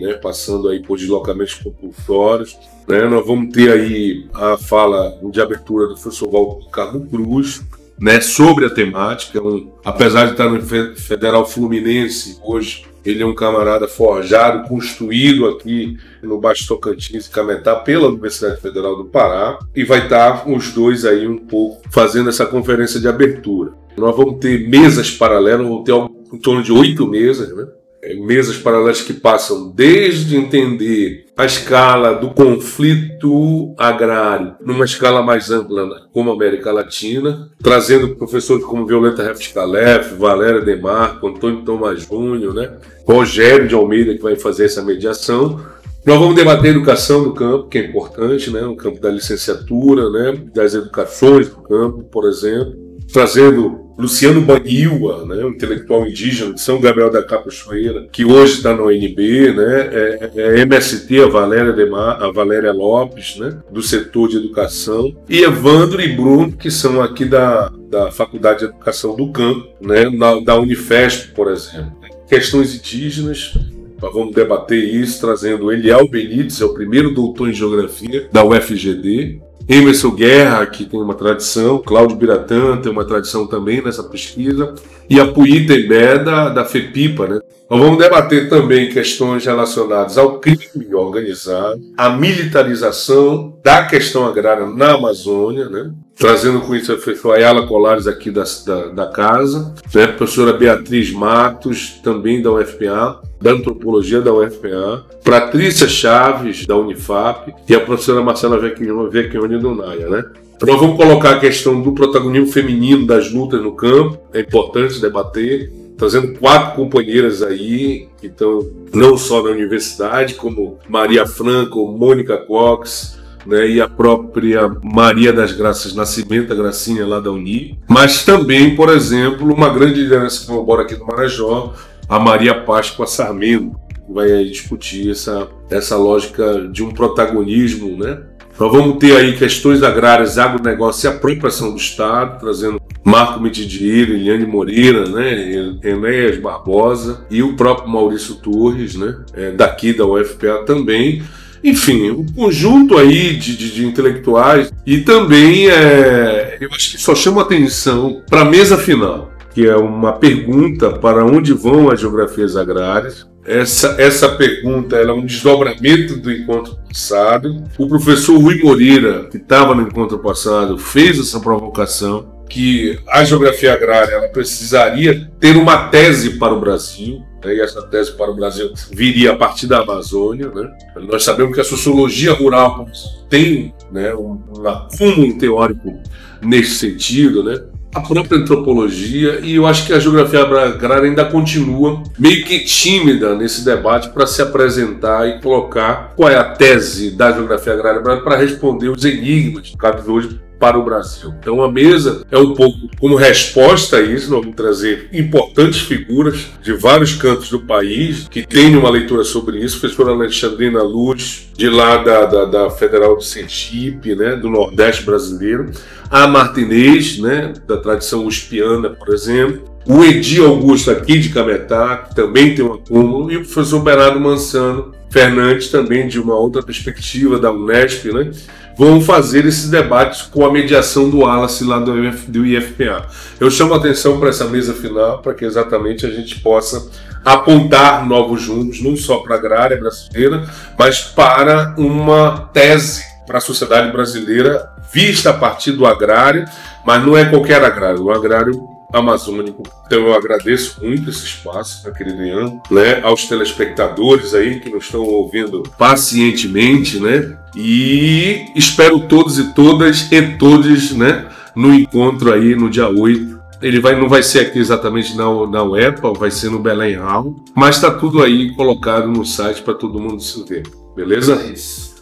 Né, 0.00 0.14
passando 0.14 0.68
aí 0.68 0.82
por 0.82 0.98
deslocamentos 0.98 1.54
compulsórios. 1.54 2.56
Né, 2.88 3.06
nós 3.08 3.26
vamos 3.26 3.52
ter 3.52 3.70
aí 3.70 4.26
a 4.34 4.56
fala 4.56 5.18
de 5.30 5.40
abertura 5.40 5.86
do 5.86 5.94
professor 5.94 6.30
Walter 6.30 6.70
Carlos 6.70 7.08
Cruz, 7.08 7.62
né, 7.98 8.20
sobre 8.20 8.66
a 8.66 8.70
temática. 8.70 9.42
Um, 9.42 9.72
apesar 9.84 10.26
de 10.26 10.32
estar 10.32 10.48
no 10.48 10.60
Federal 10.96 11.46
Fluminense 11.46 12.38
hoje, 12.44 12.84
ele 13.04 13.22
é 13.22 13.26
um 13.26 13.34
camarada 13.34 13.86
forjado, 13.86 14.68
construído 14.68 15.46
aqui 15.46 15.96
no 16.22 16.38
Baixo 16.38 16.66
Tocantins 16.66 17.26
e 17.26 17.30
Cametá 17.30 17.76
pela 17.76 18.08
Universidade 18.08 18.60
Federal 18.60 18.96
do 18.96 19.04
Pará 19.04 19.58
e 19.74 19.84
vai 19.84 20.04
estar 20.04 20.48
os 20.48 20.72
dois 20.72 21.04
aí 21.04 21.26
um 21.26 21.38
pouco 21.38 21.82
fazendo 21.90 22.28
essa 22.28 22.44
conferência 22.44 22.98
de 22.98 23.06
abertura. 23.06 23.72
Nós 23.96 24.14
vamos 24.14 24.40
ter 24.40 24.68
mesas 24.68 25.10
paralelas, 25.10 25.66
vamos 25.66 25.84
ter 25.84 25.92
em 26.34 26.38
torno 26.38 26.62
de 26.62 26.72
oito 26.72 27.06
mesas, 27.06 27.54
né? 27.56 27.66
É, 28.06 28.14
mesas 28.14 28.56
paralelas 28.56 29.02
que 29.02 29.12
passam 29.12 29.72
desde 29.72 30.36
entender 30.36 31.26
a 31.36 31.44
escala 31.44 32.14
do 32.14 32.30
conflito 32.30 33.74
agrário 33.76 34.54
numa 34.64 34.84
escala 34.84 35.22
mais 35.22 35.50
ampla, 35.50 36.08
como 36.12 36.30
a 36.30 36.34
América 36.34 36.70
Latina, 36.70 37.50
trazendo 37.60 38.14
professores 38.14 38.64
como 38.64 38.86
Violeta 38.86 39.24
Refscalef, 39.24 40.14
Valéria 40.14 40.60
Demarco, 40.60 41.26
Antônio 41.26 41.64
Tomás 41.64 42.02
Júnior, 42.02 42.54
né? 42.54 42.78
Rogério 43.04 43.66
de 43.66 43.74
Almeida, 43.74 44.14
que 44.14 44.22
vai 44.22 44.36
fazer 44.36 44.66
essa 44.66 44.82
mediação. 44.82 45.60
Nós 46.06 46.18
vamos 46.20 46.36
debater 46.36 46.70
educação 46.70 47.24
do 47.24 47.34
campo, 47.34 47.68
que 47.68 47.78
é 47.78 47.84
importante, 47.86 48.50
né? 48.50 48.60
no 48.60 48.76
campo 48.76 49.00
da 49.00 49.10
licenciatura, 49.10 50.08
né? 50.10 50.40
das 50.54 50.74
educações 50.74 51.48
do 51.48 51.56
campo, 51.56 52.04
por 52.04 52.28
exemplo 52.28 52.86
trazendo 53.12 53.85
Luciano 53.98 54.42
Baniwa, 54.42 55.24
né, 55.24 55.42
um 55.44 55.50
intelectual 55.50 56.06
indígena 56.06 56.52
de 56.52 56.60
São 56.60 56.80
Gabriel 56.80 57.10
da 57.10 57.22
Capoeira, 57.22 58.06
que 58.12 58.24
hoje 58.24 58.54
está 58.54 58.74
no 58.74 58.88
UNB, 58.88 59.52
né, 59.54 59.88
é, 59.90 60.30
é 60.36 60.60
MST, 60.60 61.22
a 61.22 61.28
Valéria, 61.28 61.74
a 62.20 62.30
Valéria 62.30 62.72
Lopes, 62.72 63.36
né, 63.36 63.56
do 63.70 63.82
setor 63.82 64.28
de 64.28 64.36
educação, 64.36 65.16
e 65.28 65.42
Evandro 65.42 66.00
e 66.00 66.08
Bruno, 66.08 66.52
que 66.52 66.70
são 66.70 67.00
aqui 67.00 67.24
da, 67.24 67.72
da 67.90 68.10
Faculdade 68.10 68.60
de 68.60 68.64
Educação 68.66 69.16
do 69.16 69.28
Campo, 69.32 69.66
né, 69.80 70.10
na, 70.10 70.40
da 70.40 70.56
Unifesp, 70.60 71.32
por 71.32 71.50
exemplo. 71.50 71.92
Questões 72.28 72.74
indígenas, 72.74 73.56
vamos 73.98 74.34
debater 74.34 74.82
isso, 74.82 75.20
trazendo 75.20 75.72
Eliel 75.72 76.06
Benites, 76.08 76.60
é 76.60 76.64
o 76.64 76.74
primeiro 76.74 77.14
doutor 77.14 77.48
em 77.48 77.54
Geografia 77.54 78.28
da 78.30 78.44
UFGD, 78.44 79.40
Emerson 79.68 80.12
Guerra, 80.12 80.64
que 80.66 80.84
tem 80.84 81.00
uma 81.00 81.14
tradição, 81.14 81.78
Cláudio 81.78 82.16
Biratã 82.16 82.76
tem 82.76 82.92
uma 82.92 83.04
tradição 83.04 83.46
também 83.46 83.82
nessa 83.82 84.02
pesquisa, 84.02 84.74
e 85.10 85.18
a 85.18 85.26
Puí 85.26 85.66
Tembé 85.66 86.18
da, 86.18 86.48
da 86.48 86.64
FEPIPA. 86.64 87.26
Né? 87.26 87.40
Nós 87.68 87.80
vamos 87.80 87.98
debater 87.98 88.48
também 88.48 88.90
questões 88.90 89.44
relacionadas 89.44 90.16
ao 90.16 90.38
crime 90.38 90.94
organizado, 90.94 91.80
à 91.96 92.10
militarização 92.10 93.58
da 93.64 93.84
questão 93.84 94.24
agrária 94.24 94.66
na 94.66 94.94
Amazônia, 94.94 95.68
né? 95.68 95.90
Trazendo 96.16 96.62
com 96.62 96.74
isso 96.74 96.92
a 96.92 97.34
Ayala 97.34 97.66
Colares 97.66 98.06
aqui 98.06 98.30
da, 98.30 98.44
da, 98.64 98.86
da 98.88 99.06
casa, 99.08 99.74
né? 99.94 100.06
professora 100.06 100.54
Beatriz 100.54 101.12
Matos, 101.12 102.00
também 102.02 102.40
da 102.40 102.50
UFPA, 102.50 103.20
da 103.40 103.52
Antropologia 103.52 104.20
da 104.22 104.32
UFPA, 104.32 105.04
Patrícia 105.22 105.86
Chaves, 105.86 106.66
da 106.66 106.74
Unifap, 106.76 107.54
e 107.68 107.74
a 107.74 107.80
professora 107.80 108.22
Marcela 108.22 108.58
Vecchioni 108.58 109.58
do 109.58 109.74
NAIA. 109.74 110.08
Né? 110.08 110.24
Nós 110.62 110.80
vamos 110.80 110.96
colocar 110.96 111.32
a 111.32 111.38
questão 111.38 111.82
do 111.82 111.92
protagonismo 111.92 112.50
feminino 112.50 113.06
das 113.06 113.30
lutas 113.30 113.62
no 113.62 113.72
campo, 113.72 114.18
é 114.32 114.40
importante 114.40 114.98
debater, 114.98 115.70
trazendo 115.98 116.38
quatro 116.38 116.76
companheiras 116.76 117.42
aí, 117.42 118.08
que 118.18 118.26
estão 118.26 118.66
não 118.92 119.18
só 119.18 119.42
na 119.42 119.50
universidade, 119.50 120.34
como 120.34 120.78
Maria 120.88 121.26
Franco, 121.26 121.86
Mônica 121.88 122.38
Cox, 122.38 123.18
né, 123.46 123.68
e 123.68 123.80
a 123.80 123.88
própria 123.88 124.68
Maria 124.82 125.32
das 125.32 125.52
Graças 125.52 125.94
Nascimento, 125.94 126.52
a 126.52 126.56
Gracinha 126.56 127.06
lá 127.06 127.20
da 127.20 127.30
Uni, 127.30 127.78
mas 127.88 128.24
também, 128.24 128.74
por 128.74 128.88
exemplo, 128.88 129.52
uma 129.52 129.68
grande 129.68 130.02
liderança 130.02 130.46
que 130.46 130.52
mora 130.52 130.82
aqui 130.82 130.96
no 130.96 131.06
Marajó, 131.06 131.74
a 132.08 132.18
Maria 132.18 132.54
Páscoa 132.62 133.06
Sarmento, 133.06 133.72
que 134.06 134.12
vai 134.12 134.44
discutir 134.44 135.10
essa, 135.10 135.48
essa 135.70 135.96
lógica 135.96 136.68
de 136.72 136.82
um 136.82 136.90
protagonismo, 136.90 137.96
né? 137.96 138.22
Nós 138.58 138.72
vamos 138.72 138.96
ter 138.96 139.14
aí 139.14 139.36
questões 139.36 139.82
agrárias, 139.82 140.38
agronegócio 140.38 141.06
e 141.06 141.12
apropriação 141.12 141.72
do 141.72 141.76
Estado, 141.76 142.40
trazendo 142.40 142.80
Marco 143.04 143.38
Mitidier, 143.38 144.08
Eliane 144.08 144.46
Moreira, 144.46 145.06
né, 145.06 145.76
Enéas 145.84 146.38
Barbosa 146.38 147.26
e 147.30 147.42
o 147.42 147.54
próprio 147.54 147.88
Maurício 147.88 148.36
Torres, 148.36 148.94
né, 148.94 149.14
é, 149.34 149.50
daqui 149.50 149.92
da 149.92 150.06
UFPA 150.06 150.64
também. 150.64 151.22
Enfim, 151.66 152.10
um 152.10 152.26
conjunto 152.26 152.96
aí 152.96 153.36
de, 153.36 153.56
de, 153.56 153.74
de 153.74 153.86
intelectuais 153.86 154.72
e 154.86 154.98
também 154.98 155.68
é, 155.68 156.58
eu 156.60 156.68
acho 156.72 156.92
que 156.92 156.98
só 156.98 157.14
chama 157.14 157.42
atenção 157.42 158.22
para 158.28 158.42
a 158.42 158.44
mesa 158.44 158.78
final 158.78 159.36
que 159.56 159.66
é 159.66 159.74
uma 159.74 160.12
pergunta 160.12 160.90
para 160.90 161.24
onde 161.24 161.54
vão 161.54 161.90
as 161.90 161.98
geografias 161.98 162.58
agrárias. 162.58 163.26
Essa, 163.42 163.96
essa 163.98 164.28
pergunta 164.28 164.96
é 164.96 165.10
um 165.10 165.24
desdobramento 165.24 166.16
do 166.16 166.30
encontro 166.30 166.76
passado. 166.86 167.64
O 167.78 167.88
professor 167.88 168.38
Rui 168.38 168.62
Moreira, 168.62 169.24
que 169.30 169.38
estava 169.38 169.74
no 169.74 169.80
encontro 169.80 170.18
passado, 170.18 170.76
fez 170.76 171.18
essa 171.18 171.40
provocação 171.40 172.44
que 172.50 172.98
a 173.08 173.24
geografia 173.24 173.72
agrária 173.72 174.28
precisaria 174.28 175.30
ter 175.40 175.56
uma 175.56 175.88
tese 175.88 176.38
para 176.38 176.52
o 176.52 176.60
Brasil? 176.60 177.24
E 177.44 177.60
essa 177.60 177.82
tese 177.82 178.12
para 178.12 178.30
o 178.30 178.34
Brasil 178.34 178.72
viria 178.90 179.32
a 179.32 179.36
partir 179.36 179.66
da 179.66 179.80
Amazônia. 179.80 180.48
Né? 180.48 180.70
Nós 181.08 181.24
sabemos 181.24 181.54
que 181.54 181.60
a 181.60 181.64
sociologia 181.64 182.32
rural 182.32 182.86
tem 183.28 183.74
né, 183.92 184.14
um, 184.14 184.40
acúmulo 184.66 185.38
teórico 185.38 186.00
nesse 186.42 186.72
sentido, 186.72 187.44
né? 187.44 187.60
a 187.94 188.00
própria 188.00 188.38
antropologia 188.38 189.40
e 189.40 189.54
eu 189.54 189.66
acho 189.66 189.86
que 189.86 189.92
a 189.92 189.98
geografia 189.98 190.42
agrária 190.42 191.08
ainda 191.08 191.24
continua 191.24 192.02
meio 192.18 192.44
que 192.44 192.62
tímida 192.64 193.34
nesse 193.34 193.64
debate 193.64 194.10
para 194.10 194.26
se 194.26 194.42
apresentar 194.42 195.26
e 195.26 195.40
colocar 195.40 196.12
qual 196.14 196.28
é 196.28 196.36
a 196.36 196.44
tese 196.44 197.12
da 197.12 197.32
geografia 197.32 197.72
agrária 197.72 198.02
para 198.02 198.36
responder 198.36 198.90
os 198.90 199.02
enigmas 199.02 199.72
que 199.74 200.10
hoje 200.10 200.38
para 200.58 200.78
o 200.78 200.84
Brasil. 200.84 201.34
Então 201.38 201.62
a 201.62 201.70
mesa 201.70 202.24
é 202.30 202.38
um 202.38 202.54
pouco 202.54 202.88
como 202.98 203.14
resposta 203.14 203.96
a 203.98 204.02
isso, 204.02 204.30
nós 204.30 204.40
vamos 204.40 204.56
trazer 204.56 205.08
importantes 205.12 205.80
figuras 205.80 206.46
de 206.62 206.72
vários 206.72 207.14
cantos 207.14 207.50
do 207.50 207.60
país 207.60 208.26
que 208.28 208.46
tenham 208.46 208.80
uma 208.80 208.90
leitura 208.90 209.24
sobre 209.24 209.58
isso. 209.58 209.78
Professora 209.80 210.12
Alexandrina 210.12 210.82
Luz, 210.82 211.48
de 211.56 211.68
lá 211.68 211.98
da, 211.98 212.24
da, 212.26 212.44
da 212.44 212.70
Federal 212.70 213.16
de 213.16 213.24
Sergipe, 213.24 214.14
né, 214.14 214.36
do 214.36 214.48
Nordeste 214.48 215.02
brasileiro. 215.04 215.70
A 216.10 216.26
Martinez, 216.26 217.18
né, 217.18 217.52
da 217.66 217.76
tradição 217.76 218.26
uspiana, 218.26 218.90
por 218.90 219.12
exemplo. 219.12 219.76
O 219.88 220.04
Edi 220.04 220.40
Augusto 220.40 220.90
aqui 220.90 221.18
de 221.18 221.28
Cametá, 221.28 221.96
que 221.98 222.14
também 222.14 222.54
tem 222.54 222.64
um 222.64 222.74
acúmulo, 222.74 223.30
e 223.30 223.36
o 223.36 223.44
professor 223.44 223.80
Bernardo 223.80 224.18
Mansano 224.18 224.92
Fernandes, 225.10 225.68
também 225.70 226.08
de 226.08 226.20
uma 226.20 226.34
outra 226.34 226.60
perspectiva 226.60 227.38
da 227.38 227.52
Unesp, 227.52 228.06
né? 228.12 228.30
Vão 228.76 229.00
fazer 229.00 229.46
esses 229.46 229.70
debates 229.70 230.22
com 230.22 230.44
a 230.44 230.52
mediação 230.52 231.08
do 231.08 231.20
Wallace 231.20 231.64
lá 231.64 231.78
do, 231.78 231.94
do 232.28 232.46
IFPA. 232.46 233.06
Eu 233.40 233.50
chamo 233.50 233.74
a 233.74 233.78
atenção 233.78 234.20
para 234.20 234.28
essa 234.28 234.44
mesa 234.44 234.74
final 234.74 235.20
para 235.22 235.34
que 235.34 235.44
exatamente 235.44 236.04
a 236.04 236.10
gente 236.10 236.40
possa 236.40 236.90
apontar 237.24 238.06
novos 238.06 238.46
rumos, 238.46 238.82
não 238.82 238.96
só 238.96 239.18
para 239.18 239.34
a 239.34 239.38
agrária 239.38 239.76
brasileira, 239.76 240.48
mas 240.78 241.00
para 241.00 241.74
uma 241.76 242.50
tese 242.52 243.02
para 243.26 243.38
a 243.38 243.40
sociedade 243.40 243.90
brasileira 243.90 244.70
vista 244.92 245.30
a 245.30 245.32
partir 245.32 245.72
do 245.72 245.84
agrário, 245.84 246.44
mas 246.84 247.04
não 247.04 247.16
é 247.16 247.24
qualquer 247.24 247.62
agrário, 247.64 248.04
o 248.04 248.10
agrário 248.12 248.75
amazônico. 248.92 249.62
Então 249.86 249.98
eu 249.98 250.14
agradeço 250.14 250.84
muito 250.84 251.10
esse 251.10 251.24
espaço, 251.24 251.92
querido 251.92 252.22
Ian, 252.22 252.60
né, 252.70 253.00
aos 253.02 253.26
telespectadores 253.26 254.34
aí 254.34 254.60
que 254.60 254.70
nos 254.70 254.84
estão 254.84 255.02
ouvindo 255.02 255.62
pacientemente, 255.78 256.98
né? 256.98 257.36
E 257.54 258.46
espero 258.54 259.00
todos 259.00 259.38
e 259.38 259.54
todas 259.54 260.10
e 260.10 260.22
todos, 260.38 260.92
né, 260.92 261.26
no 261.54 261.74
encontro 261.74 262.32
aí 262.32 262.54
no 262.54 262.68
dia 262.68 262.88
8 262.88 263.36
ele 263.62 263.80
vai, 263.80 263.98
não 263.98 264.08
vai 264.08 264.22
ser 264.22 264.40
aqui 264.40 264.58
exatamente 264.58 265.16
na, 265.16 265.24
na 265.46 265.62
UEPA, 265.62 266.12
vai 266.12 266.30
ser 266.30 266.50
no 266.50 266.58
Belém 266.58 266.96
Hall, 266.96 267.34
mas 267.54 267.76
está 267.76 267.90
tudo 267.90 268.22
aí 268.22 268.54
colocado 268.54 269.08
no 269.08 269.24
site 269.24 269.62
para 269.62 269.74
todo 269.74 269.98
mundo 269.98 270.20
se 270.22 270.44
ver. 270.44 270.62
Beleza? 270.94 271.40
É 271.42 271.52
isso. 271.52 271.96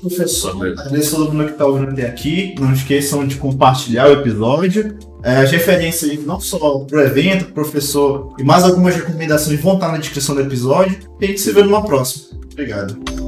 Professor, 0.00 0.50
agradeço 0.50 1.16
a 1.16 1.18
todo 1.18 1.32
mundo 1.32 1.46
que 1.46 1.52
está 1.52 1.66
ouvindo 1.66 1.90
até 1.90 2.06
aqui. 2.06 2.54
Não 2.58 2.72
esqueçam 2.72 3.26
de 3.26 3.36
compartilhar 3.36 4.08
o 4.08 4.12
episódio 4.12 4.96
é, 5.22 5.36
as 5.36 5.50
referências 5.50 6.24
não 6.24 6.40
só 6.40 6.78
para 6.80 6.98
o 6.98 7.00
evento, 7.00 7.46
pro 7.46 7.54
professor 7.54 8.34
e 8.38 8.44
mais 8.44 8.64
algumas 8.64 8.94
recomendações 8.94 9.60
vão 9.60 9.74
estar 9.74 9.90
na 9.90 9.98
descrição 9.98 10.34
do 10.34 10.40
episódio. 10.40 10.98
E 11.20 11.24
a 11.24 11.28
gente 11.28 11.40
se 11.40 11.52
vê 11.52 11.62
numa 11.62 11.84
próxima. 11.84 12.38
Obrigado. 12.52 13.27